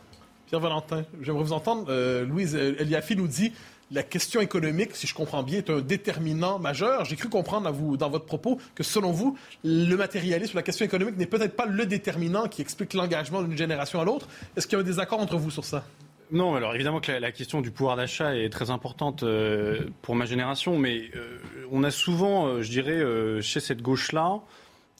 Pierre 0.46 0.60
Valentin, 0.60 1.04
j'aimerais 1.22 1.42
vous 1.42 1.52
entendre. 1.52 1.86
Euh, 1.88 2.24
Louise 2.24 2.54
Eliafi 2.54 3.16
nous 3.16 3.28
dit 3.28 3.52
la 3.90 4.02
question 4.02 4.40
économique, 4.40 4.94
si 4.96 5.06
je 5.06 5.14
comprends 5.14 5.42
bien, 5.42 5.58
est 5.58 5.70
un 5.70 5.80
déterminant 5.80 6.58
majeur. 6.58 7.04
J'ai 7.04 7.16
cru 7.16 7.28
comprendre 7.28 7.70
dans 7.96 8.10
votre 8.10 8.24
propos 8.24 8.58
que, 8.74 8.82
selon 8.82 9.12
vous, 9.12 9.36
le 9.62 9.94
matérialisme, 9.94 10.56
la 10.56 10.62
question 10.62 10.84
économique 10.84 11.16
n'est 11.16 11.26
peut-être 11.26 11.54
pas 11.54 11.66
le 11.66 11.86
déterminant 11.86 12.48
qui 12.48 12.62
explique 12.62 12.94
l'engagement 12.94 13.42
d'une 13.42 13.56
génération 13.56 14.00
à 14.00 14.04
l'autre. 14.04 14.26
Est-ce 14.56 14.66
qu'il 14.66 14.76
y 14.76 14.80
a 14.80 14.82
un 14.82 14.86
désaccord 14.86 15.20
entre 15.20 15.36
vous 15.36 15.50
sur 15.50 15.64
ça? 15.64 15.84
Non, 16.30 16.54
alors 16.54 16.74
évidemment 16.74 17.00
que 17.00 17.12
la, 17.12 17.32
question 17.32 17.60
du 17.60 17.70
pouvoir 17.70 17.96
d'achat 17.96 18.36
est 18.36 18.48
très 18.48 18.70
importante 18.70 19.22
euh, 19.22 19.86
pour 20.02 20.14
ma 20.14 20.24
génération, 20.24 20.78
mais 20.78 21.10
euh, 21.14 21.38
on 21.70 21.84
a 21.84 21.90
souvent, 21.90 22.46
euh, 22.46 22.62
je 22.62 22.70
dirais, 22.70 23.42
chez 23.42 23.60
cette 23.60 23.82
gauche-là, 23.82 24.40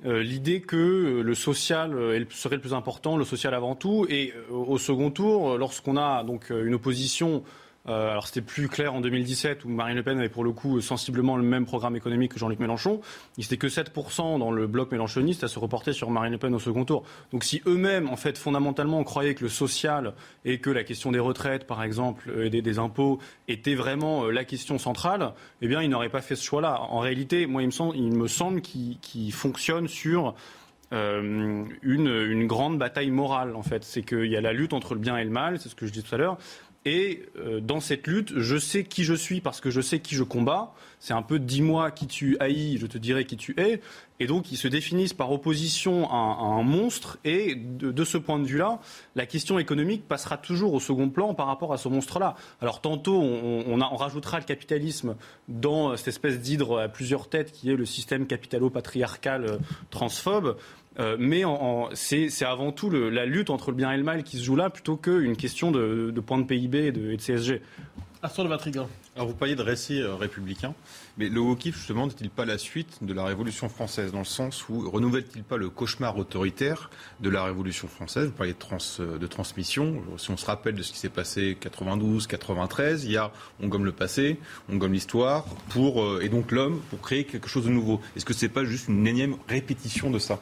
l'idée 0.05 0.61
que 0.61 1.23
le 1.25 1.35
social 1.35 2.27
serait 2.31 2.57
le 2.57 2.61
plus 2.61 2.75
important, 2.75 3.17
le 3.17 3.25
social 3.25 3.55
avant 3.55 3.75
tout, 3.75 4.07
et 4.11 4.35
au 4.51 4.77
second 4.77 5.11
tour, 5.11 5.57
lorsqu'on 5.57 5.97
a 5.97 6.25
donc 6.25 6.51
une 6.51 6.75
opposition 6.75 7.43
Euh, 7.87 8.11
alors 8.11 8.27
c'était 8.27 8.41
plus 8.41 8.69
clair 8.69 8.95
en 8.95 9.03
2017 9.03 9.65
où 9.67 9.69
Marine 9.69 9.97
Le 9.97 10.03
Pen 10.03 10.19
avait 10.19 10.31
pour 10.31 10.43
le 10.43 10.53
coup 10.53 10.81
sensiblement 10.81 11.37
le 11.37 11.43
même 11.43 11.67
programme 11.67 11.97
économique 11.97 12.33
que 12.33 12.39
Jean-Luc 12.39 12.59
Mélenchon. 12.59 13.01
Il 13.37 13.43
n'était 13.43 13.59
que 13.59 13.67
7% 13.67 14.39
dans 14.39 14.51
le 14.51 14.67
bloc 14.67 14.91
mélenchoniste 14.91 15.45
à 15.45 15.49
se 15.49 15.59
reporter 15.59 15.93
sur 15.93 16.11
Marine 16.11 16.33
Le 16.33 16.39
Pen 16.39 16.55
au 16.55 16.59
second 16.59 16.85
tour. 16.85 17.05
Donc 17.33 17.45
si 17.45 17.61
eux-mêmes, 17.67 18.09
en 18.09 18.17
fait, 18.17 18.39
fondamentalement, 18.39 19.05
croyaient 19.05 19.35
que 19.35 19.45
le 19.45 19.51
social 19.51 20.15
et 20.45 20.61
que 20.61 20.71
la 20.71 20.83
question 20.83 21.13
des 21.13 21.19
retraites, 21.19 21.67
par 21.67 21.83
exemple, 21.83 22.33
et 22.43 22.51
des, 22.51 22.79
impôts 22.79 23.19
était 23.47 23.75
vraiment 23.75 24.27
la 24.27 24.45
question 24.45 24.79
centrale, 24.79 25.33
eh 25.61 25.69
bien, 25.69 25.83
ils 25.83 25.91
n'auraient 25.91 26.09
pas 26.09 26.23
fait 26.23 26.37
ce 26.37 26.45
choix-là. 26.45 26.81
En 26.81 26.99
réalité, 26.99 27.47
moi, 27.47 27.63
il 27.63 27.67
me 27.67 27.71
semble, 27.71 27.97
il 27.97 28.17
me 28.17 28.27
semble 28.27 28.63
qu'ils 28.63 29.33
fonctionnent 29.33 29.89
sur 29.89 30.35
euh, 30.93 31.65
une, 31.83 32.09
une, 32.09 32.47
grande 32.47 32.79
bataille 32.79 33.11
morale, 33.11 33.55
en 33.55 33.63
fait. 33.63 33.85
C'est 33.85 34.03
qu'il 34.03 34.27
y 34.27 34.37
a 34.37 34.41
la 34.41 34.53
lutte 34.53 34.73
entre 34.73 34.95
le 34.95 35.01
bien 35.01 35.17
et 35.17 35.25
le 35.25 35.31
mal, 35.31 35.59
c'est 35.61 35.69
ce 35.69 35.75
que 35.75 35.87
je 35.87 35.93
disais 35.93 36.07
tout 36.07 36.15
à 36.15 36.19
l'heure. 36.19 36.39
Et 36.85 37.23
euh, 37.39 37.61
dans 37.61 37.81
cette 37.81 38.07
lutte, 38.07 38.39
je 38.39 38.59
sais 38.59 38.85
qui 38.85 39.05
je 39.05 39.15
suis 39.15 39.41
parce 39.41 39.61
que 39.61 39.71
je 39.71 39.81
sais 39.81 40.01
qui 40.01 40.15
je 40.15 40.23
combats. 40.23 40.75
C'est 41.01 41.15
un 41.15 41.23
peu 41.23 41.39
dis-moi 41.39 41.91
qui 41.91 42.07
tu 42.07 42.37
haïs, 42.41 42.79
je 42.79 42.87
te 42.87 42.99
dirai 42.99 43.25
qui 43.25 43.37
tu 43.37 43.55
es. 43.59 43.81
Et 44.21 44.27
donc, 44.27 44.53
ils 44.53 44.57
se 44.57 44.69
définissent 44.69 45.13
par 45.13 45.33
opposition 45.33 46.09
à, 46.11 46.15
un 46.15 46.63
monstre. 46.63 47.19
Et 47.25 47.55
de, 47.57 48.05
ce 48.05 48.17
point 48.17 48.39
de 48.39 48.45
vue-là, 48.45 48.81
la 49.17 49.27
question 49.27 49.59
économique 49.59 50.07
passera 50.07 50.37
toujours 50.37 50.73
au 50.73 50.81
second 50.81 51.09
plan 51.09 51.35
par 51.35 51.47
rapport 51.47 51.73
à 51.73 51.79
ce 51.79 51.89
monstre-là. 51.89 52.37
Alors, 52.61 52.81
tantôt, 52.81 53.21
on, 53.21 53.65
on, 53.67 53.81
on, 53.81 53.97
rajoutera 53.97 54.39
le 54.39 54.45
capitalisme 54.45 55.17
dans 55.49 55.97
cette 55.97 56.09
espèce 56.09 56.41
d'hydre 56.41 56.81
à 56.81 56.89
plusieurs 56.89 57.29
têtes 57.29 57.53
qui 57.53 57.71
est 57.71 57.77
le 57.77 57.87
système 57.87 58.27
capitalo-patriarcal 58.27 59.45
euh, 59.45 59.59
transphobe. 59.91 60.57
Euh, 61.01 61.17
mais 61.19 61.43
c'est 61.95 62.45
avant 62.45 62.73
tout 62.73 62.91
la 62.91 63.27
lutte 63.27 63.51
entre 63.51 63.71
le 63.71 63.77
bien 63.77 63.93
et 63.93 63.97
le 63.97 64.05
mal 64.05 64.23
qui 64.23 64.39
se 64.39 64.45
joue 64.45 64.57
là, 64.57 64.71
plutôt 64.71 64.97
qu'une 64.97 65.37
question 65.37 65.71
de, 65.71 66.11
de 66.15 66.21
point 66.21 66.39
de 66.39 66.45
PIB 66.45 66.87
et 66.87 66.93
de, 66.93 67.17
CSG. 67.17 67.63
Arthur 68.23 68.45
de 68.45 68.49
Vatrigan. 68.49 68.89
Alors 69.17 69.29
vous 69.29 69.35
parliez 69.35 69.55
de 69.55 69.63
récit 69.63 70.01
euh, 70.01 70.15
républicain, 70.15 70.75
mais 71.19 71.29
le 71.29 71.41
wokisme 71.41 71.77
justement 71.77 72.07
n'est-il 72.07 72.31
pas 72.31 72.47
la 72.47 72.57
suite 72.57 72.99
de 73.03 73.13
la 73.13 73.23
Révolution 73.23 73.69
française 73.69 74.13
dans 74.13 74.21
le 74.21 74.25
sens 74.25 74.67
où 74.71 74.91
renouvelle-t-il 74.91 75.45
pas 75.45 75.59
le 75.59 75.69
cauchemar 75.69 76.17
autoritaire 76.17 76.91
de 77.21 77.29
la 77.29 77.45
Révolution 77.45 77.87
française? 77.87 78.27
Vous 78.27 78.33
parliez 78.33 78.55
de, 78.55 78.59
trans, 78.59 78.79
euh, 79.01 79.19
de 79.19 79.27
transmission. 79.27 80.03
Si 80.17 80.31
on 80.31 80.39
se 80.39 80.47
rappelle 80.47 80.75
de 80.75 80.83
ce 80.83 80.93
qui 80.93 80.99
s'est 80.99 81.11
passé 81.11 81.59
92, 81.61 82.27
93, 82.27 83.05
il 83.05 83.13
y 83.13 83.17
a 83.19 83.31
on 83.61 83.69
gomme 83.69 83.85
le 83.85 83.93
passé, 83.93 84.39
on 84.71 84.77
gomme 84.77 84.95
l'histoire 84.95 85.45
pour 85.69 86.23
et 86.23 86.31
donc 86.31 86.51
l'homme 86.51 86.81
pour 86.89 87.03
créer 87.03 87.25
quelque 87.25 87.49
chose 87.49 87.67
de 87.67 87.71
nouveau. 87.71 88.01
Est-ce 88.17 88.25
que 88.25 88.33
c'est 88.35 88.49
pas 88.49 88.65
juste 88.65 88.89
une 88.89 89.07
énième 89.07 89.37
répétition 89.49 90.11
de 90.11 90.19
ça? 90.19 90.41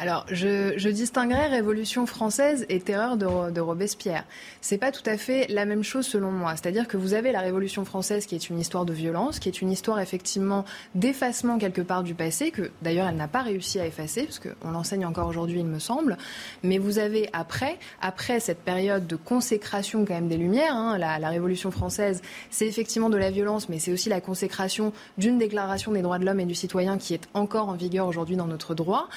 Alors, 0.00 0.24
je, 0.30 0.88
distinguerais 0.90 1.48
Révolution 1.48 2.06
française 2.06 2.64
et 2.68 2.78
terreur 2.78 3.16
de, 3.16 3.50
de 3.50 3.60
Robespierre. 3.60 4.22
C'est 4.60 4.78
pas 4.78 4.92
tout 4.92 5.02
à 5.04 5.16
fait 5.16 5.48
la 5.48 5.64
même 5.64 5.82
chose 5.82 6.06
selon 6.06 6.30
moi. 6.30 6.54
C'est-à-dire 6.54 6.86
que 6.86 6.96
vous 6.96 7.14
avez 7.14 7.32
la 7.32 7.40
Révolution 7.40 7.84
française 7.84 8.24
qui 8.24 8.36
est 8.36 8.48
une 8.48 8.60
histoire 8.60 8.84
de 8.84 8.92
violence, 8.92 9.40
qui 9.40 9.48
est 9.48 9.60
une 9.60 9.72
histoire 9.72 9.98
effectivement 9.98 10.64
d'effacement 10.94 11.58
quelque 11.58 11.80
part 11.80 12.04
du 12.04 12.14
passé, 12.14 12.52
que 12.52 12.70
d'ailleurs 12.80 13.08
elle 13.08 13.16
n'a 13.16 13.26
pas 13.26 13.42
réussi 13.42 13.80
à 13.80 13.86
effacer, 13.86 14.22
parce 14.22 14.38
qu'on 14.38 14.70
l'enseigne 14.70 15.04
encore 15.04 15.26
aujourd'hui, 15.26 15.58
il 15.58 15.66
me 15.66 15.80
semble. 15.80 16.16
Mais 16.62 16.78
vous 16.78 17.00
avez 17.00 17.28
après, 17.32 17.76
après 18.00 18.38
cette 18.38 18.60
période 18.60 19.08
de 19.08 19.16
consécration 19.16 20.04
quand 20.04 20.14
même 20.14 20.28
des 20.28 20.36
Lumières, 20.36 20.76
hein, 20.76 20.96
la, 20.96 21.18
la 21.18 21.28
Révolution 21.28 21.72
française, 21.72 22.22
c'est 22.50 22.68
effectivement 22.68 23.10
de 23.10 23.16
la 23.16 23.32
violence, 23.32 23.68
mais 23.68 23.80
c'est 23.80 23.92
aussi 23.92 24.08
la 24.08 24.20
consécration 24.20 24.92
d'une 25.18 25.38
déclaration 25.38 25.90
des 25.90 26.02
droits 26.02 26.20
de 26.20 26.24
l'homme 26.24 26.38
et 26.38 26.46
du 26.46 26.54
citoyen 26.54 26.98
qui 26.98 27.14
est 27.14 27.28
encore 27.34 27.68
en 27.68 27.74
vigueur 27.74 28.06
aujourd'hui 28.06 28.36
dans 28.36 28.46
notre 28.46 28.76
droit. 28.76 29.08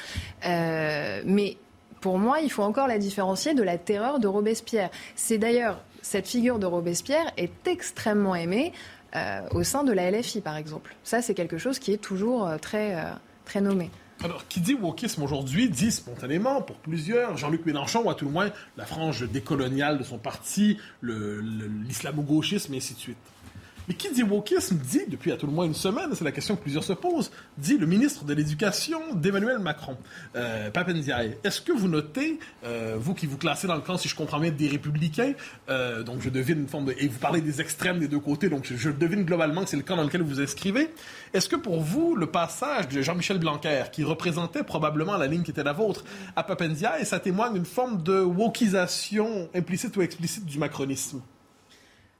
Euh, 0.43 0.70
euh, 0.71 1.21
mais 1.25 1.57
pour 1.99 2.17
moi, 2.17 2.39
il 2.41 2.51
faut 2.51 2.63
encore 2.63 2.87
la 2.87 2.97
différencier 2.97 3.53
de 3.53 3.63
la 3.63 3.77
terreur 3.77 4.19
de 4.19 4.27
Robespierre. 4.27 4.89
C'est 5.15 5.37
d'ailleurs, 5.37 5.81
cette 6.01 6.27
figure 6.27 6.59
de 6.59 6.65
Robespierre 6.65 7.31
est 7.37 7.67
extrêmement 7.67 8.35
aimée 8.35 8.73
euh, 9.15 9.41
au 9.51 9.63
sein 9.63 9.83
de 9.83 9.91
la 9.91 10.09
LFI, 10.09 10.41
par 10.41 10.55
exemple. 10.55 10.95
Ça, 11.03 11.21
c'est 11.21 11.33
quelque 11.33 11.57
chose 11.57 11.79
qui 11.79 11.93
est 11.93 12.01
toujours 12.01 12.47
euh, 12.47 12.57
très, 12.57 12.95
très 13.45 13.61
nommé. 13.61 13.89
Alors, 14.23 14.47
qui 14.47 14.61
dit 14.61 14.75
wokisme 14.75 15.23
aujourd'hui 15.23 15.67
dit 15.69 15.91
spontanément, 15.91 16.61
pour 16.61 16.77
plusieurs, 16.77 17.37
Jean-Luc 17.37 17.65
Mélenchon, 17.65 18.03
ou 18.03 18.09
à 18.09 18.15
tout 18.15 18.25
le 18.25 18.31
moins 18.31 18.51
la 18.77 18.85
frange 18.85 19.27
décoloniale 19.27 19.97
de 19.97 20.03
son 20.03 20.19
parti, 20.19 20.77
l'islamo-gauchisme, 21.01 22.73
et 22.73 22.77
ainsi 22.77 22.93
de 22.93 22.99
suite. 22.99 23.17
Mais 23.91 23.97
qui 23.97 24.09
dit 24.09 24.23
wokisme 24.23 24.77
dit, 24.77 25.01
depuis 25.09 25.33
à 25.33 25.35
tout 25.35 25.47
le 25.47 25.51
moins 25.51 25.65
une 25.65 25.73
semaine, 25.73 26.15
c'est 26.15 26.23
la 26.23 26.31
question 26.31 26.55
que 26.55 26.61
plusieurs 26.61 26.85
se 26.85 26.93
posent, 26.93 27.29
dit 27.57 27.77
le 27.77 27.85
ministre 27.85 28.23
de 28.23 28.33
l'Éducation 28.33 29.01
d'Emmanuel 29.15 29.59
Macron, 29.59 29.97
euh. 30.37 30.69
Est-ce 31.43 31.59
que 31.59 31.73
vous 31.73 31.89
notez, 31.89 32.39
euh, 32.63 32.95
vous 32.97 33.13
qui 33.13 33.25
vous 33.25 33.37
classez 33.37 33.67
dans 33.67 33.75
le 33.75 33.81
camp, 33.81 33.97
si 33.97 34.07
je 34.07 34.15
comprends 34.15 34.39
bien, 34.39 34.51
des 34.51 34.69
républicains, 34.69 35.33
euh, 35.67 36.03
donc 36.03 36.21
je 36.21 36.29
devine 36.29 36.59
une 36.59 36.69
forme 36.69 36.85
de... 36.85 36.95
Et 36.99 37.09
vous 37.09 37.19
parlez 37.19 37.41
des 37.41 37.59
extrêmes 37.59 37.99
des 37.99 38.07
deux 38.07 38.21
côtés, 38.21 38.47
donc 38.47 38.63
je, 38.63 38.77
je 38.77 38.91
devine 38.91 39.25
globalement 39.25 39.65
que 39.65 39.69
c'est 39.69 39.75
le 39.75 39.83
camp 39.83 39.97
dans 39.97 40.03
lequel 40.03 40.21
vous 40.21 40.35
vous 40.35 40.41
inscrivez. 40.41 40.89
Est-ce 41.33 41.49
que 41.49 41.57
pour 41.57 41.81
vous, 41.81 42.15
le 42.15 42.27
passage 42.27 42.87
de 42.87 43.01
Jean-Michel 43.01 43.39
Blanquer, 43.39 43.83
qui 43.91 44.05
représentait 44.05 44.63
probablement 44.63 45.17
la 45.17 45.27
ligne 45.27 45.43
qui 45.43 45.51
était 45.51 45.63
la 45.63 45.73
vôtre, 45.73 46.05
à 46.37 46.43
Papendiaï, 46.43 47.05
ça 47.05 47.19
témoigne 47.19 47.55
d'une 47.55 47.65
forme 47.65 48.01
de 48.01 48.21
wokisation 48.21 49.49
implicite 49.53 49.97
ou 49.97 50.01
explicite 50.01 50.45
du 50.45 50.59
macronisme? 50.59 51.21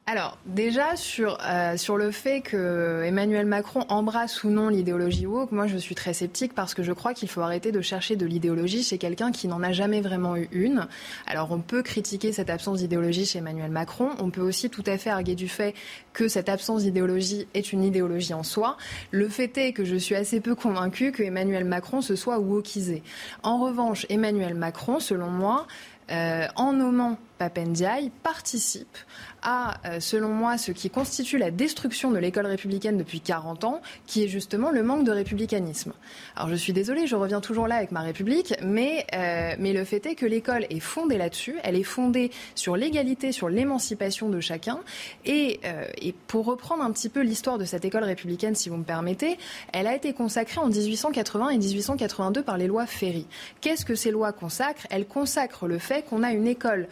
Alors 0.07 0.39
déjà 0.47 0.95
sur, 0.95 1.37
euh, 1.45 1.77
sur 1.77 1.95
le 1.95 2.09
fait 2.11 2.41
que 2.41 3.03
Emmanuel 3.05 3.45
Macron 3.45 3.85
embrasse 3.87 4.43
ou 4.43 4.49
non 4.49 4.67
l'idéologie 4.67 5.27
woke, 5.27 5.51
moi 5.51 5.67
je 5.67 5.77
suis 5.77 5.93
très 5.93 6.13
sceptique 6.13 6.53
parce 6.55 6.73
que 6.73 6.81
je 6.81 6.91
crois 6.91 7.13
qu'il 7.13 7.29
faut 7.29 7.41
arrêter 7.41 7.71
de 7.71 7.81
chercher 7.81 8.15
de 8.15 8.25
l'idéologie 8.25 8.83
chez 8.83 8.97
quelqu'un 8.97 9.31
qui 9.31 9.47
n'en 9.47 9.61
a 9.61 9.71
jamais 9.71 10.01
vraiment 10.01 10.35
eu 10.35 10.49
une. 10.51 10.87
Alors 11.27 11.51
on 11.51 11.59
peut 11.59 11.83
critiquer 11.83 12.33
cette 12.33 12.49
absence 12.49 12.79
d'idéologie 12.79 13.25
chez 13.25 13.39
Emmanuel 13.39 13.69
Macron, 13.69 14.09
on 14.19 14.31
peut 14.31 14.41
aussi 14.41 14.71
tout 14.71 14.83
à 14.87 14.97
fait 14.97 15.11
arguer 15.11 15.35
du 15.35 15.47
fait 15.47 15.75
que 16.13 16.27
cette 16.27 16.49
absence 16.49 16.81
d'idéologie 16.81 17.47
est 17.53 17.71
une 17.71 17.83
idéologie 17.83 18.33
en 18.33 18.43
soi. 18.43 18.77
Le 19.11 19.29
fait 19.29 19.55
est 19.59 19.71
que 19.71 19.85
je 19.85 19.95
suis 19.95 20.15
assez 20.15 20.41
peu 20.41 20.55
convaincue 20.55 21.11
que 21.11 21.21
Emmanuel 21.21 21.63
Macron 21.63 22.01
se 22.01 22.15
soit 22.15 22.39
wokisé. 22.39 23.03
En 23.43 23.59
revanche, 23.59 24.07
Emmanuel 24.09 24.55
Macron, 24.55 24.99
selon 24.99 25.29
moi, 25.29 25.67
euh, 26.11 26.47
en 26.57 26.73
nommant 26.73 27.17
Papendiaï, 27.37 28.11
participe 28.23 28.97
à, 29.41 29.75
euh, 29.85 29.99
selon 29.99 30.29
moi, 30.29 30.57
ce 30.57 30.71
qui 30.71 30.89
constitue 30.89 31.37
la 31.37 31.51
destruction 31.51 32.11
de 32.11 32.17
l'école 32.17 32.45
républicaine 32.45 32.97
depuis 32.97 33.21
40 33.21 33.63
ans, 33.63 33.81
qui 34.05 34.23
est 34.23 34.27
justement 34.27 34.71
le 34.71 34.83
manque 34.83 35.03
de 35.03 35.11
républicanisme. 35.11 35.93
Alors 36.35 36.49
je 36.49 36.55
suis 36.55 36.73
désolée, 36.73 37.07
je 37.07 37.15
reviens 37.15 37.41
toujours 37.41 37.67
là 37.67 37.75
avec 37.75 37.91
ma 37.91 38.01
République, 38.01 38.53
mais, 38.63 39.05
euh, 39.13 39.55
mais 39.59 39.73
le 39.73 39.83
fait 39.83 40.05
est 40.05 40.15
que 40.15 40.25
l'école 40.25 40.65
est 40.69 40.79
fondée 40.79 41.17
là-dessus, 41.17 41.55
elle 41.63 41.75
est 41.75 41.83
fondée 41.83 42.31
sur 42.55 42.75
l'égalité, 42.75 43.31
sur 43.31 43.49
l'émancipation 43.49 44.29
de 44.29 44.39
chacun, 44.39 44.79
et, 45.25 45.59
euh, 45.65 45.85
et 46.01 46.13
pour 46.27 46.45
reprendre 46.45 46.83
un 46.83 46.91
petit 46.91 47.09
peu 47.09 47.21
l'histoire 47.21 47.57
de 47.57 47.65
cette 47.65 47.85
école 47.85 48.03
républicaine, 48.03 48.55
si 48.55 48.69
vous 48.69 48.77
me 48.77 48.83
permettez, 48.83 49.37
elle 49.73 49.87
a 49.87 49.95
été 49.95 50.13
consacrée 50.13 50.59
en 50.59 50.67
1880 50.67 51.49
et 51.49 51.57
1882 51.57 52.43
par 52.43 52.57
les 52.57 52.67
lois 52.67 52.85
Ferry. 52.85 53.25
Qu'est-ce 53.61 53.85
que 53.85 53.95
ces 53.95 54.11
lois 54.11 54.31
consacrent? 54.31 54.85
Elles 54.89 55.07
consacrent 55.07 55.67
le 55.67 55.79
fait 55.79 56.03
qu'on 56.05 56.23
a 56.23 56.31
une 56.31 56.47
école 56.47 56.87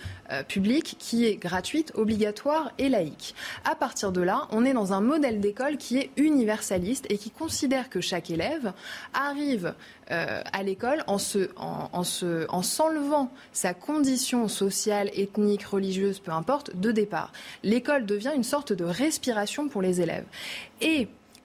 publique 0.47 0.95
qui 0.99 1.25
est 1.25 1.36
gratuite, 1.36 1.91
obligatoire 1.95 2.71
et 2.77 2.89
laïque. 2.89 3.36
À 3.65 3.75
partir 3.75 4.11
de 4.11 4.21
là, 4.21 4.47
on 4.51 4.65
est 4.65 4.73
dans 4.73 4.93
un 4.93 5.01
modèle 5.01 5.39
d'école 5.39 5.77
qui 5.77 5.97
est 5.97 6.11
universaliste 6.17 7.05
et 7.09 7.17
qui 7.17 7.32
considère 7.32 7.89
que 7.89 8.01
chaque 8.01 8.30
élève 8.30 8.73
arrive 9.13 9.73
euh, 10.11 10.41
à 10.53 10.63
l'école 10.63 11.03
en 11.05 11.17
en, 11.57 12.03
se, 12.03 12.45
en 12.49 12.61
s'enlevant 12.63 13.32
sa 13.51 13.73
condition 13.73 14.47
sociale, 14.47 15.11
ethnique, 15.13 15.63
religieuse, 15.63 16.19
peu 16.19 16.32
importe, 16.32 16.75
de 16.75 16.91
départ. 16.91 17.32
L'école 17.63 18.05
devient 18.05 18.32
une 18.36 18.43
sorte 18.43 18.73
de 18.73 18.86
respiration 18.86 19.67
pour 19.67 19.82
les 19.82 20.01
élèves. 20.01 20.25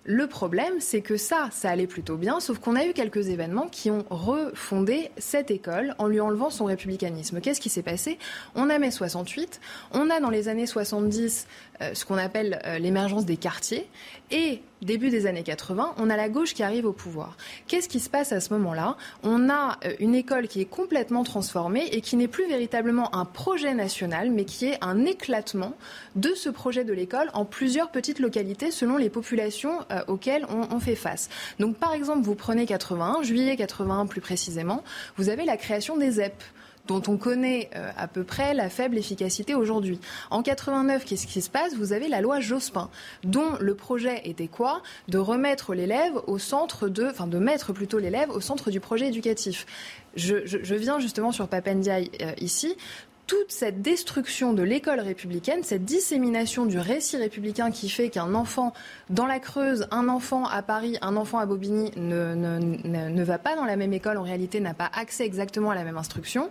Le 0.07 0.27
problème, 0.27 0.75
c'est 0.81 1.01
que 1.01 1.17
ça, 1.17 1.49
ça 1.51 1.71
allait 1.71 1.87
plutôt 1.87 2.17
bien, 2.17 2.39
sauf 2.39 2.59
qu'on 2.59 2.77
a 2.77 2.85
eu 2.85 2.93
quelques 2.93 3.29
événements 3.29 3.69
qui 3.69 3.91
ont 3.91 4.05
refondé 4.11 5.11
cette 5.17 5.51
école 5.51 5.95
en 5.97 6.09
lui 6.09 6.21
enlevant 6.21 6.51
son 6.51 6.67
républicanisme. 6.67 7.41
Qu'est-ce 7.41 7.61
qui 7.61 7.71
s'est 7.71 7.83
passé? 7.83 8.19
On 8.55 8.69
a 8.69 8.79
mai 8.79 8.91
68, 8.91 9.61
on 9.93 10.11
a 10.11 10.21
dans 10.21 10.29
les 10.29 10.49
années 10.49 10.67
70 10.67 11.47
euh, 11.81 11.95
ce 11.95 12.05
qu'on 12.05 12.19
appelle 12.19 12.61
euh, 12.67 12.79
l'émergence 12.79 13.25
des 13.25 13.39
quartiers. 13.39 13.89
Et 14.37 14.62
début 14.82 15.11
des 15.11 15.26
années 15.26 15.45
80, 15.45 15.95
on 15.97 16.11
a 16.11 16.16
la 16.16 16.28
gauche 16.28 16.55
qui 16.55 16.64
arrive 16.64 16.87
au 16.87 16.93
pouvoir. 16.93 17.37
Qu'est-ce 17.68 17.89
qui 17.89 18.01
se 18.01 18.11
passe 18.11 18.32
à 18.32 18.41
ce 18.41 18.53
moment-là? 18.55 18.97
On 19.22 19.49
a 19.49 19.78
euh, 19.85 19.93
une 20.01 20.16
école 20.16 20.49
qui 20.49 20.61
est 20.61 20.64
complètement 20.64 21.22
transformée 21.22 21.87
et 21.93 22.01
qui 22.01 22.16
n'est 22.16 22.26
plus 22.26 22.49
véritablement 22.49 23.14
un 23.14 23.26
projet 23.26 23.74
national, 23.74 24.32
mais 24.32 24.45
qui 24.45 24.66
est 24.66 24.78
un 24.82 25.05
éclatement 25.05 25.74
de 26.16 26.35
ce 26.35 26.49
projet 26.49 26.82
de 26.82 26.93
l'école 26.93 27.30
en 27.32 27.45
plusieurs 27.45 27.93
petites 27.93 28.18
localités 28.18 28.72
selon 28.72 28.97
les 28.97 29.09
populations 29.09 29.78
auxquelles 30.09 30.47
on, 30.49 30.74
on, 30.74 30.80
fait 30.80 30.97
face. 30.97 31.28
Donc 31.61 31.76
par 31.76 31.95
exemple, 31.95 32.22
vous 32.22 32.35
prenez 32.35 32.66
81, 32.66 33.22
juillet 33.22 33.55
81 33.55 34.07
plus 34.07 34.20
précisément, 34.20 34.82
vous 35.16 35.28
avez 35.28 35.45
la 35.45 35.57
création 35.57 35.97
des 35.97 36.11
ZEP 36.11 36.43
dont 36.87 37.03
on 37.09 37.16
connaît 37.16 37.70
euh, 37.76 37.91
à 37.97 38.09
peu 38.09 38.24
près 38.24 38.55
la 38.55 38.68
faible 38.68 38.99
efficacité 38.99 39.55
aujourd'hui. 39.55 39.99
En 40.30 40.43
89, 40.43 41.05
qu'est-ce 41.05 41.26
qui 41.26 41.41
se 41.41 41.51
passe? 41.51 41.74
Vous 41.74 41.93
avez 41.93 42.09
la 42.09 42.20
loi 42.20 42.41
Jospin, 42.41 42.91
dont 43.22 43.53
le 43.61 43.74
projet 43.74 44.20
était 44.24 44.49
quoi? 44.49 44.82
De 45.09 45.18
remettre 45.18 45.74
l'élève 45.74 46.14
au 46.26 46.39
centre 46.39 46.89
de, 46.89 47.07
enfin 47.07 47.26
de 47.26 47.39
mettre 47.39 47.72
plutôt 47.72 47.99
l'élève 47.99 48.30
au 48.30 48.41
centre 48.41 48.70
du 48.70 48.80
projet 48.80 49.09
éducatif. 49.09 49.66
Je, 50.16 50.47
je, 50.47 50.74
viens 50.74 51.01
justement 51.01 51.32
sur 51.32 51.49
Papendiaï 51.49 52.11
euh, 52.22 52.32
ici 52.39 52.76
toute 53.27 53.51
cette 53.51 53.81
destruction 53.81 54.53
de 54.53 54.62
l'école 54.62 55.01
républicaine, 55.01 55.62
cette 55.62 55.85
dissémination 55.85 56.66
du 56.66 56.79
récit 56.79 57.16
républicain 57.16 57.70
qui 57.70 57.89
fait 57.89 58.11
qu'un 58.11 58.35
enfant 58.35 58.72
dans 59.09 59.27
la 59.27 59.39
Creuse, 59.39 59.87
un 59.91 60.09
enfant 60.09 60.47
à 60.47 60.62
Paris, 60.62 60.99
un 61.01 61.16
enfant 61.16 61.39
à 61.39 61.47
Bobigny 61.47 61.91
ne, 61.97 63.25
va 63.25 63.39
pas 63.39 63.57
dans 63.57 63.64
la 63.64 63.77
même 63.77 63.93
école, 63.93 64.18
en 64.18 64.22
réalité 64.22 64.61
n'a 64.61 64.75
pas 64.75 64.91
accès 64.95 65.25
exactement 65.25 65.70
à 65.70 65.75
la 65.75 65.85
même 65.85 65.97
instruction, 65.97 66.51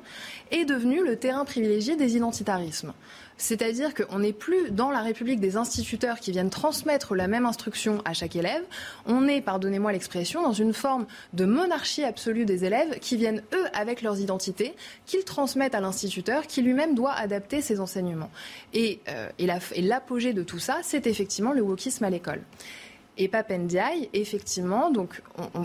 est 0.52 0.66
devenu 0.66 1.06
le 1.06 1.16
terrain 1.16 1.46
privilégié 1.46 1.96
des 1.96 2.16
identitarismes. 2.16 2.94
C'est-à-dire 3.38 3.94
qu'on 3.94 4.20
n'est 4.20 4.34
plus 4.34 4.72
dans 4.72 4.92
la 4.92 5.02
République 5.02 5.40
des 5.40 5.58
instituteurs 5.58 6.20
qui 6.20 6.32
viennent 6.32 6.50
transmettre 6.50 7.16
la 7.16 7.28
même 7.28 7.46
instruction 7.46 8.02
à 8.06 8.14
chaque 8.14 8.36
élève. 8.36 8.64
On 9.06 9.28
est, 9.28 9.42
pardonnez-moi 9.42 9.92
l'expression, 9.92 10.42
dans 10.42 10.54
une 10.54 10.74
forme 10.74 11.06
de 11.34 11.46
monarchie 11.46 12.04
absolue 12.04 12.46
des 12.46 12.66
élèves 12.66 13.00
qui 13.00 13.18
viennent, 13.18 13.42
eux, 13.54 13.66
avec 13.74 14.02
leurs 14.02 14.20
identités, 14.20 14.76
qu'ils 15.06 15.24
transmettent 15.24 15.76
à 15.76 15.82
l'instituteur, 15.82 16.48
qui 16.48 16.62
lui-même 16.62 16.96
doit 16.96 17.14
adapter 17.14 17.62
ses 17.62 17.80
enseignements. 17.80 18.32
Et, 18.74 19.00
euh, 19.10 19.30
l'apogée 19.78 20.34
de 20.34 20.44
tout 20.44 20.60
ça, 20.60 20.78
c'est 20.84 21.08
effectivement 21.08 21.52
le 21.54 21.62
wokisme 21.62 22.04
à 22.04 22.10
l'école. 22.10 22.42
Et 23.18 23.28
Papendiaï, 23.28 24.10
effectivement, 24.14 24.90
donc 24.90 25.22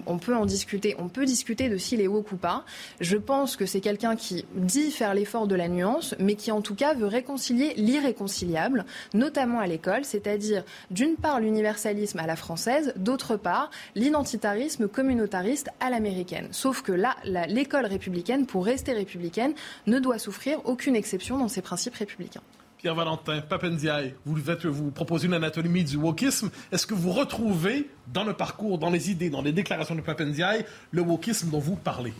on, 0.06 0.18
peut 0.18 0.36
en 0.36 0.44
discuter, 0.44 0.94
on 0.98 1.08
peut 1.08 1.24
discuter 1.24 1.70
de 1.70 1.78
s'il 1.78 2.02
est 2.02 2.06
woke 2.06 2.32
ou 2.32 2.36
pas. 2.36 2.64
Je 3.00 3.16
pense 3.16 3.56
que 3.56 3.64
c'est 3.64 3.80
quelqu'un 3.80 4.16
qui 4.16 4.44
dit 4.54 4.90
faire 4.90 5.14
l'effort 5.14 5.46
de 5.46 5.54
la 5.54 5.68
nuance, 5.68 6.14
mais 6.18 6.34
qui 6.34 6.52
en 6.52 6.60
tout 6.60 6.74
cas 6.74 6.92
veut 6.92 7.06
réconcilier 7.06 7.72
l'irréconciliable, 7.76 8.84
notamment 9.14 9.60
à 9.60 9.66
l'école, 9.66 10.04
c'est-à-dire 10.04 10.62
d'une 10.90 11.16
part 11.16 11.40
l'universalisme 11.40 12.18
à 12.18 12.26
la 12.26 12.36
française, 12.36 12.92
d'autre 12.96 13.36
part 13.36 13.70
l'identitarisme 13.94 14.86
communautariste 14.86 15.70
à 15.80 15.88
l'américaine. 15.88 16.48
Sauf 16.50 16.82
que 16.82 16.92
là, 16.92 17.16
l'école 17.24 17.86
républicaine, 17.86 18.44
pour 18.46 18.66
rester 18.66 18.92
républicaine, 18.92 19.54
ne 19.86 19.98
doit 19.98 20.18
souffrir 20.18 20.60
aucune 20.66 20.96
exception 20.96 21.38
dans 21.38 21.48
ses 21.48 21.62
principes 21.62 21.94
républicains. 21.94 22.42
Pierre-Valentin, 22.78 23.40
Papendiaï, 23.40 24.14
vous, 24.24 24.36
vous 24.70 24.90
proposez 24.92 25.26
une 25.26 25.34
anatomie 25.34 25.82
du 25.82 25.96
wokisme. 25.96 26.50
Est-ce 26.70 26.86
que 26.86 26.94
vous 26.94 27.10
retrouvez 27.10 27.90
dans 28.12 28.22
le 28.22 28.34
parcours, 28.34 28.78
dans 28.78 28.90
les 28.90 29.10
idées, 29.10 29.30
dans 29.30 29.42
les 29.42 29.52
déclarations 29.52 29.96
de 29.96 30.00
Papendiaï, 30.00 30.64
le 30.92 31.02
wokisme 31.02 31.50
dont 31.50 31.58
vous 31.58 31.74
parlez? 31.74 32.14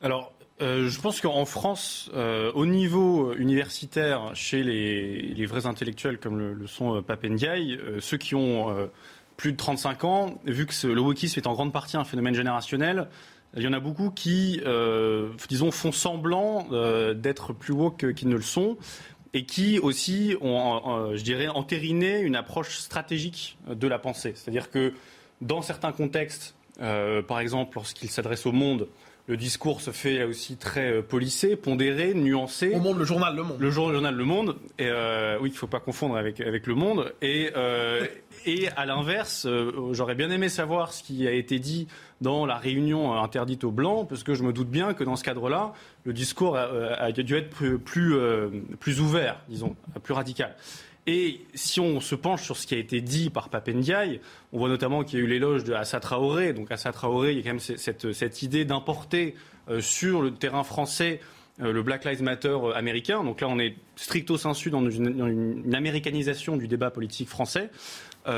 Alors, 0.00 0.32
euh, 0.62 0.88
je 0.88 1.00
pense 1.00 1.20
qu'en 1.20 1.44
France, 1.44 2.08
euh, 2.14 2.52
au 2.54 2.66
niveau 2.66 3.34
universitaire, 3.34 4.30
chez 4.34 4.62
les, 4.62 5.46
vrais 5.46 5.66
intellectuels 5.66 6.18
comme 6.18 6.38
le, 6.38 6.66
sont 6.68 6.96
euh, 6.96 7.02
Papendiaï, 7.02 7.76
ceux 7.98 8.16
qui 8.16 8.36
ont 8.36 8.88
plus 9.36 9.50
de 9.50 9.56
35 9.56 10.04
ans, 10.04 10.40
vu 10.44 10.66
que 10.66 10.86
le 10.86 11.00
wokisme 11.00 11.40
est 11.40 11.48
en 11.48 11.52
grande 11.54 11.72
partie 11.72 11.96
un 11.96 12.04
phénomène 12.04 12.34
générationnel, 12.34 13.08
il 13.56 13.62
y 13.62 13.68
en 13.68 13.72
a 13.72 13.80
beaucoup 13.80 14.10
qui, 14.10 14.60
disons, 15.48 15.70
font 15.70 15.92
semblant 15.92 16.66
d'être 17.14 17.52
plus 17.52 17.72
woke 17.72 18.12
qu'ils 18.14 18.28
ne 18.28 18.34
le 18.34 18.42
sont 18.42 18.76
et 19.34 19.44
qui 19.44 19.78
aussi 19.80 20.36
ont, 20.40 21.12
je 21.14 21.22
dirais, 21.22 21.48
entériné 21.48 22.20
une 22.20 22.36
approche 22.36 22.78
stratégique 22.78 23.58
de 23.68 23.88
la 23.88 23.98
pensée. 23.98 24.32
C'est-à-dire 24.36 24.70
que 24.70 24.94
dans 25.40 25.60
certains 25.60 25.92
contextes, 25.92 26.54
euh, 26.80 27.22
par 27.22 27.40
exemple 27.40 27.76
lorsqu'il 27.76 28.10
s'adresse 28.10 28.46
au 28.46 28.52
monde, 28.52 28.88
le 29.26 29.36
discours 29.36 29.80
se 29.80 29.90
fait 29.90 30.22
aussi 30.24 30.56
très 30.56 30.92
euh, 30.92 31.02
policé, 31.02 31.56
pondéré, 31.56 32.12
nuancé. 32.14 32.74
Au 32.74 32.80
Monde, 32.80 32.98
le 32.98 33.04
journal 33.04 33.34
Le 33.34 33.42
Monde. 33.42 33.56
Le 33.58 33.70
journal 33.70 34.14
Le 34.14 34.24
Monde. 34.24 34.56
Et 34.78 34.86
euh, 34.86 35.38
oui, 35.40 35.48
il 35.48 35.52
ne 35.52 35.58
faut 35.58 35.66
pas 35.66 35.80
confondre 35.80 36.16
avec, 36.16 36.40
avec 36.40 36.66
Le 36.66 36.74
Monde. 36.74 37.14
Et, 37.22 37.50
et 38.46 38.68
à 38.76 38.84
l'inverse, 38.84 39.46
j'aurais 39.92 40.14
bien 40.14 40.30
aimé 40.30 40.48
savoir 40.48 40.92
ce 40.92 41.02
qui 41.02 41.26
a 41.26 41.32
été 41.32 41.58
dit 41.58 41.88
dans 42.20 42.44
la 42.46 42.56
réunion 42.56 43.14
interdite 43.14 43.64
aux 43.64 43.70
Blancs, 43.70 44.06
parce 44.08 44.22
que 44.22 44.34
je 44.34 44.42
me 44.42 44.52
doute 44.52 44.68
bien 44.68 44.94
que 44.94 45.04
dans 45.04 45.16
ce 45.16 45.24
cadre-là, 45.24 45.72
le 46.04 46.12
discours 46.12 46.56
a, 46.56 47.12
dû 47.12 47.36
être 47.36 47.50
plus, 47.50 47.78
plus, 47.78 48.14
plus 48.78 49.00
ouvert, 49.00 49.40
disons, 49.48 49.76
plus 50.02 50.14
radical. 50.14 50.54
Et 51.06 51.42
si 51.54 51.80
on 51.80 52.00
se 52.00 52.14
penche 52.14 52.42
sur 52.42 52.56
ce 52.56 52.66
qui 52.66 52.74
a 52.74 52.78
été 52.78 53.02
dit 53.02 53.28
par 53.28 53.50
Papendiaï, 53.50 54.20
on 54.52 54.58
voit 54.58 54.68
notamment 54.68 55.04
qu'il 55.04 55.18
y 55.18 55.22
a 55.22 55.24
eu 55.24 55.28
l'éloge 55.28 55.64
de 55.64 55.74
Assa 55.74 56.00
Traoré. 56.00 56.54
Donc 56.54 56.70
Assa 56.72 56.92
Traoré, 56.92 57.32
il 57.32 57.38
y 57.38 57.40
a 57.40 57.42
quand 57.42 57.50
même 57.50 58.12
cette, 58.12 58.42
idée 58.42 58.64
d'importer 58.64 59.34
euh, 59.68 59.80
sur 59.80 60.22
le 60.22 60.32
terrain 60.32 60.64
français 60.64 61.20
euh, 61.60 61.72
le 61.72 61.82
Black 61.82 62.06
Lives 62.06 62.22
Matter 62.22 62.48
euh, 62.48 62.72
américain. 62.74 63.22
Donc 63.22 63.42
là, 63.42 63.48
on 63.48 63.58
est 63.58 63.76
stricto 63.96 64.38
sensu 64.38 64.70
dans 64.70 64.88
une, 64.88 65.14
dans 65.14 65.26
une, 65.26 65.74
américanisation 65.74 66.56
du 66.56 66.68
débat 66.68 66.90
politique 66.90 67.28
français. 67.28 67.70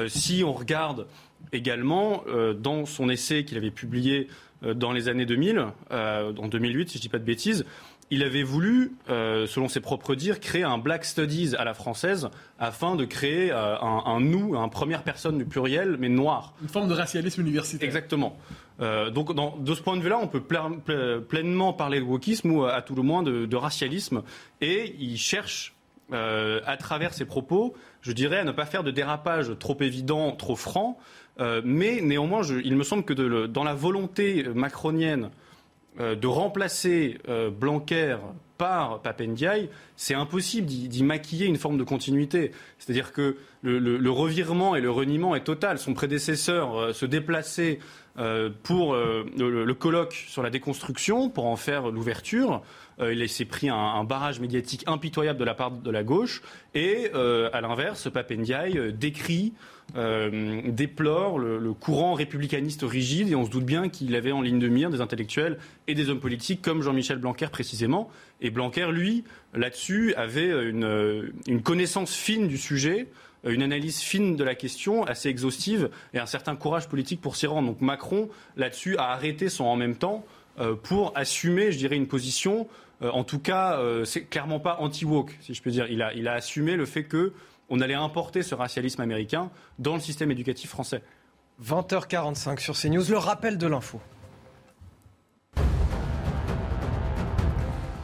si 0.09 0.43
on 0.45 0.53
regarde 0.53 1.07
également 1.53 2.25
dans 2.59 2.87
son 2.87 3.09
essai 3.09 3.45
qu'il 3.45 3.57
avait 3.57 3.71
publié 3.71 4.27
dans 4.63 4.91
les 4.91 5.09
années 5.09 5.27
2000, 5.27 5.65
en 5.91 6.49
2008, 6.49 6.89
si 6.89 6.95
je 6.95 6.99
ne 6.99 7.03
dis 7.03 7.09
pas 7.09 7.21
de 7.21 7.25
bêtises, 7.25 7.65
il 8.11 8.23
avait 8.23 8.43
voulu, 8.43 8.93
euh, 9.11 9.47
selon 9.47 9.69
ses 9.69 9.81
propres 9.81 10.15
dires, 10.15 10.39
créer 10.39 10.63
un 10.63 10.79
Black 10.79 11.05
Studies 11.05 11.57
à 11.57 11.65
la 11.65 11.75
française 11.75 12.29
afin 12.59 12.95
de 12.95 13.05
créer 13.05 13.51
euh, 13.51 13.77
un, 13.81 14.21
nous, 14.21 14.57
un 14.57 14.69
première 14.69 15.03
personne 15.03 15.39
du 15.39 15.45
pluriel, 15.45 15.97
mais 15.99 16.09
noir. 16.09 16.55
Une 16.63 16.69
forme 16.69 16.89
de 16.89 16.95
racialisme 16.95 17.41
universitaire. 17.41 17.87
Exactement. 17.87 18.37
Euh, 18.81 19.11
donc, 19.11 19.35
de 19.35 19.75
ce 19.75 19.81
point 19.81 19.97
de 19.97 20.03
vue-là, 20.03 20.19
on 20.23 20.29
peut 20.29 20.43
pleinement 21.21 21.73
parler 21.73 21.99
de 21.99 22.05
wokisme 22.05 22.51
ou, 22.51 22.65
à 22.65 22.81
tout 22.83 22.95
le 22.95 23.03
moins, 23.03 23.23
de, 23.23 23.57
racialisme. 23.57 24.23
Et 24.61 24.95
il 25.01 25.19
cherche, 25.19 25.75
à 26.13 26.77
travers 26.79 27.13
ses 27.13 27.25
propos, 27.25 27.75
je 28.03 28.13
dirais, 28.13 28.39
à 28.39 28.45
ne 28.45 28.53
pas 28.53 28.67
faire 28.67 28.85
de 28.85 28.93
dérapage 28.93 29.51
trop 29.59 29.77
évident, 29.81 30.31
trop 30.33 30.57
franc. 30.57 30.99
mais 31.65 32.01
néanmoins, 32.03 32.43
il 32.65 32.77
me 32.77 32.85
semble 32.85 33.03
que 33.05 33.47
dans 33.47 33.65
la 33.65 33.75
volonté 33.75 34.45
macronienne 34.55 35.31
de 35.99 36.27
remplacer 36.27 37.19
euh, 37.29 37.51
Blanquer 37.51 38.17
par 38.59 39.01
Papendiaï, 39.03 39.69
c'est 39.97 40.15
impossible 40.15 40.67
d'y 40.67 41.03
maquiller 41.03 41.47
une 41.47 41.57
forme 41.57 41.77
de 41.77 41.85
continuité. 41.85 42.53
C'est-à-dire 42.79 43.13
que 43.13 43.37
le, 43.63 44.11
revirement 44.11 44.77
et 44.77 44.81
le 44.81 44.91
reniement 44.91 45.35
est 45.37 45.45
total. 45.45 45.79
Son 45.79 45.93
prédécesseur 45.93 46.75
euh, 46.77 46.93
se 46.93 47.07
déplaçait 47.07 47.81
pour 48.63 48.95
le, 48.95 49.73
colloque 49.75 50.15
sur 50.15 50.43
la 50.43 50.49
déconstruction, 50.49 51.29
pour 51.29 51.45
en 51.45 51.57
faire 51.57 51.91
l'ouverture. 51.91 52.63
il 52.99 53.29
s'est 53.29 53.45
pris 53.45 53.69
un, 53.69 54.05
barrage 54.05 54.41
médiatique 54.41 54.85
impitoyable 54.87 55.39
de 55.39 55.45
la 55.45 55.53
part 55.53 55.71
de 55.71 55.91
la 55.91 56.03
gauche. 56.03 56.41
Et 56.75 57.11
à 57.13 57.61
l'inverse, 57.61 58.11
Papendiaï 58.11 58.95
décrit 58.95 59.53
euh, 59.95 60.63
déplore 60.67 61.39
le, 61.39 61.73
courant 61.73 62.15
républicaniste 62.15 62.83
rigide 62.83 63.31
et 63.31 63.37
on 63.37 63.47
se 63.47 63.51
doute 63.51 63.65
bien 63.65 63.89
qu'il 63.89 64.15
avait 64.17 64.33
en 64.33 64.43
ligne 64.43 64.59
de 64.59 64.69
mire 64.69 64.91
des 64.91 65.01
intellectuels 65.01 65.59
et 65.87 65.95
des 65.95 66.11
hommes 66.11 66.21
politiques 66.21 66.61
comme 66.61 66.83
Jean-Michel 66.83 67.19
Blanquer 67.19 67.47
précisément. 67.51 68.11
Et 68.41 68.51
Blanquer, 68.51 68.89
lui, 68.91 69.25
là-dessus, 69.55 70.13
avait 70.15 70.51
une, 70.69 71.33
une, 71.47 71.63
connaissance 71.63 72.15
fine 72.15 72.49
du 72.49 72.59
sujet, 72.59 73.07
une 73.45 73.63
analyse 73.63 74.01
fine 74.01 74.37
de 74.37 74.45
la 74.45 74.55
question, 74.55 75.05
assez 75.05 75.29
exhaustive, 75.29 75.89
et 76.13 76.19
un 76.19 76.27
certain 76.27 76.57
courage 76.57 76.89
politique 76.89 77.21
pour 77.21 77.37
s'y 77.37 77.47
rendre. 77.47 77.69
Donc 77.69 77.81
Macron, 77.81 78.29
là-dessus, 78.57 78.97
a 78.97 79.13
arrêté 79.13 79.49
son 79.49 79.65
en 79.65 79.77
même 79.77 79.97
temps 79.97 80.27
euh, 80.59 80.75
pour 80.75 81.13
assumer, 81.17 81.71
je 81.71 81.79
dirais, 81.79 81.97
une 81.97 82.09
position, 82.09 82.67
euh, 83.03 83.11
en 83.11 83.25
tout 83.25 83.39
cas, 83.39 83.81
c'est 84.05 84.23
clairement 84.23 84.59
pas 84.59 84.79
anti-woke, 84.81 85.37
si 85.41 85.55
je 85.55 85.63
peux 85.63 85.71
dire. 85.71 85.87
Il 85.89 86.03
a, 86.03 86.13
il 86.13 86.27
a 86.29 86.33
assumé 86.33 86.77
le 86.77 86.87
fait 86.87 87.05
que 87.05 87.33
on 87.69 87.81
allait 87.81 87.95
importer 87.95 88.43
ce 88.43 88.55
racialisme 88.55 89.01
américain 89.01 89.51
dans 89.79 89.95
le 89.95 90.01
système 90.01 90.31
éducatif 90.31 90.71
français. 90.71 91.03
20h45 91.63 92.59
sur 92.61 92.77
CNews, 92.77 93.05
le 93.09 93.19
rappel 93.19 93.59
de 93.59 93.67
l'info. 93.67 94.01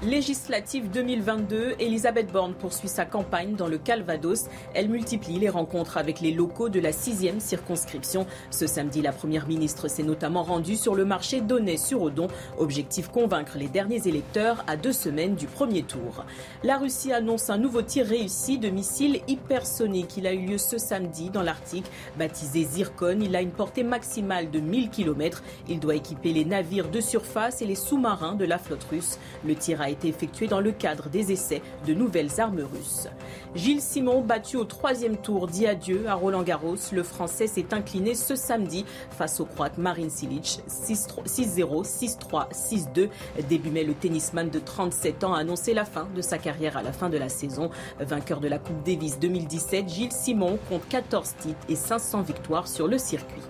Législative 0.04 0.90
2022, 0.90 1.76
Elisabeth 1.78 2.32
Borne 2.32 2.54
poursuit 2.54 2.88
sa 2.88 3.04
campagne 3.04 3.54
dans 3.54 3.68
le 3.68 3.78
Calvados. 3.78 4.46
Elle 4.74 4.88
multiplie 4.88 5.38
les 5.38 5.48
rencontres 5.48 5.96
avec 5.96 6.20
les 6.20 6.32
locaux 6.32 6.68
de 6.68 6.80
la 6.80 6.90
sixième 6.90 7.38
circonscription. 7.38 8.26
Ce 8.50 8.66
samedi, 8.66 9.00
la 9.00 9.12
Première 9.12 9.46
ministre 9.46 9.86
s'est 9.86 10.02
notamment 10.02 10.42
rendue 10.42 10.74
sur 10.74 10.96
le 10.96 11.04
marché 11.04 11.40
d'Aunay-sur-Odon. 11.40 12.26
Objectif 12.58 13.10
convaincre 13.10 13.56
les 13.56 13.68
derniers 13.68 14.08
électeurs 14.08 14.64
à 14.66 14.76
deux 14.76 14.92
semaines 14.92 15.36
du 15.36 15.46
premier 15.46 15.84
tour. 15.84 16.24
La 16.64 16.78
Russie 16.78 17.12
annonce 17.12 17.48
un 17.48 17.58
nouveau 17.58 17.82
tir 17.82 18.04
réussi 18.04 18.58
de 18.58 18.70
missiles 18.70 19.20
hypersoniques. 19.28 20.16
Il 20.16 20.26
a 20.26 20.32
eu 20.32 20.46
lieu 20.46 20.58
ce 20.58 20.78
samedi 20.78 21.30
dans 21.30 21.42
l'Arctique. 21.42 21.86
Baptisé 22.18 22.64
Zircon, 22.64 23.20
il 23.22 23.36
a 23.36 23.40
une 23.40 23.52
portée 23.52 23.84
maximale 23.84 24.50
de 24.50 24.58
1000 24.58 24.90
km. 24.90 25.44
Il 25.68 25.78
doit 25.78 25.94
équiper 25.94 26.32
les 26.32 26.44
navires 26.44 26.90
de 26.90 27.00
surface 27.00 27.62
et 27.62 27.66
les 27.66 27.76
sous-marins 27.76 28.34
de 28.34 28.44
la 28.44 28.58
flotte 28.58 28.84
russe. 28.90 29.20
Le 29.46 29.54
tir 29.54 29.80
a 29.80 29.91
été 29.92 30.08
effectué 30.08 30.46
dans 30.46 30.60
le 30.60 30.72
cadre 30.72 31.08
des 31.08 31.32
essais 31.32 31.62
de 31.86 31.94
nouvelles 31.94 32.40
armes 32.40 32.60
russes. 32.60 33.08
Gilles 33.54 33.80
Simon, 33.80 34.22
battu 34.22 34.56
au 34.56 34.64
troisième 34.64 35.16
tour, 35.16 35.46
dit 35.46 35.66
adieu 35.66 36.04
à 36.08 36.14
Roland 36.14 36.42
Garros. 36.42 36.76
Le 36.92 37.02
Français 37.02 37.46
s'est 37.46 37.72
incliné 37.72 38.14
ce 38.14 38.34
samedi 38.34 38.84
face 39.10 39.40
au 39.40 39.44
Croate 39.44 39.78
Marin 39.78 40.08
Silic 40.08 40.60
6-0, 40.68 41.84
6-3, 41.84 42.52
6-2. 42.52 43.08
Début 43.48 43.70
mai, 43.70 43.84
le 43.84 43.94
tennisman 43.94 44.48
de 44.48 44.58
37 44.58 45.24
ans 45.24 45.34
a 45.34 45.40
annoncé 45.40 45.74
la 45.74 45.84
fin 45.84 46.08
de 46.14 46.22
sa 46.22 46.38
carrière 46.38 46.76
à 46.76 46.82
la 46.82 46.92
fin 46.92 47.08
de 47.08 47.18
la 47.18 47.28
saison. 47.28 47.70
Vainqueur 48.00 48.40
de 48.40 48.48
la 48.48 48.58
Coupe 48.58 48.82
Davis 48.84 49.18
2017, 49.18 49.88
Gilles 49.88 50.12
Simon 50.12 50.58
compte 50.68 50.88
14 50.88 51.34
titres 51.40 51.66
et 51.68 51.76
500 51.76 52.22
victoires 52.22 52.68
sur 52.68 52.88
le 52.88 52.98
circuit. 52.98 53.42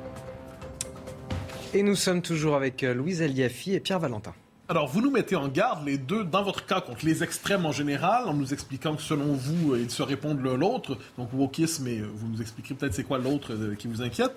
Et 1.74 1.82
nous 1.82 1.94
sommes 1.94 2.20
toujours 2.20 2.54
avec 2.54 2.82
Louise 2.82 3.22
Aliafi 3.22 3.74
et 3.74 3.80
Pierre 3.80 3.98
Valentin. 3.98 4.34
Alors, 4.72 4.88
vous 4.88 5.02
nous 5.02 5.10
mettez 5.10 5.36
en 5.36 5.48
garde, 5.48 5.84
les 5.84 5.98
deux, 5.98 6.24
dans 6.24 6.42
votre 6.42 6.64
cas, 6.64 6.80
contre 6.80 7.04
les 7.04 7.22
extrêmes 7.22 7.66
en 7.66 7.72
général, 7.72 8.26
en 8.26 8.32
nous 8.32 8.54
expliquant 8.54 8.96
que 8.96 9.02
selon 9.02 9.34
vous, 9.34 9.76
ils 9.76 9.90
se 9.90 10.02
répondent 10.02 10.42
l'un 10.42 10.56
l'autre. 10.56 10.96
Donc, 11.18 11.28
wokisme, 11.34 11.86
et 11.88 12.00
vous 12.00 12.26
nous 12.26 12.40
expliquerez 12.40 12.74
peut-être 12.76 12.94
c'est 12.94 13.04
quoi 13.04 13.18
l'autre 13.18 13.52
qui 13.78 13.86
vous 13.86 14.00
inquiète. 14.00 14.32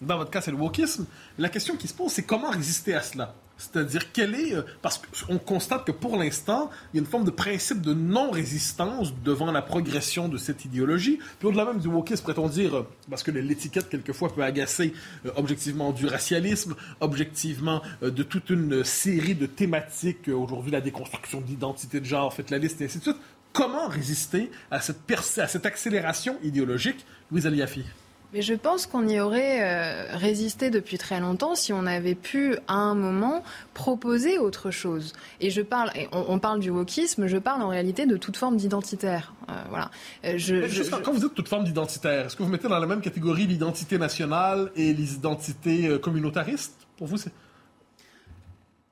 Dans 0.00 0.16
votre 0.16 0.30
cas, 0.30 0.40
c'est 0.40 0.50
le 0.50 0.56
wokisme. 0.56 1.06
La 1.38 1.48
question 1.48 1.76
qui 1.76 1.86
se 1.86 1.94
pose, 1.94 2.10
c'est 2.10 2.22
comment 2.22 2.50
résister 2.50 2.94
à 2.94 3.02
cela? 3.02 3.34
C'est-à-dire, 3.58 4.10
quelle 4.12 4.34
est. 4.34 4.54
Euh, 4.54 4.62
parce 4.80 4.98
qu'on 4.98 5.38
constate 5.38 5.84
que 5.84 5.92
pour 5.92 6.16
l'instant, 6.16 6.70
il 6.92 6.96
y 6.96 7.00
a 7.00 7.02
une 7.02 7.10
forme 7.10 7.24
de 7.24 7.30
principe 7.30 7.82
de 7.82 7.92
non-résistance 7.92 9.12
devant 9.22 9.52
la 9.52 9.60
progression 9.60 10.28
de 10.28 10.38
cette 10.38 10.64
idéologie. 10.64 11.18
Puis 11.38 11.48
au-delà 11.48 11.66
même 11.66 11.78
du 11.78 11.88
wokisme, 11.88 12.24
pourrait-on 12.24 12.48
dire, 12.48 12.74
euh, 12.74 12.88
parce 13.10 13.22
que 13.22 13.30
l'étiquette, 13.30 13.90
quelquefois, 13.90 14.32
peut 14.34 14.42
agacer 14.42 14.94
euh, 15.26 15.30
objectivement 15.36 15.92
du 15.92 16.06
racialisme, 16.06 16.74
objectivement 17.00 17.82
de 18.00 18.22
toute 18.22 18.48
une 18.48 18.82
série 18.84 19.34
de 19.34 19.44
thématiques, 19.46 20.28
aujourd'hui 20.28 20.70
la 20.70 20.80
déconstruction 20.80 21.42
de 21.42 21.46
l'identité 21.46 22.00
de 22.00 22.06
genre, 22.06 22.32
faites 22.32 22.50
la 22.50 22.58
liste, 22.58 22.80
et 22.80 22.86
ainsi 22.86 22.98
de 22.98 23.02
suite. 23.02 23.16
Comment 23.52 23.88
résister 23.88 24.50
à 24.70 24.80
cette, 24.80 24.98
à 25.38 25.48
cette 25.48 25.66
accélération 25.66 26.38
idéologique, 26.42 27.04
Louise 27.30 27.46
Aliafi? 27.46 27.84
Mais 28.32 28.42
je 28.42 28.54
pense 28.54 28.86
qu'on 28.86 29.06
y 29.08 29.20
aurait 29.20 29.62
euh, 29.62 30.16
résisté 30.16 30.70
depuis 30.70 30.98
très 30.98 31.20
longtemps 31.20 31.54
si 31.54 31.72
on 31.72 31.86
avait 31.86 32.14
pu, 32.14 32.56
à 32.68 32.74
un 32.74 32.94
moment, 32.94 33.42
proposer 33.74 34.38
autre 34.38 34.70
chose. 34.70 35.12
Et 35.40 35.50
je 35.50 35.62
parle, 35.62 35.90
on, 36.12 36.38
parle 36.38 36.60
du 36.60 36.70
wokisme, 36.70 37.26
je 37.26 37.38
parle 37.38 37.62
en 37.62 37.68
réalité 37.68 38.06
de 38.06 38.16
toute 38.16 38.36
forme 38.36 38.56
d'identitaire. 38.56 39.34
Euh, 39.48 39.52
voilà. 39.68 39.90
Euh, 40.24 40.34
je, 40.36 40.88
quand 41.02 41.12
vous 41.12 41.20
dites 41.20 41.34
toute 41.34 41.48
forme 41.48 41.64
d'identitaire, 41.64 42.26
est-ce 42.26 42.36
que 42.36 42.42
vous 42.42 42.50
mettez 42.50 42.68
dans 42.68 42.78
la 42.78 42.86
même 42.86 43.00
catégorie 43.00 43.46
l'identité 43.46 43.98
nationale 43.98 44.70
et 44.76 44.94
les 44.94 45.14
identités 45.14 45.98
communautaristes? 46.00 46.86
Pour 46.96 47.06
vous, 47.06 47.16
c'est 47.16 47.32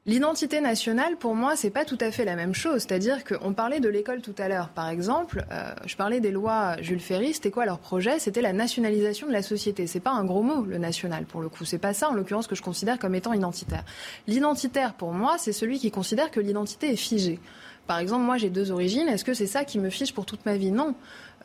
L'identité 0.09 0.63
nationale, 0.63 1.17
pour 1.19 1.35
moi, 1.35 1.55
c'est 1.55 1.69
pas 1.69 1.85
tout 1.85 1.99
à 2.01 2.11
fait 2.11 2.25
la 2.25 2.35
même 2.35 2.55
chose. 2.55 2.81
C'est-à-dire 2.81 3.25
qu'on 3.25 3.53
parlait 3.53 3.79
de 3.79 3.91
l'école 3.91 4.23
tout 4.23 4.35
à 4.39 4.49
l'heure, 4.49 4.71
par 4.71 4.89
exemple. 4.89 5.45
Euh, 5.53 5.75
je 5.85 5.97
parlais 5.97 6.21
des 6.21 6.31
lois 6.31 6.81
Jules 6.81 6.99
Ferry. 6.99 7.35
C'était 7.35 7.51
quoi 7.51 7.67
leur 7.67 7.79
projet? 7.79 8.19
C'était 8.19 8.41
la 8.41 8.55
nationalisation 8.55 9.27
de 9.27 9.35
la 9.35 9.43
société. 9.43 9.87
C'est 9.87 10.01
pas 10.01 10.13
un 10.13 10.25
gros 10.25 10.43
mot, 10.43 10.65
le 10.65 10.79
national, 10.79 11.27
pour 11.27 11.43
le 11.43 11.51
coup. 11.51 11.67
C'est 11.67 11.77
pas 11.77 11.93
ça, 11.93 12.09
en 12.09 12.15
l'occurrence, 12.15 12.47
que 12.47 12.55
je 12.55 12.63
considère 12.63 12.99
comme 12.99 13.15
étant 13.15 13.35
identitaire. 13.35 13.85
L'identitaire, 14.27 14.95
pour 14.95 15.13
moi, 15.13 15.37
c'est 15.37 15.53
celui 15.53 15.79
qui 15.79 15.91
considère 15.91 16.31
que 16.31 16.41
l'identité 16.41 16.91
est 16.91 16.97
figée. 16.97 17.39
Par 17.87 17.99
exemple, 17.99 18.23
moi, 18.23 18.39
j'ai 18.39 18.49
deux 18.49 18.71
origines. 18.71 19.09
Est-ce 19.09 19.27
que 19.27 19.35
c'est 19.35 19.47
ça 19.47 19.65
qui 19.65 19.79
me 19.79 19.91
fiche 19.91 20.15
pour 20.15 20.25
toute 20.25 20.47
ma 20.47 20.57
vie? 20.57 20.71
Non. 20.71 20.95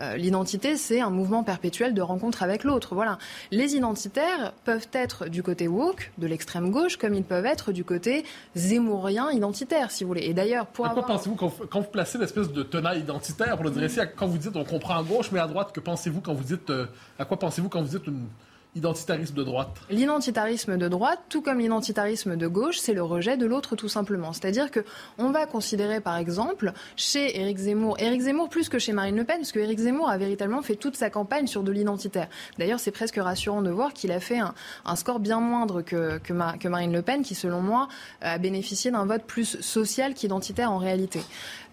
Euh, 0.01 0.15
l'identité, 0.15 0.77
c'est 0.77 1.01
un 1.01 1.09
mouvement 1.09 1.43
perpétuel 1.43 1.93
de 1.93 2.01
rencontre 2.01 2.43
avec 2.43 2.63
l'autre. 2.63 2.95
Voilà. 2.95 3.17
Les 3.51 3.75
identitaires 3.75 4.53
peuvent 4.65 4.87
être 4.93 5.27
du 5.27 5.43
côté 5.43 5.67
woke, 5.67 6.11
de 6.17 6.27
l'extrême 6.27 6.71
gauche, 6.71 6.97
comme 6.97 7.13
ils 7.13 7.23
peuvent 7.23 7.45
être 7.45 7.71
du 7.71 7.83
côté 7.83 8.25
zémourien 8.55 9.31
identitaire, 9.31 9.91
si 9.91 10.03
vous 10.03 10.09
voulez. 10.09 10.25
Et 10.25 10.33
d'ailleurs, 10.33 10.65
pour 10.65 10.89
quoi 10.89 11.05
pensez-vous 11.05 11.35
quand, 11.35 11.79
vous 11.79 11.91
placez 11.91 12.17
l'espèce 12.17 12.51
de 12.51 12.63
tenaille 12.63 12.99
identitaire 12.99 13.55
pour 13.55 13.65
le 13.65 13.71
dresser 13.71 14.01
Quand 14.15 14.27
vous 14.27 14.37
dites 14.37 14.55
on 14.55 14.63
comprend 14.63 14.97
à 14.97 15.03
gauche, 15.03 15.31
mais 15.31 15.39
à 15.39 15.47
droite, 15.47 15.71
que 15.73 15.79
pensez-vous 15.79 16.21
quand 16.21 16.33
vous 16.33 16.43
dites 16.43 16.69
euh, 16.69 16.85
à 17.19 17.25
quoi 17.25 17.37
pensez-vous 17.37 17.69
quand 17.69 17.81
vous 17.81 17.97
dites 17.97 18.07
une 18.07 18.27
Identitarisme 18.75 19.35
de 19.35 19.43
droite. 19.43 19.69
L'identitarisme 19.91 20.77
de 20.77 20.87
droite, 20.87 21.19
tout 21.29 21.43
comme 21.43 21.59
l'identitarisme 21.59 22.35
de 22.35 22.47
gauche, 22.47 22.79
c'est 22.79 22.93
le 22.93 23.03
rejet 23.03 23.37
de 23.37 23.45
l'autre 23.45 23.75
tout 23.75 23.87
simplement. 23.87 24.33
C'est-à-dire 24.33 24.71
que 24.71 24.79
on 25.19 25.29
va 25.29 25.45
considérer 25.45 26.01
par 26.01 26.17
exemple 26.17 26.73
chez 26.95 27.39
Éric 27.39 27.57
Zemmour, 27.59 27.97
Éric 27.99 28.21
Zemmour 28.21 28.49
plus 28.49 28.69
que 28.69 28.79
chez 28.79 28.91
Marine 28.91 29.15
Le 29.15 29.25
Pen, 29.25 29.37
parce 29.37 29.51
que 29.51 29.59
Éric 29.59 29.79
Zemmour 29.79 30.09
a 30.09 30.17
véritablement 30.17 30.63
fait 30.63 30.75
toute 30.75 30.95
sa 30.95 31.11
campagne 31.11 31.45
sur 31.45 31.61
de 31.61 31.71
l'identitaire. 31.71 32.27
D'ailleurs, 32.57 32.79
c'est 32.79 32.91
presque 32.91 33.17
rassurant 33.17 33.61
de 33.61 33.69
voir 33.69 33.93
qu'il 33.93 34.11
a 34.11 34.19
fait 34.19 34.39
un, 34.39 34.95
score 34.95 35.19
bien 35.19 35.39
moindre 35.39 35.83
que, 35.83 36.17
que, 36.17 36.33
Marine 36.67 36.93
Le 36.93 37.01
Pen, 37.03 37.21
qui 37.21 37.35
selon 37.35 37.61
moi 37.61 37.87
a 38.21 38.39
bénéficié 38.39 38.89
d'un 38.89 39.05
vote 39.05 39.23
plus 39.23 39.61
social 39.61 40.15
qu'identitaire 40.15 40.71
en 40.71 40.79
réalité. 40.79 41.21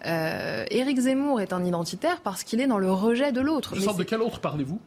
Euh, 0.05 0.65
Éric 0.69 0.99
Zemmour 0.99 1.41
est 1.41 1.53
un 1.53 1.63
identitaire 1.63 2.21
parce 2.21 2.43
qu'il 2.43 2.61
est 2.61 2.67
dans 2.67 2.77
le 2.77 2.91
rejet 2.91 3.31
de 3.31 3.41
l'autre. 3.41 3.75
De 3.75 4.03
quel 4.03 4.21
autre 4.21 4.39
parlez-vous? 4.39 4.79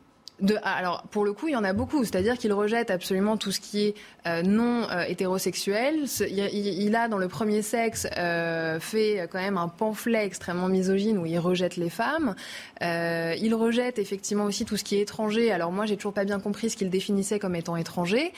Ah, 0.63 0.75
alors, 0.75 1.03
pour 1.11 1.25
le 1.25 1.33
coup, 1.33 1.49
il 1.49 1.53
y 1.53 1.57
en 1.57 1.65
a 1.65 1.73
beaucoup. 1.73 2.05
C'est-à-dire 2.05 2.39
qu'il 2.39 2.53
rejette 2.53 2.91
absolument 2.91 3.37
tout 3.37 3.53
ce 3.53 3.61
qui 3.61 3.87
est 3.87 3.95
euh, 4.27 4.43
non 4.43 4.89
euh, 4.91 5.05
hétérosexuel. 5.07 6.05
Il, 6.31 6.97
a, 6.97 7.09
dans 7.09 7.19
le 7.19 7.29
premier 7.29 7.63
sexe, 7.63 8.07
euh, 8.17 8.81
fait 8.81 9.29
quand 9.31 9.39
même 9.39 9.59
un 9.59 9.69
pamphlet 9.69 10.25
extrêmement 10.25 10.69
misogyne 10.69 11.19
où 11.19 11.27
il 11.27 11.39
rejette 11.39 11.77
les 11.77 11.91
femmes. 11.91 12.35
il 12.81 13.55
rejette 13.55 13.99
effectivement 13.99 14.45
aussi 14.45 14.65
tout 14.65 14.77
ce 14.77 14.85
qui 14.85 14.97
est 14.97 15.01
étranger. 15.01 15.53
Alors 15.53 15.73
moi, 15.73 15.87
j'ai 15.87 15.97
toujours 15.97 16.15
pas 16.15 16.25
bien 16.25 16.41
compris 16.41 16.71
ce 16.71 16.77
qu'il 16.77 16.91
définissait 16.91 17.39
comme 17.39 17.55
étant 17.55 17.77
étranger. 17.77 18.33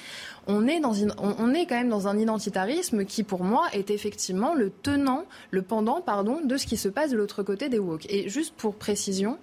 On 0.49 0.69
est, 0.69 0.79
dans 0.79 0.93
on, 1.19 1.55
est 1.55 1.67
quand 1.67 1.75
même 1.75 1.89
dans 1.89 2.07
un 2.07 2.17
identitarisme 2.19 3.05
qui, 3.05 3.25
pour 3.25 3.43
moi, 3.43 3.67
est 3.73 3.91
effectivement 3.91 4.55
le 4.55 4.71
tenant, 4.71 5.25
le 5.51 5.63
pendant, 5.63 6.01
pardon, 6.01 6.41
de 6.45 6.57
ce 6.57 6.67
qui 6.67 6.77
se 6.77 6.89
passe 6.89 7.11
de 7.11 7.17
l'autre 7.17 7.43
côté 7.43 7.69
des 7.69 7.81
woke. 7.81 8.07
Et 8.09 8.29
juste 8.29 8.55
pour 8.55 8.77
précision, 8.77 9.39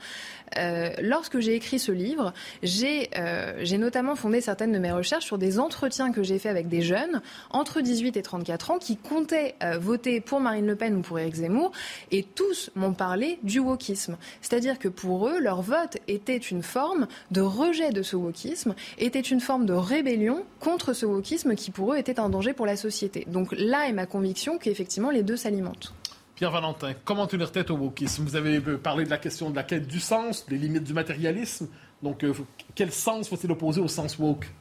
euh, 0.58 0.90
lorsque 1.02 1.40
j'ai 1.40 1.56
écrit 1.56 1.80
ce 1.80 1.92
livre, 1.92 2.34
euh, 2.64 3.54
j'ai 3.62 3.78
notamment 3.78 4.16
fondé 4.16 4.42
certaines 4.42 4.72
de 4.72 4.80
mes 4.80 4.92
recherches 4.92 5.26
sur 5.26 5.38
des 5.38 5.60
entretiens 5.60 6.12
que 6.12 6.24
j'ai 6.24 6.40
faits 6.40 6.52
avec 6.52 6.68
des 6.68 6.82
jeunes 6.82 7.22
entre 7.50 7.82
18 7.82 8.18
et 8.18 8.22
34 8.22 8.72
ans 8.72 8.78
qui 8.80 8.98
comptaient 8.98 9.56
euh, 9.64 9.78
voter 9.78 10.22
pour 10.22 10.40
Marine 10.40 10.68
Le 10.68 10.76
Pen 10.76 10.96
ou 10.96 11.02
pour 11.02 11.20
Éric 11.20 11.36
Zemmour, 11.36 11.72
et 12.12 12.24
tous 12.24 12.72
m'ont 12.76 12.94
parlé 12.94 13.40
du 13.44 13.60
wokisme. 13.60 14.18
C'est-à-dire 14.42 14.80
que 14.80 14.88
pour 14.88 15.28
eux, 15.28 15.40
leur 15.40 15.62
vote 15.62 15.98
était 16.08 16.38
une 16.38 16.64
forme 16.64 17.08
de 17.32 17.42
rejet 17.42 17.92
de 17.92 18.02
ce 18.02 18.16
wokisme, 18.16 18.76
était 18.98 19.20
une 19.20 19.40
forme 19.40 19.66
de 19.66 19.74
rébellion 19.74 20.44
contre 20.60 20.94
ce 20.94 21.06
wokisme 21.06 21.56
qui 21.56 21.72
pour 21.72 21.94
eux 21.94 21.98
était 21.98 22.20
un 22.20 22.30
danger 22.30 22.54
pour 22.54 22.66
la 22.66 22.76
société. 22.76 23.26
Donc 23.28 23.54
là 23.58 23.88
est 23.88 23.94
ma 23.94 24.06
conviction 24.06 24.58
qu'effectivement 24.58 25.10
les 25.10 25.24
deux 25.24 25.38
s'alimentent. 25.38 25.94
Pierre 26.36 26.52
Valentin, 26.52 26.94
comment 27.06 27.28
tenir 27.28 27.52
tête 27.52 27.70
au 27.70 27.76
wokisme? 27.76 28.24
Vous 28.24 28.36
avez 28.36 28.60
parlé 28.60 29.06
de 29.06 29.10
la 29.10 29.18
question 29.20 29.52
de 29.52 29.56
la 29.56 29.64
quête 29.64 29.88
du 29.88 30.00
sens, 30.00 30.48
des 30.48 30.58
limites 30.58 30.84
du 30.84 30.94
matérialisme. 30.94 31.68
Donc, 32.02 32.24
euh, 32.24 32.34
quel 32.74 32.92
sens 32.92 33.30
faut-il 33.30 33.52
opposer 33.52 33.82
au 33.82 33.88
sens 33.88 34.18
woke? 34.18 34.52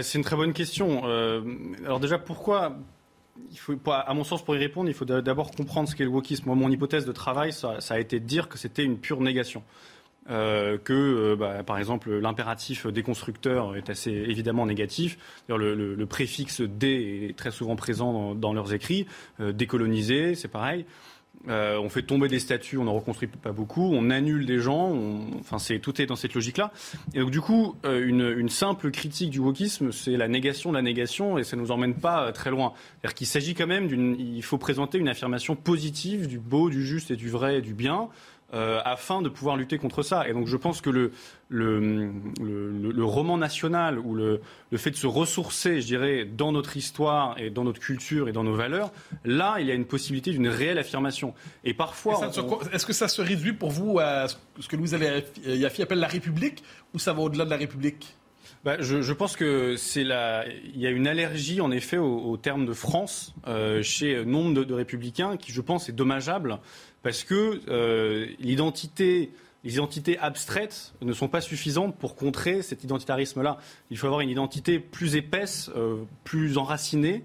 C'est 0.00 0.16
une 0.16 0.24
très 0.24 0.36
bonne 0.36 0.52
question. 0.52 1.02
Euh, 1.04 1.42
alors 1.84 2.00
déjà, 2.00 2.18
pourquoi 2.18 2.78
à 3.90 4.14
mon 4.14 4.24
sens, 4.24 4.44
pour 4.44 4.54
y 4.54 4.58
répondre, 4.58 4.88
il 4.88 4.94
faut 4.94 5.04
d'abord 5.04 5.50
comprendre 5.50 5.88
ce 5.88 5.96
qu'est 5.96 6.04
le 6.04 6.10
wokisme. 6.10 6.44
Moi, 6.46 6.54
mon 6.54 6.70
hypothèse 6.70 7.04
de 7.04 7.12
travail, 7.12 7.52
ça, 7.52 7.78
a 7.88 7.98
été 7.98 8.20
de 8.20 8.26
dire 8.26 8.48
que 8.48 8.58
c'était 8.58 8.84
une 8.84 8.98
pure 8.98 9.20
négation. 9.20 9.62
Euh, 10.30 10.78
que, 10.78 11.34
bah, 11.34 11.64
par 11.64 11.78
exemple, 11.78 12.12
l'impératif 12.12 12.86
déconstructeur 12.86 13.76
est 13.76 13.90
assez 13.90 14.10
évidemment 14.10 14.66
négatif. 14.66 15.18
Le, 15.48 15.74
le, 15.74 16.06
préfixe 16.06 16.60
dé 16.60 17.28
est 17.28 17.36
très 17.36 17.50
souvent 17.50 17.74
présent 17.74 18.34
dans, 18.34 18.52
leurs 18.52 18.72
écrits. 18.72 19.06
décoloniser, 19.40 20.34
c'est 20.34 20.48
pareil. 20.48 20.86
Euh, 21.48 21.76
on 21.78 21.88
fait 21.88 22.02
tomber 22.02 22.28
des 22.28 22.38
statues, 22.38 22.78
on 22.78 22.84
n'en 22.84 22.94
reconstruit 22.94 23.28
pas 23.28 23.50
beaucoup, 23.50 23.90
on 23.92 24.10
annule 24.10 24.46
des 24.46 24.60
gens, 24.60 24.96
enfin 25.40 25.58
c'est 25.58 25.80
tout 25.80 26.00
est 26.00 26.06
dans 26.06 26.14
cette 26.14 26.34
logique-là. 26.34 26.72
Et 27.14 27.20
donc 27.20 27.30
du 27.30 27.40
coup, 27.40 27.74
euh, 27.84 28.06
une, 28.06 28.48
simple 28.48 28.90
critique 28.90 29.30
du 29.30 29.40
wokisme, 29.40 29.90
c'est 29.90 30.16
la 30.16 30.28
négation 30.28 30.70
de 30.70 30.76
la 30.76 30.82
négation, 30.82 31.38
et 31.38 31.44
ça 31.44 31.56
nous 31.56 31.72
emmène 31.72 31.94
pas 31.94 32.26
euh, 32.26 32.32
très 32.32 32.50
loin. 32.50 32.74
C'est-à-dire 32.76 33.14
qu'il 33.14 33.26
s'agit 33.26 33.54
quand 33.54 33.66
même 33.66 33.88
d'une, 33.88 34.14
il 34.18 34.42
faut 34.42 34.58
présenter 34.58 34.98
une 34.98 35.08
affirmation 35.08 35.56
positive 35.56 36.28
du 36.28 36.38
beau, 36.38 36.70
du 36.70 36.86
juste 36.86 37.10
et 37.10 37.16
du 37.16 37.28
vrai 37.28 37.58
et 37.58 37.62
du 37.62 37.74
bien. 37.74 38.08
Euh, 38.54 38.82
afin 38.84 39.22
de 39.22 39.30
pouvoir 39.30 39.56
lutter 39.56 39.78
contre 39.78 40.02
ça. 40.02 40.28
Et 40.28 40.34
donc 40.34 40.46
je 40.46 40.58
pense 40.58 40.82
que 40.82 40.90
le, 40.90 41.12
le, 41.48 42.12
le, 42.38 43.04
roman 43.04 43.38
national 43.38 43.98
ou 43.98 44.14
le, 44.14 44.42
le, 44.70 44.78
fait 44.78 44.90
de 44.90 44.96
se 44.96 45.06
ressourcer, 45.06 45.80
je 45.80 45.86
dirais, 45.86 46.26
dans 46.26 46.52
notre 46.52 46.76
histoire 46.76 47.34
et 47.38 47.48
dans 47.48 47.64
notre 47.64 47.80
culture 47.80 48.28
et 48.28 48.32
dans 48.32 48.44
nos 48.44 48.54
valeurs, 48.54 48.92
là, 49.24 49.56
il 49.58 49.68
y 49.68 49.70
a 49.70 49.74
une 49.74 49.86
possibilité 49.86 50.32
d'une 50.32 50.48
réelle 50.48 50.76
affirmation. 50.76 51.32
Et 51.64 51.72
parfois... 51.72 52.20
Est-ce 52.74 52.84
que 52.84 52.92
ça 52.92 53.08
se 53.08 53.22
réduit 53.22 53.54
pour 53.54 53.70
vous 53.70 53.98
à 53.98 54.26
ce 54.28 54.68
que 54.68 54.76
Louise 54.76 54.94
Yaffi 55.46 55.80
appelle 55.80 56.00
la 56.00 56.06
République 56.06 56.62
ou 56.92 56.98
ça 56.98 57.14
va 57.14 57.22
au-delà 57.22 57.46
de 57.46 57.50
la 57.50 57.56
République? 57.56 58.18
Bah, 58.64 58.76
je, 58.78 59.12
pense 59.12 59.36
que 59.36 59.76
y 60.76 60.86
a 60.86 60.90
une 60.90 61.08
allergie 61.08 61.60
en 61.60 61.72
effet 61.72 61.98
au, 61.98 62.36
terme 62.36 62.64
de 62.64 62.72
France 62.72 63.34
euh, 63.48 63.82
chez 63.82 64.24
nombre 64.24 64.64
de, 64.64 64.74
républicains 64.74 65.36
qui, 65.36 65.50
je 65.50 65.60
pense, 65.60 65.88
est 65.88 65.92
dommageable 65.92 66.60
parce 67.02 67.24
que 67.24 67.60
euh, 67.68 68.28
les 68.38 68.52
identités 68.52 70.18
abstraites 70.18 70.94
ne 71.02 71.12
sont 71.12 71.28
pas 71.28 71.40
suffisantes 71.40 71.96
pour 71.96 72.14
contrer 72.14 72.62
cet 72.62 72.84
identitarisme-là. 72.84 73.58
Il 73.90 73.98
faut 73.98 74.06
avoir 74.06 74.20
une 74.20 74.30
identité 74.30 74.78
plus 74.78 75.16
épaisse, 75.16 75.68
euh, 75.74 76.04
plus 76.22 76.56
enracinée. 76.56 77.24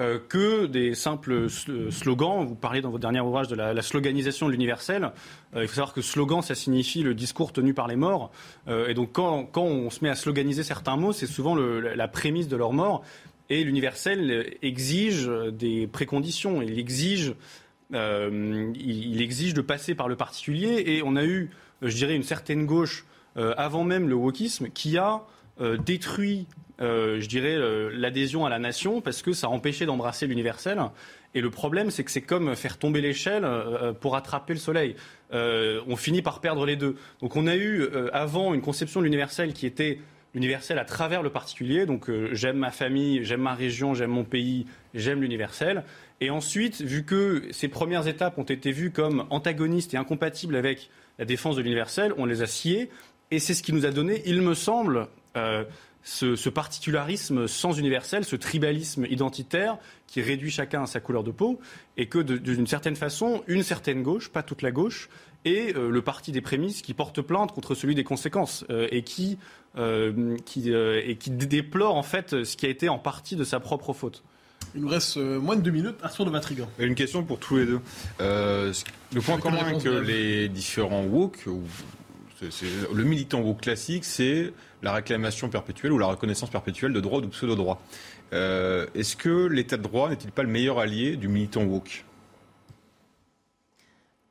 Euh, 0.00 0.18
que 0.28 0.66
des 0.66 0.92
simples 0.94 1.48
slogans. 1.48 2.44
Vous 2.44 2.56
parlez 2.56 2.80
dans 2.80 2.90
votre 2.90 3.00
dernier 3.00 3.20
ouvrage 3.20 3.46
de 3.46 3.54
la, 3.54 3.80
sloganisation 3.80 4.46
de 4.46 4.50
l'universel. 4.50 5.12
il 5.54 5.68
faut 5.68 5.74
savoir 5.74 5.92
que 5.92 6.02
slogan, 6.02 6.42
ça 6.42 6.56
signifie 6.56 7.04
le 7.04 7.14
discours 7.14 7.52
tenu 7.52 7.74
par 7.74 7.86
les 7.86 7.94
morts. 7.94 8.32
et 8.66 8.92
donc 8.92 9.12
quand, 9.12 9.48
on 9.54 9.90
se 9.90 10.02
met 10.02 10.10
à 10.10 10.16
sloganiser 10.16 10.64
certains 10.64 10.96
mots, 10.96 11.12
c'est 11.12 11.28
souvent 11.28 11.54
la 11.54 12.08
prémisse 12.08 12.48
de 12.48 12.56
leur 12.56 12.72
mort. 12.72 13.04
Et 13.50 13.62
l'universel 13.62 14.56
exige 14.62 15.30
des 15.52 15.86
préconditions. 15.86 16.60
Il 16.60 16.76
exige 16.76 17.34
euh, 17.92 18.72
il, 18.74 19.20
exige 19.20 19.54
de 19.54 19.60
passer 19.60 19.94
par 19.94 20.08
le 20.08 20.16
particulier 20.16 20.82
et 20.86 21.02
on 21.04 21.16
a 21.16 21.24
eu, 21.24 21.50
je 21.82 21.94
dirais, 21.94 22.16
une 22.16 22.22
certaine 22.22 22.66
gauche 22.66 23.04
euh, 23.36 23.54
avant 23.56 23.84
même 23.84 24.08
le 24.08 24.14
wokisme 24.14 24.68
qui 24.70 24.98
a 24.98 25.22
détruit, 25.86 26.48
je 26.80 27.26
dirais, 27.26 27.56
l'adhésion 27.92 28.46
à 28.46 28.50
la 28.50 28.58
nation 28.58 29.00
parce 29.00 29.22
que 29.22 29.32
ça 29.32 29.46
a 29.46 29.50
empêché 29.50 29.86
d'embrasser 29.86 30.26
l'universel. 30.26 30.80
Et 31.34 31.40
le 31.40 31.50
problème, 31.50 31.90
c'est 31.90 32.04
que 32.04 32.10
c'est 32.10 32.22
comme 32.22 32.54
faire 32.54 32.78
tomber 32.78 33.00
l'échelle 33.00 33.46
pour 34.00 34.16
attraper 34.16 34.54
le 34.54 34.58
soleil. 34.58 34.96
on 35.32 35.96
finit 35.96 36.22
par 36.22 36.40
perdre 36.40 36.66
les 36.66 36.76
deux. 36.76 36.96
Donc 37.20 37.36
on 37.36 37.46
a 37.46 37.56
eu 37.56 37.88
avant 38.12 38.54
une 38.54 38.60
conception 38.60 39.00
de 39.00 39.04
l'universel 39.04 39.52
qui 39.52 39.66
était 39.66 39.98
l'universel 40.34 40.78
à 40.78 40.84
travers 40.84 41.22
le 41.22 41.30
particulier. 41.30 41.86
Donc 41.86 42.10
j'aime 42.32 42.58
ma 42.58 42.70
famille, 42.70 43.24
j'aime 43.24 43.42
ma 43.42 43.54
région, 43.54 43.94
j'aime 43.94 44.10
mon 44.10 44.24
pays, 44.24 44.66
j'aime 44.94 45.20
l'universel. 45.20 45.84
Et 46.20 46.30
ensuite, 46.30 46.80
vu 46.80 47.04
que 47.04 47.42
ces 47.50 47.68
premières 47.68 48.06
étapes 48.06 48.38
ont 48.38 48.44
été 48.44 48.72
vues 48.72 48.90
comme 48.90 49.26
antagonistes 49.30 49.94
et 49.94 49.96
incompatibles 49.96 50.56
avec 50.56 50.90
la 51.18 51.24
défense 51.24 51.56
de 51.56 51.62
l'universel, 51.62 52.12
on 52.18 52.24
les 52.24 52.42
a 52.42 52.46
sciées. 52.46 52.90
Et 53.30 53.38
c'est 53.38 53.54
ce 53.54 53.62
qui 53.62 53.72
nous 53.72 53.86
a 53.86 53.90
donné, 53.90 54.22
il 54.26 54.42
me 54.42 54.54
semble, 54.54 55.08
euh, 55.36 55.64
ce, 56.04 56.48
particularisme 56.48 57.48
sans 57.48 57.72
universel, 57.72 58.24
ce 58.24 58.36
tribalisme 58.36 59.06
identitaire 59.06 59.78
qui 60.06 60.22
réduit 60.22 60.50
chacun 60.50 60.84
à 60.84 60.86
sa 60.86 61.00
couleur 61.00 61.24
de 61.24 61.32
peau, 61.32 61.58
et 61.96 62.06
que 62.06 62.18
d'une 62.20 62.66
certaine 62.66 62.96
façon, 62.96 63.42
une 63.48 63.62
certaine 63.62 64.02
gauche, 64.02 64.28
pas 64.28 64.42
toute 64.42 64.62
la 64.62 64.70
gauche, 64.70 65.08
est 65.44 65.76
euh, 65.76 65.90
le 65.90 66.02
parti 66.02 66.32
des 66.32 66.40
prémices 66.40 66.80
qui 66.82 66.94
porte 66.94 67.20
plainte 67.20 67.52
contre 67.52 67.74
celui 67.74 67.94
des 67.94 68.04
conséquences 68.04 68.64
euh, 68.70 68.88
et 68.90 69.02
qui, 69.02 69.38
qui, 70.44 70.70
et 70.70 71.16
qui 71.16 71.30
déplore 71.30 71.96
en 71.96 72.04
fait 72.04 72.44
ce 72.44 72.56
qui 72.56 72.64
a 72.64 72.68
été 72.68 72.88
en 72.88 72.98
partie 72.98 73.34
de 73.34 73.42
sa 73.42 73.58
propre 73.58 73.92
faute. 73.92 74.22
Il 74.74 74.80
nous 74.80 74.88
reste 74.88 75.16
euh, 75.16 75.38
moins 75.38 75.56
de 75.56 75.60
deux 75.60 75.70
minutes. 75.70 75.96
Arthur 76.02 76.24
de 76.24 76.30
Matrigan. 76.30 76.68
Une 76.78 76.94
question 76.94 77.22
pour 77.22 77.38
tous 77.38 77.56
les 77.56 77.66
deux. 77.66 77.80
Euh, 78.20 78.72
le 79.14 79.20
point 79.20 79.38
commun 79.38 79.78
que 79.78 79.88
les 79.88 80.48
différents 80.48 81.04
woke, 81.04 81.46
le 82.92 83.04
militant 83.04 83.40
woke 83.40 83.60
classique, 83.60 84.04
c'est 84.04 84.52
la 84.82 84.92
réclamation 84.92 85.48
perpétuelle 85.48 85.92
ou 85.92 85.98
la 85.98 86.06
reconnaissance 86.06 86.50
perpétuelle 86.50 86.92
de 86.92 87.00
droits 87.00 87.18
ou 87.18 87.22
de 87.22 87.26
pseudo-droits. 87.26 87.80
Euh, 88.32 88.86
est-ce 88.94 89.16
que 89.16 89.46
l'état 89.46 89.76
de 89.76 89.82
droit 89.82 90.10
n'est-il 90.10 90.30
pas 90.30 90.42
le 90.42 90.48
meilleur 90.48 90.78
allié 90.78 91.16
du 91.16 91.28
militant 91.28 91.62
woke? 91.62 92.04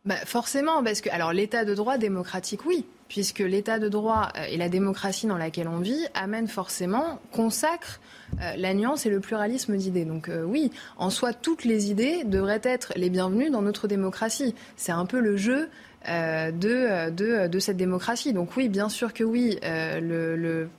Bah 0.05 0.17
Forcément, 0.25 0.83
parce 0.83 0.99
que 0.99 1.09
alors 1.09 1.31
l'état 1.31 1.63
de 1.63 1.73
droit 1.73 1.97
démocratique, 1.97 2.65
oui, 2.65 2.85
puisque 3.07 3.39
l'état 3.39 3.79
de 3.79 3.87
droit 3.87 4.29
euh, 4.37 4.43
et 4.49 4.57
la 4.57 4.67
démocratie 4.67 5.27
dans 5.27 5.37
laquelle 5.37 5.69
on 5.69 5.79
vit 5.79 6.05
amènent 6.13 6.49
forcément, 6.49 7.21
consacrent 7.31 8.01
euh, 8.41 8.53
la 8.57 8.73
nuance 8.73 9.05
et 9.05 9.09
le 9.09 9.21
pluralisme 9.21 9.77
d'idées. 9.77 10.03
Donc 10.03 10.29
oui, 10.45 10.71
en 10.97 11.09
soi, 11.09 11.33
toutes 11.33 11.63
les 11.63 11.89
idées 11.89 12.25
devraient 12.25 12.61
être 12.63 12.91
les 12.97 13.09
bienvenues 13.09 13.49
dans 13.49 13.61
notre 13.61 13.87
démocratie. 13.87 14.53
C'est 14.75 14.91
un 14.91 15.05
peu 15.05 15.21
le 15.21 15.37
jeu 15.37 15.69
de, 16.07 17.09
de, 17.09 17.47
de, 17.47 17.59
cette 17.59 17.77
démocratie. 17.77 18.33
Donc 18.33 18.55
oui, 18.57 18.69
bien 18.69 18.89
sûr 18.89 19.13
que 19.13 19.23
oui, 19.23 19.57
le, 19.63 20.35
le 20.35 20.69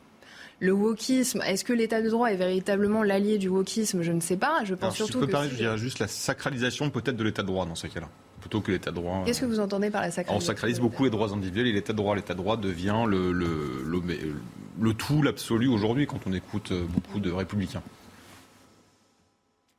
le 0.60 0.72
wokisme, 0.72 1.42
est-ce 1.42 1.64
que 1.64 1.72
l'état 1.72 2.00
de 2.00 2.08
droit 2.08 2.28
est 2.28 2.36
véritablement 2.36 3.02
l'allié 3.02 3.38
du 3.38 3.48
wokisme? 3.48 4.02
Je 4.02 4.12
ne 4.12 4.20
sais 4.20 4.36
pas. 4.36 4.64
Je 4.64 4.74
pense 4.74 4.94
surtout 4.94 5.20
je 5.20 5.26
peux 5.26 5.32
que. 5.32 5.48
je 5.48 5.56
dirais 5.56 5.78
juste 5.78 5.98
la 5.98 6.08
sacralisation 6.08 6.90
peut-être 6.90 7.16
de 7.16 7.24
l'état 7.24 7.42
de 7.42 7.48
droit 7.48 7.66
dans 7.66 7.74
ces 7.74 7.88
cas-là 7.88 8.08
plutôt 8.40 8.60
que 8.60 8.70
l'état 8.72 8.90
de 8.90 8.96
droit. 8.96 9.22
Qu'est-ce 9.24 9.40
que 9.40 9.46
vous 9.46 9.60
entendez 9.60 9.90
par 9.90 10.02
la 10.02 10.10
sacralisation 10.10 10.36
On 10.36 10.54
sacralise 10.54 10.78
beaucoup 10.78 11.04
les 11.04 11.10
droits 11.10 11.32
individuels 11.32 11.66
et 11.66 11.72
l'état 11.72 11.94
de 11.94 11.96
droit. 11.96 12.14
L'état 12.14 12.34
de 12.34 12.38
droit 12.38 12.58
devient 12.58 13.04
le, 13.06 13.32
le, 13.32 13.82
le, 13.86 14.02
le 14.80 14.94
tout, 14.94 15.22
l'absolu 15.22 15.66
aujourd'hui 15.66 16.06
quand 16.06 16.20
on 16.26 16.32
écoute 16.34 16.72
beaucoup 16.90 17.20
de 17.20 17.32
républicains. 17.32 17.82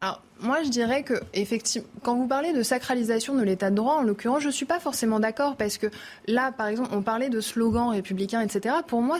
Alors, 0.02 0.22
moi, 0.42 0.64
je 0.64 0.70
dirais 0.70 1.04
que, 1.04 1.14
effectivement, 1.34 1.88
quand 2.04 2.16
vous 2.16 2.28
parlez 2.28 2.52
de 2.52 2.62
sacralisation 2.62 3.36
de 3.36 3.42
l'état 3.42 3.70
de 3.70 3.76
droit, 3.76 3.96
en 3.96 4.02
l'occurrence, 4.02 4.42
je 4.42 4.48
ne 4.48 4.52
suis 4.52 4.66
pas 4.66 4.80
forcément 4.82 5.22
d'accord 5.22 5.56
parce 5.56 5.78
que 5.78 5.88
là, 6.28 6.52
par 6.52 6.68
exemple, 6.68 6.90
on 6.92 7.02
parlait 7.02 7.30
de 7.30 7.40
slogans 7.40 7.90
républicains, 7.90 8.42
etc. 8.42 8.76
Pour 8.86 9.02
moi, 9.02 9.18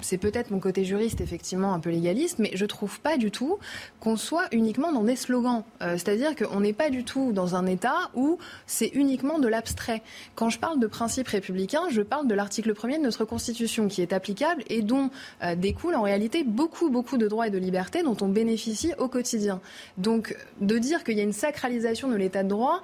c'est 0.00 0.18
peut-être 0.18 0.50
mon 0.50 0.58
côté 0.58 0.84
juriste, 0.84 1.20
effectivement, 1.20 1.74
un 1.74 1.78
peu 1.78 1.90
légaliste, 1.90 2.38
mais 2.38 2.50
je 2.54 2.64
ne 2.64 2.68
trouve 2.68 3.00
pas 3.00 3.18
du 3.18 3.30
tout 3.30 3.58
qu'on 4.00 4.16
soit 4.16 4.46
uniquement 4.50 4.92
dans 4.92 5.02
des 5.02 5.14
slogans. 5.16 5.62
Euh, 5.82 5.92
c'est-à-dire 5.92 6.34
qu'on 6.34 6.60
n'est 6.60 6.72
pas 6.72 6.88
du 6.88 7.04
tout 7.04 7.32
dans 7.32 7.54
un 7.54 7.66
État 7.66 8.10
où 8.14 8.38
c'est 8.66 8.88
uniquement 8.88 9.38
de 9.38 9.48
l'abstrait. 9.48 10.02
Quand 10.36 10.48
je 10.48 10.58
parle 10.58 10.80
de 10.80 10.86
principes 10.86 11.28
républicains, 11.28 11.82
je 11.90 12.00
parle 12.00 12.26
de 12.28 12.34
l'article 12.34 12.72
1er 12.72 12.96
de 12.96 13.02
notre 13.02 13.26
Constitution 13.26 13.88
qui 13.88 14.00
est 14.00 14.14
applicable 14.14 14.64
et 14.68 14.80
dont 14.80 15.10
euh, 15.42 15.54
découlent 15.54 15.96
en 15.96 16.02
réalité 16.02 16.44
beaucoup, 16.44 16.88
beaucoup 16.88 17.18
de 17.18 17.28
droits 17.28 17.48
et 17.48 17.50
de 17.50 17.58
libertés 17.58 18.02
dont 18.02 18.16
on 18.22 18.28
bénéficie 18.28 18.92
au 18.98 19.08
quotidien. 19.08 19.60
Donc, 19.98 20.34
de 20.60 20.78
dire 20.78 21.04
qu'il 21.04 21.16
y 21.16 21.20
a 21.20 21.24
une 21.24 21.32
sacralisation 21.32 22.08
de 22.08 22.16
l'état 22.16 22.42
de 22.42 22.48
droit, 22.48 22.82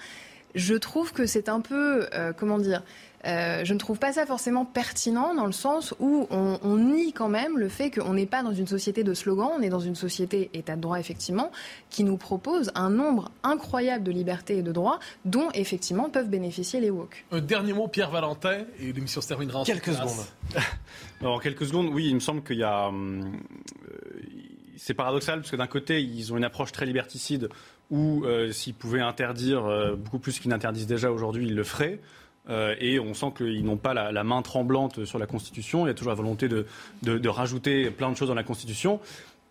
je 0.55 0.75
trouve 0.75 1.13
que 1.13 1.27
c'est 1.27 1.49
un 1.49 1.61
peu, 1.61 2.07
euh, 2.13 2.33
comment 2.37 2.59
dire, 2.59 2.83
euh, 3.25 3.65
je 3.65 3.73
ne 3.73 3.79
trouve 3.79 3.99
pas 3.99 4.13
ça 4.13 4.27
forcément 4.27 4.65
pertinent 4.65 5.35
dans 5.35 5.47
le 5.47 5.53
sens 5.53 5.95
où 6.01 6.27
on, 6.31 6.77
nie 6.77 7.13
quand 7.13 7.29
même 7.29 7.57
le 7.57 7.69
fait 7.69 7.91
qu'on 7.91 8.15
n'est 8.15 8.27
pas 8.27 8.43
dans 8.43 8.53
une 8.53 8.67
société 8.67 9.05
de 9.05 9.15
slogans, 9.15 9.51
on 9.57 9.63
est 9.63 9.69
dans 9.69 9.81
une 9.81 9.95
société 9.95 10.51
état 10.55 10.75
de 10.75 10.81
droit 10.81 10.99
effectivement, 10.99 11.53
qui 11.89 12.03
nous 12.03 12.17
propose 12.17 12.73
un 12.75 12.91
nombre 12.91 13.31
incroyable 13.45 14.03
de 14.05 14.11
libertés 14.11 14.59
et 14.59 14.63
de 14.63 14.73
droits 14.73 14.99
dont 15.25 15.49
effectivement 15.55 16.11
peuvent 16.11 16.29
bénéficier 16.29 16.81
les 16.81 16.91
woke. 16.91 17.25
Un 17.31 17.41
dernier 17.41 17.73
mot, 17.73 17.87
Pierre 17.87 18.11
Valentin, 18.11 18.65
et 18.81 18.93
l'émission 18.93 19.21
se 19.21 19.29
terminera 19.29 19.61
en 19.61 19.65
quelques 19.65 19.93
secondes. 19.93 20.27
en 21.25 21.39
quelques 21.39 21.67
secondes, 21.67 21.91
oui, 21.93 22.09
il 22.09 22.15
me 22.15 22.21
semble 22.21 22.43
qu'il 22.43 22.59
y 22.59 22.65
a. 22.65 22.89
Hum, 22.89 23.41
c'est 24.83 24.95
paradoxal 24.95 25.39
parce 25.39 25.51
que 25.53 25.57
d'un 25.57 25.69
côté, 25.69 26.03
ils 26.03 26.33
ont 26.33 26.37
une 26.37 26.45
approche 26.45 26.73
très 26.73 26.87
liberticide 26.87 27.49
où 27.93 28.25
euh, 28.25 28.51
s'ils 28.51 28.75
pouvaient 28.75 29.01
interdire 29.01 29.65
euh, 29.65 29.95
beaucoup 29.95 30.19
plus 30.19 30.41
qu'ils 30.41 30.51
n'interdisent 30.51 30.89
déjà 30.89 31.13
aujourd'hui, 31.13 31.47
ils 31.47 31.55
le 31.55 31.63
feraient. 31.63 32.01
Euh, 32.51 32.75
et 32.81 32.99
on 32.99 33.15
sent 33.15 33.33
qu'ils 33.37 33.65
n'ont 33.65 33.77
pas 33.77 33.95
la, 33.95 34.25
main 34.25 34.43
tremblante 34.43 35.05
sur 35.05 35.21
la 35.21 35.27
Constitution. 35.27 35.87
Il 35.87 35.89
y 35.89 35.93
a 35.93 35.95
toujours 35.95 36.11
la 36.11 36.17
volonté 36.17 36.49
de, 36.49 36.67
de, 37.03 37.29
rajouter 37.29 37.93
plein 37.93 38.11
de 38.11 38.17
choses 38.17 38.27
dans 38.27 38.35
la 38.35 38.43
Constitution. 38.43 38.99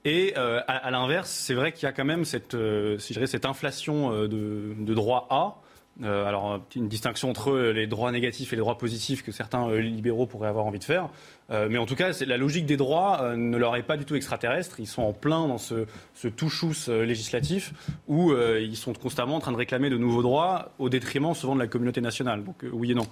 Et 0.04 0.36
à, 0.36 0.92
l'inverse, 0.92 1.30
c'est 1.30 1.54
vrai 1.54 1.72
qu'il 1.72 1.84
y 1.84 1.86
a 1.86 1.94
quand 1.94 2.04
même 2.04 2.26
cette, 2.26 2.58
si 2.98 3.14
cette 3.14 3.46
inflation 3.46 4.12
de, 4.24 4.76
de 4.78 4.94
droit 4.94 5.28
A 5.30 5.62
euh, 6.04 6.26
alors, 6.26 6.62
une 6.76 6.88
distinction 6.88 7.30
entre 7.30 7.56
les 7.58 7.86
droits 7.86 8.12
négatifs 8.12 8.54
et 8.54 8.56
les 8.56 8.62
droits 8.62 8.78
positifs 8.78 9.24
que 9.24 9.32
certains 9.32 9.68
euh, 9.70 9.80
libéraux 9.80 10.26
pourraient 10.26 10.48
avoir 10.48 10.66
envie 10.66 10.80
de 10.80 10.84
faire. 10.84 11.10
Euh, 11.52 11.68
mais 11.70 11.78
en 11.78 11.86
tout 11.86 11.96
cas, 11.96 12.12
la 12.26 12.38
logique 12.38 12.66
des 12.66 12.78
droits 12.78 13.36
ne 13.36 13.58
leur 13.58 13.76
est 13.76 13.84
pas 13.84 13.98
du 13.98 14.06
tout 14.06 14.16
extraterrestre. 14.16 14.80
Ils 14.80 14.88
sont 14.88 15.04
en 15.04 15.14
plein 15.14 15.48
dans 15.48 15.58
ce, 15.58 15.86
ce 16.16 16.28
touchous 16.28 16.90
législatif 16.90 17.74
où 18.08 18.34
ils 18.34 18.78
sont 18.78 18.94
constamment 18.94 19.36
en 19.36 19.40
train 19.40 19.52
de 19.52 19.58
réclamer 19.58 19.90
de 19.90 19.98
nouveaux 19.98 20.22
droits 20.22 20.72
au 20.80 20.90
détriment 20.90 21.34
souvent 21.34 21.56
de 21.56 21.60
la 21.60 21.68
communauté 21.68 22.00
nationale. 22.00 22.44
Donc, 22.44 22.66
oui 22.72 22.92
et 22.92 22.96
non. 22.96 23.08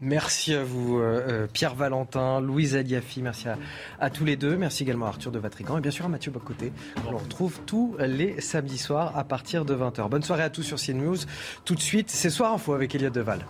Merci 0.00 0.54
à 0.54 0.62
vous, 0.62 0.98
euh, 0.98 1.20
euh, 1.28 1.46
Pierre 1.52 1.74
Valentin, 1.74 2.40
Louise 2.40 2.76
Aliafi. 2.76 3.20
Merci 3.20 3.46
à, 3.98 4.10
tous 4.10 4.24
les 4.24 4.36
deux. 4.36 4.56
Merci 4.56 4.84
également 4.84 5.06
à 5.06 5.08
Arthur 5.08 5.32
de 5.32 5.40
Vatrigan 5.40 5.78
et 5.78 5.80
bien 5.80 5.90
sûr 5.90 6.04
à 6.04 6.08
Mathieu 6.08 6.30
Bocoté. 6.30 6.72
On 7.06 7.10
le 7.10 7.16
retrouve 7.16 7.58
tous 7.66 7.96
les 7.98 8.40
samedis 8.40 8.78
soirs 8.78 9.16
à 9.18 9.24
partir 9.24 9.64
de 9.64 9.74
20h. 9.74 10.08
Bonne 10.08 10.22
soirée 10.22 10.44
à 10.44 10.50
tous 10.50 10.62
sur 10.62 10.78
CNews. 10.78 11.16
Tout 11.64 11.74
de 11.74 11.80
suite, 11.80 12.10
c'est 12.10 12.30
Soir 12.30 12.52
Info 12.52 12.74
avec 12.74 12.94
Elliot 12.94 13.10
Deval. 13.10 13.44